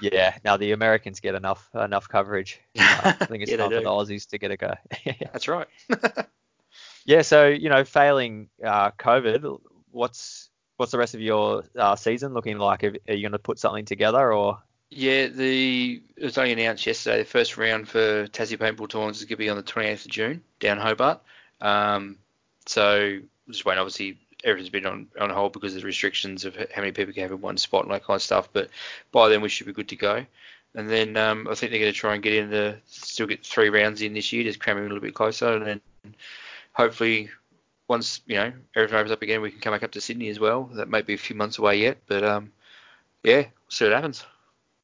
Yeah, 0.00 0.36
now 0.44 0.56
the 0.56 0.72
Americans 0.72 1.20
get 1.20 1.34
enough 1.36 1.68
enough 1.74 2.08
coverage. 2.08 2.60
Uh, 2.78 3.12
I 3.20 3.26
think 3.26 3.42
it's 3.42 3.50
Yeah, 3.52 3.58
time 3.58 3.70
for 3.70 3.80
the 3.80 3.88
Aussies 3.88 4.28
to 4.30 4.38
get 4.38 4.50
a 4.50 4.56
go. 4.56 4.74
That's 5.32 5.46
right. 5.48 5.68
yeah, 7.06 7.22
so 7.22 7.46
you 7.46 7.68
know, 7.68 7.84
failing 7.84 8.48
uh, 8.64 8.90
COVID, 8.92 9.58
what's 9.92 10.50
what's 10.76 10.92
the 10.92 10.98
rest 10.98 11.14
of 11.14 11.20
your 11.20 11.64
uh, 11.76 11.96
season 11.96 12.34
looking 12.34 12.58
like? 12.58 12.84
Are 12.84 12.92
you 13.06 13.22
going 13.22 13.32
to 13.32 13.38
put 13.38 13.58
something 13.58 13.84
together, 13.84 14.32
or 14.32 14.58
Yeah, 14.90 15.28
the 15.28 16.02
it 16.16 16.24
was 16.24 16.38
only 16.38 16.52
announced 16.52 16.86
yesterday. 16.86 17.18
The 17.18 17.24
first 17.24 17.56
round 17.56 17.88
for 17.88 18.26
Tassie 18.28 18.58
Paintball 18.58 18.88
Tournaments 18.88 19.20
is 19.20 19.24
going 19.24 19.36
to 19.36 19.36
be 19.36 19.50
on 19.50 19.56
the 19.56 19.62
28th 19.62 20.04
of 20.04 20.10
June 20.10 20.42
down 20.60 20.78
Hobart. 20.78 21.20
Um, 21.60 22.18
so 22.66 23.18
just 23.48 23.64
waiting. 23.64 23.80
Obviously, 23.80 24.18
everything's 24.44 24.70
been 24.70 24.86
on, 24.86 25.08
on 25.20 25.30
hold 25.30 25.52
because 25.52 25.74
of 25.74 25.80
the 25.80 25.86
restrictions 25.86 26.44
of 26.44 26.54
how 26.56 26.82
many 26.82 26.92
people 26.92 27.12
can 27.12 27.22
have 27.22 27.32
in 27.32 27.40
one 27.40 27.56
spot 27.56 27.84
and 27.84 27.92
that 27.92 28.04
kind 28.04 28.16
of 28.16 28.22
stuff. 28.22 28.48
But 28.52 28.70
by 29.12 29.28
then 29.28 29.40
we 29.40 29.48
should 29.48 29.66
be 29.66 29.72
good 29.72 29.88
to 29.88 29.96
go. 29.96 30.24
And 30.74 30.90
then 30.90 31.16
um, 31.16 31.46
I 31.48 31.54
think 31.54 31.70
they're 31.70 31.80
going 31.80 31.92
to 31.92 31.98
try 31.98 32.14
and 32.14 32.22
get 32.22 32.34
in 32.34 32.50
the 32.50 32.76
still 32.86 33.28
get 33.28 33.46
three 33.46 33.68
rounds 33.68 34.02
in 34.02 34.12
this 34.12 34.32
year, 34.32 34.42
just 34.42 34.58
cram 34.58 34.76
in 34.76 34.84
a 34.84 34.86
little 34.86 35.00
bit 35.00 35.14
closer, 35.14 35.54
and 35.54 35.64
then 35.64 35.80
hopefully 36.72 37.30
once 37.88 38.22
you 38.26 38.36
know 38.36 38.52
everything 38.76 38.96
opens 38.96 39.12
up 39.12 39.22
again, 39.22 39.40
we 39.42 39.50
can 39.50 39.60
come 39.60 39.72
back 39.72 39.82
up 39.82 39.92
to 39.92 40.00
Sydney 40.00 40.28
as 40.28 40.40
well. 40.40 40.64
That 40.74 40.88
may 40.88 41.02
be 41.02 41.14
a 41.14 41.18
few 41.18 41.36
months 41.36 41.58
away 41.58 41.80
yet, 41.80 41.98
but 42.06 42.24
um, 42.24 42.52
yeah, 43.22 43.36
we'll 43.42 43.50
see 43.68 43.84
what 43.84 43.94
happens. 43.94 44.24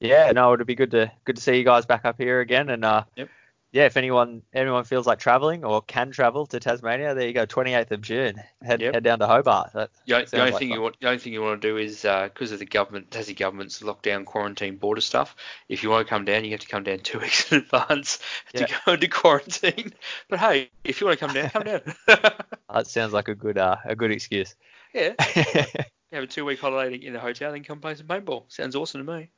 yeah, 0.01 0.31
no, 0.33 0.53
it'd 0.55 0.67
be 0.67 0.75
good 0.75 0.91
to 0.93 1.11
good 1.25 1.37
to 1.37 1.43
see 1.43 1.57
you 1.57 1.65
guys 1.65 1.87
back 1.87 2.05
up 2.05 2.17
here 2.19 2.41
again. 2.41 2.69
And 2.71 2.85
uh, 2.85 3.05
Yep. 3.17 3.29
Yeah, 3.73 3.85
if 3.87 3.97
anyone 3.97 4.43
anyone 4.53 4.85
feels 4.85 5.07
like 5.07 5.19
traveling 5.21 5.65
or 5.65 5.81
can 5.83 6.11
travel 6.11 6.47
to 6.47 6.59
Tasmania, 6.61 7.15
there 7.15 7.27
you 7.27 7.33
go, 7.33 7.47
28th 7.47 7.91
of 7.93 8.01
June. 8.01 8.43
Head 8.63 8.81
Yep. 8.81 8.95
head 8.95 9.05
down 9.05 9.19
to 9.21 9.27
Hobart. 9.27 9.73
That 9.75 9.91
The, 10.07 10.15
only- 10.15 10.27
the 10.27 10.39
only 10.41 10.51
like 10.53 10.59
thing 10.59 10.69
fun. 10.71 10.77
you 10.77 10.83
want, 10.83 11.01
the 11.01 11.07
only 11.07 11.19
thing 11.19 11.33
you 11.33 11.43
want 11.43 11.63
to 11.63 11.69
do 11.69 11.77
is 11.77 12.03
because 12.03 12.53
of 12.53 12.59
the 12.59 12.67
government, 12.67 13.11
Tassie 13.11 13.37
government's 13.37 13.81
lockdown, 13.81 14.25
quarantine, 14.25 14.77
border 14.77 15.01
stuff. 15.01 15.37
If 15.69 15.83
you 15.83 15.91
want 15.91 16.07
to 16.07 16.11
come 16.11 16.25
down, 16.25 16.45
you 16.45 16.51
have 16.53 16.61
to 16.61 16.69
come 16.69 16.83
down 16.83 16.99
two 17.03 17.19
weeks 17.21 17.53
in 17.53 17.59
advance 17.59 18.19
Yeah. 18.55 18.67
to 18.67 18.75
go 18.87 18.93
into 18.95 19.09
quarantine. 19.09 19.93
But 20.29 20.41
hey, 20.41 20.71
if 20.85 21.01
you 21.01 21.07
want 21.07 21.19
to 21.19 21.27
come 21.27 21.35
down, 21.35 21.51
come 21.51 21.63
down. 21.65 21.81
That 22.73 22.87
sounds 22.87 23.13
like 23.13 23.29
a 23.29 23.35
good 23.35 23.59
uh, 23.59 23.77
a 23.85 23.97
good 23.97 24.11
excuse. 24.13 24.55
yeah, 24.95 25.15
have 26.13 26.23
a 26.25 26.27
two-week 26.27 26.61
holiday 26.61 26.97
in 26.97 27.13
the 27.13 27.19
hotel, 27.21 27.53
then 27.53 27.63
come 27.65 27.81
play 27.81 27.95
some 27.95 28.07
paintball. 28.07 28.45
Sounds 28.51 28.75
awesome 28.77 29.05
to 29.07 29.13
me. 29.13 29.31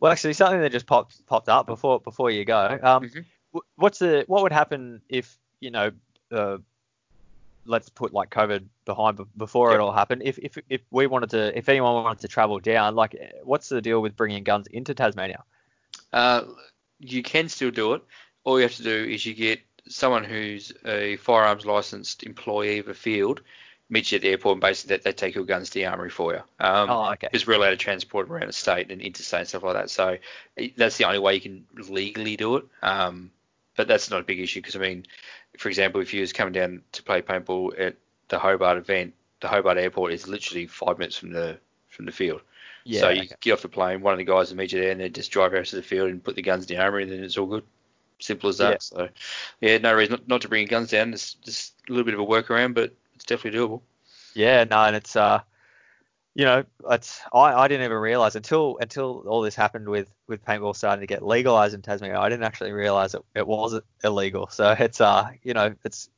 Well, 0.00 0.12
actually, 0.12 0.32
something 0.34 0.60
that 0.60 0.72
just 0.72 0.86
popped 0.86 1.24
popped 1.26 1.48
up 1.48 1.66
before 1.66 2.00
before 2.00 2.30
you 2.30 2.44
go. 2.44 2.78
Um, 2.82 3.04
Mhm. 3.04 3.24
Wh- 3.54 3.78
what's 3.78 3.98
the 3.98 4.24
what 4.26 4.42
would 4.42 4.52
happen 4.52 5.00
if 5.08 5.38
you 5.60 5.70
know, 5.70 5.90
uh, 6.30 6.58
let's 7.64 7.88
put 7.88 8.12
like 8.12 8.30
COVID 8.30 8.64
behind 8.84 9.18
before 9.36 9.74
it 9.74 9.80
all 9.80 9.92
happened. 9.92 10.22
If 10.24 10.38
if 10.38 10.58
if 10.68 10.82
we 10.90 11.06
wanted 11.06 11.30
to, 11.30 11.56
if 11.56 11.68
anyone 11.68 12.04
wanted 12.04 12.20
to 12.20 12.28
travel 12.28 12.58
down, 12.60 12.94
like, 12.94 13.16
what's 13.42 13.68
the 13.68 13.80
deal 13.80 14.00
with 14.00 14.16
bringing 14.16 14.44
guns 14.44 14.66
into 14.66 14.94
Tasmania? 14.94 15.42
Uh, 16.12 16.42
you 16.98 17.22
can 17.22 17.48
still 17.48 17.70
do 17.70 17.94
it. 17.94 18.02
All 18.44 18.58
you 18.58 18.62
have 18.64 18.74
to 18.74 18.82
do 18.82 19.04
is 19.10 19.24
you 19.24 19.34
get 19.34 19.60
someone 19.88 20.24
who's 20.24 20.72
a 20.84 21.16
firearms 21.16 21.64
licensed 21.64 22.24
employee 22.24 22.78
of 22.78 22.88
a 22.88 22.94
field, 22.94 23.40
meet 23.88 24.12
you 24.12 24.16
at 24.16 24.22
the 24.22 24.28
airport, 24.28 24.56
and 24.56 24.60
basically 24.60 24.96
they, 24.96 25.02
they 25.02 25.12
take 25.12 25.34
your 25.34 25.44
guns 25.44 25.70
to 25.70 25.74
the 25.74 25.86
armory 25.86 26.10
for 26.10 26.34
you. 26.34 26.40
Um, 26.60 26.90
oh, 26.90 27.12
okay. 27.12 27.28
because 27.30 27.46
we're 27.46 27.54
allowed 27.54 27.70
to 27.70 27.76
transport 27.76 28.26
them 28.26 28.36
around 28.36 28.48
the 28.48 28.52
state 28.52 28.90
and 28.90 29.00
interstate 29.00 29.40
and 29.40 29.48
stuff 29.48 29.62
like 29.62 29.74
that. 29.74 29.90
So 29.90 30.18
eh, 30.58 30.68
that's 30.76 30.98
the 30.98 31.04
only 31.04 31.18
way 31.18 31.34
you 31.36 31.40
can 31.40 31.64
legally 31.88 32.36
do 32.36 32.56
it. 32.56 32.64
Um, 32.82 33.30
but 33.76 33.88
that's 33.88 34.10
not 34.10 34.20
a 34.20 34.24
big 34.24 34.40
issue 34.40 34.60
because 34.60 34.76
I 34.76 34.78
mean, 34.78 35.06
for 35.58 35.68
example, 35.68 36.00
if 36.00 36.14
you 36.14 36.20
was 36.20 36.32
coming 36.32 36.52
down 36.52 36.82
to 36.92 37.02
play 37.02 37.22
paintball 37.22 37.78
at 37.78 37.96
the 38.28 38.38
Hobart 38.38 38.78
event, 38.78 39.14
the 39.40 39.48
Hobart 39.48 39.78
airport 39.78 40.12
is 40.12 40.28
literally 40.28 40.66
five 40.66 40.98
minutes 40.98 41.16
from 41.16 41.32
the 41.32 41.58
from 41.88 42.06
the 42.06 42.12
field. 42.12 42.40
Yeah. 42.84 43.00
so 43.00 43.08
you 43.08 43.22
okay. 43.22 43.34
get 43.40 43.52
off 43.52 43.62
the 43.62 43.68
plane, 43.68 44.02
one 44.02 44.12
of 44.12 44.18
the 44.18 44.24
guys 44.24 44.50
will 44.50 44.58
meet 44.58 44.72
you 44.72 44.80
there, 44.80 44.90
and 44.90 45.00
then 45.00 45.12
just 45.12 45.30
drive 45.30 45.54
out 45.54 45.64
to 45.66 45.76
the 45.76 45.82
field 45.82 46.10
and 46.10 46.22
put 46.22 46.36
the 46.36 46.42
guns 46.42 46.68
in 46.70 46.76
the 46.76 46.82
armory, 46.82 47.04
and 47.04 47.12
then 47.12 47.24
it's 47.24 47.38
all 47.38 47.46
good. 47.46 47.64
Simple 48.18 48.50
as 48.50 48.58
that. 48.58 48.72
Yeah. 48.72 48.78
So 48.80 49.08
yeah, 49.60 49.78
no 49.78 49.94
reason 49.94 50.12
not, 50.12 50.28
not 50.28 50.40
to 50.42 50.48
bring 50.48 50.62
your 50.62 50.68
guns 50.68 50.90
down. 50.90 51.12
It's 51.12 51.34
just 51.34 51.74
a 51.88 51.92
little 51.92 52.04
bit 52.04 52.14
of 52.14 52.20
a 52.20 52.26
workaround, 52.26 52.74
but 52.74 52.94
it's 53.14 53.24
definitely 53.24 53.58
doable. 53.58 53.80
Yeah, 54.34 54.64
no, 54.64 54.84
and 54.84 54.96
it's 54.96 55.16
uh, 55.16 55.40
you 56.34 56.44
know, 56.44 56.64
it's 56.90 57.20
I, 57.32 57.54
I 57.54 57.68
didn't 57.68 57.84
even 57.84 57.96
realize 57.98 58.34
until 58.36 58.76
until 58.80 59.24
all 59.28 59.42
this 59.42 59.54
happened 59.54 59.88
with 59.88 60.08
with 60.26 60.44
paintball 60.44 60.74
starting 60.76 61.00
to 61.00 61.06
get 61.06 61.22
legalized 61.24 61.74
in 61.74 61.82
Tasmania. 61.82 62.18
I 62.18 62.28
didn't 62.28 62.44
actually 62.44 62.72
realize 62.72 63.14
it, 63.14 63.22
it 63.34 63.46
was 63.46 63.80
illegal. 64.02 64.48
So 64.48 64.74
it's 64.78 65.00
uh, 65.00 65.30
you 65.42 65.54
know, 65.54 65.74
it's 65.84 66.08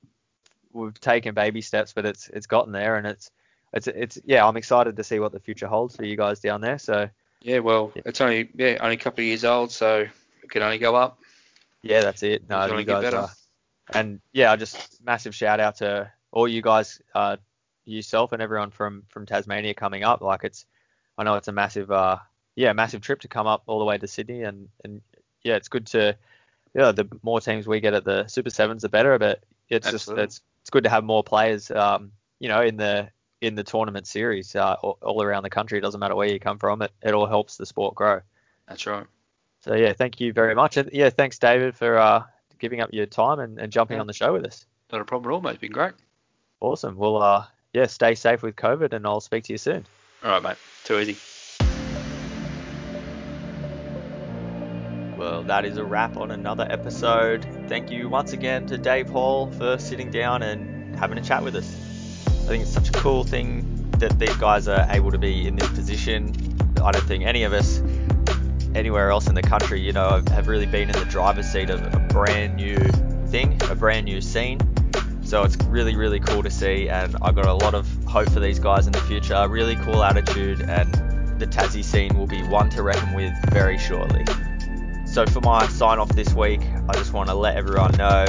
we've 0.72 0.98
taken 1.00 1.34
baby 1.34 1.60
steps, 1.62 1.92
but 1.92 2.06
it's 2.06 2.28
it's 2.30 2.46
gotten 2.46 2.72
there, 2.72 2.96
and 2.96 3.06
it's 3.06 3.30
it's 3.72 3.88
it's 3.88 4.18
yeah, 4.24 4.46
I'm 4.46 4.56
excited 4.56 4.96
to 4.96 5.04
see 5.04 5.18
what 5.18 5.32
the 5.32 5.40
future 5.40 5.66
holds 5.66 5.96
for 5.96 6.04
you 6.04 6.16
guys 6.16 6.40
down 6.40 6.60
there. 6.60 6.78
So 6.78 7.08
Yeah, 7.42 7.58
well, 7.58 7.92
Yeah. 7.94 8.02
it's 8.06 8.20
only 8.20 8.48
yeah 8.54 8.78
only 8.80 8.94
a 8.94 8.98
couple 8.98 9.22
of 9.22 9.26
years 9.26 9.44
old, 9.44 9.70
so 9.70 10.06
it 10.42 10.50
can 10.50 10.62
only 10.62 10.78
go 10.78 10.94
up. 10.96 11.18
yeah, 11.82 12.00
that's 12.00 12.22
it. 12.22 12.48
No, 12.48 12.64
you 12.78 12.84
guys 12.84 13.02
better. 13.02 13.18
are, 13.18 13.30
and 13.94 14.20
yeah, 14.32 14.56
just 14.56 15.04
massive 15.04 15.34
shout 15.34 15.60
out 15.60 15.76
to 15.76 16.10
all 16.32 16.48
you 16.48 16.62
guys, 16.62 17.00
uh, 17.14 17.36
yourself 17.86 18.32
and 18.32 18.42
everyone 18.42 18.70
from 18.70 19.04
from 19.08 19.24
Tasmania 19.24 19.74
coming 19.74 20.04
up. 20.04 20.20
Like 20.20 20.44
it's, 20.44 20.66
I 21.16 21.24
know 21.24 21.34
it's 21.34 21.48
a 21.48 21.52
massive, 21.52 21.90
uh, 21.90 22.18
yeah, 22.54 22.72
massive 22.72 23.00
trip 23.00 23.20
to 23.20 23.28
come 23.28 23.46
up 23.46 23.62
all 23.66 23.78
the 23.78 23.84
way 23.84 23.96
to 23.96 24.06
Sydney, 24.06 24.42
and 24.42 24.68
and 24.84 25.00
yeah, 25.42 25.56
it's 25.56 25.68
good 25.68 25.86
to, 25.88 26.16
yeah, 26.74 26.92
the 26.92 27.08
more 27.22 27.40
teams 27.40 27.66
we 27.66 27.80
get 27.80 27.94
at 27.94 28.04
the 28.04 28.26
Super 28.26 28.50
Sevens, 28.50 28.82
the 28.82 28.88
better. 28.88 29.18
But 29.18 29.44
it's 29.68 29.86
Absolutely. 29.86 30.24
just 30.24 30.38
it's 30.38 30.46
it's 30.62 30.70
good 30.70 30.84
to 30.84 30.90
have 30.90 31.04
more 31.04 31.22
players, 31.24 31.70
um, 31.70 32.12
you 32.40 32.48
know, 32.48 32.60
in 32.62 32.76
the 32.76 33.08
in 33.40 33.54
the 33.54 33.62
tournament 33.62 34.06
series 34.06 34.56
uh, 34.56 34.76
all, 34.82 34.98
all 35.02 35.22
around 35.22 35.42
the 35.42 35.50
country. 35.50 35.78
It 35.78 35.82
doesn't 35.82 36.00
matter 36.00 36.16
where 36.16 36.28
you 36.28 36.40
come 36.40 36.58
from. 36.58 36.82
It 36.82 36.92
it 37.02 37.14
all 37.14 37.26
helps 37.26 37.56
the 37.56 37.66
sport 37.66 37.94
grow. 37.94 38.20
That's 38.68 38.86
right. 38.86 39.06
So 39.60 39.74
yeah, 39.74 39.92
thank 39.92 40.20
you 40.20 40.32
very 40.32 40.54
much. 40.54 40.76
And 40.76 40.90
yeah, 40.92 41.10
thanks 41.10 41.38
David 41.38 41.74
for 41.76 41.98
uh, 41.98 42.22
giving 42.58 42.80
up 42.80 42.90
your 42.92 43.06
time 43.06 43.40
and, 43.40 43.58
and 43.58 43.72
jumping 43.72 43.96
Yeah. 43.96 44.00
on 44.00 44.06
the 44.06 44.12
show 44.12 44.32
with 44.32 44.44
us. 44.44 44.66
Not 44.92 45.00
a 45.00 45.04
problem 45.04 45.30
at 45.30 45.34
all, 45.34 45.40
mate. 45.40 45.50
It's 45.50 45.60
been 45.60 45.72
great. 45.72 45.92
Awesome. 46.60 46.96
Well, 46.96 47.16
uh, 47.22 47.44
yeah, 47.76 47.84
stay 47.84 48.14
safe 48.14 48.42
with 48.42 48.56
COVID, 48.56 48.94
and 48.94 49.06
I'll 49.06 49.20
speak 49.20 49.44
to 49.44 49.52
you 49.52 49.58
soon. 49.58 49.84
All 50.24 50.30
right, 50.30 50.42
mate. 50.42 50.56
Too 50.84 50.98
easy. 50.98 51.16
Well, 55.18 55.42
that 55.42 55.66
is 55.66 55.76
a 55.76 55.84
wrap 55.84 56.16
on 56.16 56.30
another 56.30 56.66
episode. 56.70 57.46
Thank 57.68 57.90
you 57.90 58.08
once 58.08 58.32
again 58.32 58.66
to 58.68 58.78
Dave 58.78 59.10
Hall 59.10 59.52
for 59.52 59.76
sitting 59.76 60.10
down 60.10 60.42
and 60.42 60.96
having 60.96 61.18
a 61.18 61.22
chat 61.22 61.44
with 61.44 61.54
us. 61.54 61.66
I 62.26 62.48
think 62.48 62.62
it's 62.62 62.72
such 62.72 62.88
a 62.88 62.92
cool 62.92 63.24
thing 63.24 63.90
that 63.98 64.18
these 64.18 64.36
guys 64.36 64.68
are 64.68 64.86
able 64.88 65.10
to 65.10 65.18
be 65.18 65.46
in 65.46 65.56
this 65.56 65.68
position. 65.68 66.32
I 66.82 66.92
don't 66.92 67.06
think 67.06 67.24
any 67.24 67.42
of 67.42 67.52
us 67.52 67.82
anywhere 68.74 69.10
else 69.10 69.26
in 69.26 69.34
the 69.34 69.42
country, 69.42 69.82
you 69.82 69.92
know, 69.92 70.08
have- 70.08 70.28
have 70.28 70.48
really 70.48 70.66
been 70.66 70.88
in 70.88 70.98
the 70.98 71.04
driver's 71.04 71.46
seat 71.46 71.68
of 71.68 71.82
a 71.94 71.98
brand 72.08 72.56
new 72.56 72.78
thing, 73.28 73.60
a 73.70 73.74
brand 73.74 74.06
new 74.06 74.22
scene. 74.22 74.60
So 75.26 75.42
it's 75.42 75.56
really, 75.64 75.96
really 75.96 76.20
cool 76.20 76.44
to 76.44 76.50
see, 76.50 76.88
and 76.88 77.16
I've 77.20 77.34
got 77.34 77.46
a 77.46 77.52
lot 77.52 77.74
of 77.74 77.88
hope 78.04 78.30
for 78.30 78.38
these 78.38 78.60
guys 78.60 78.86
in 78.86 78.92
the 78.92 79.00
future. 79.00 79.44
Really 79.48 79.74
cool 79.74 80.04
attitude, 80.04 80.60
and 80.60 80.94
the 81.40 81.48
Tassie 81.48 81.82
scene 81.82 82.16
will 82.16 82.28
be 82.28 82.44
one 82.44 82.70
to 82.70 82.82
reckon 82.84 83.12
with 83.12 83.34
very 83.50 83.76
shortly. 83.76 84.24
So 85.04 85.26
for 85.26 85.40
my 85.40 85.66
sign 85.66 85.98
off 85.98 86.10
this 86.10 86.32
week, 86.32 86.60
I 86.88 86.92
just 86.92 87.12
want 87.12 87.28
to 87.28 87.34
let 87.34 87.56
everyone 87.56 87.90
know. 87.96 88.24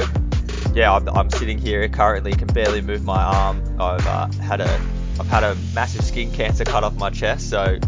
Yeah, 0.74 0.92
I'm, 0.92 1.08
I'm 1.10 1.30
sitting 1.30 1.56
here 1.56 1.88
currently, 1.88 2.32
can 2.32 2.48
barely 2.48 2.80
move 2.80 3.04
my 3.04 3.22
arm. 3.22 3.62
I've 3.80 4.04
uh, 4.04 4.26
had 4.42 4.60
a 4.60 4.80
I've 5.20 5.28
had 5.28 5.44
a 5.44 5.54
massive 5.74 6.04
skin 6.04 6.32
cancer 6.32 6.64
cut 6.64 6.82
off 6.82 6.96
my 6.96 7.10
chest. 7.10 7.48
So 7.48 7.78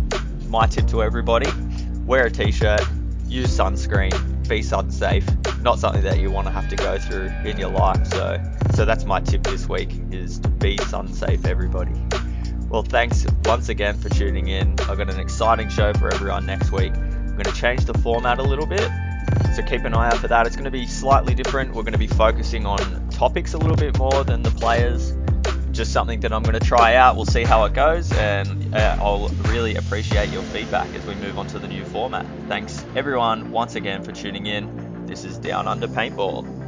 my 0.46 0.68
tip 0.68 0.86
to 0.88 1.02
everybody: 1.02 1.50
wear 2.06 2.26
a 2.26 2.30
t-shirt, 2.30 2.82
use 3.26 3.48
sunscreen, 3.58 4.29
be 4.50 4.62
sun 4.62 4.90
safe. 4.90 5.24
Not 5.62 5.78
something 5.78 6.02
that 6.02 6.18
you 6.18 6.32
want 6.32 6.48
to 6.48 6.52
have 6.52 6.68
to 6.70 6.76
go 6.76 6.98
through 6.98 7.30
in 7.44 7.56
your 7.56 7.70
life. 7.70 8.04
So 8.08 8.42
so 8.74 8.84
that's 8.84 9.04
my 9.04 9.20
tip 9.20 9.44
this 9.44 9.68
week: 9.68 9.90
is 10.10 10.40
to 10.40 10.48
be 10.48 10.76
sun 10.78 11.12
safe, 11.12 11.46
everybody. 11.46 11.92
Well, 12.68 12.82
thanks 12.82 13.24
once 13.44 13.68
again 13.68 13.96
for 13.96 14.08
tuning 14.08 14.48
in. 14.48 14.70
I've 14.80 14.98
got 14.98 15.08
an 15.08 15.20
exciting 15.20 15.68
show 15.68 15.92
for 15.94 16.12
everyone 16.12 16.46
next 16.46 16.72
week. 16.72 16.92
I'm 16.94 17.32
going 17.32 17.44
to 17.44 17.52
change 17.52 17.84
the 17.84 17.94
format 17.94 18.40
a 18.40 18.42
little 18.42 18.66
bit, 18.66 18.90
so 19.54 19.62
keep 19.62 19.84
an 19.84 19.94
eye 19.94 20.08
out 20.08 20.18
for 20.18 20.28
that. 20.28 20.46
It's 20.46 20.56
going 20.56 20.64
to 20.64 20.70
be 20.70 20.86
slightly 20.86 21.34
different. 21.34 21.72
We're 21.72 21.82
going 21.82 21.92
to 21.92 21.98
be 21.98 22.08
focusing 22.08 22.66
on 22.66 23.08
topics 23.10 23.54
a 23.54 23.58
little 23.58 23.76
bit 23.76 23.98
more 23.98 24.24
than 24.24 24.42
the 24.42 24.50
players. 24.50 25.12
Just 25.80 25.94
something 25.94 26.20
that 26.20 26.30
I'm 26.30 26.42
going 26.42 26.60
to 26.60 26.66
try 26.66 26.96
out. 26.96 27.16
We'll 27.16 27.24
see 27.24 27.42
how 27.42 27.64
it 27.64 27.72
goes, 27.72 28.12
and 28.12 28.74
uh, 28.74 28.98
I'll 29.00 29.28
really 29.46 29.76
appreciate 29.76 30.28
your 30.28 30.42
feedback 30.42 30.94
as 30.94 31.06
we 31.06 31.14
move 31.14 31.38
on 31.38 31.46
to 31.46 31.58
the 31.58 31.68
new 31.68 31.86
format. 31.86 32.26
Thanks 32.48 32.84
everyone 32.94 33.50
once 33.50 33.76
again 33.76 34.04
for 34.04 34.12
tuning 34.12 34.44
in. 34.44 35.06
This 35.06 35.24
is 35.24 35.38
Down 35.38 35.66
Under 35.66 35.88
Paintball. 35.88 36.59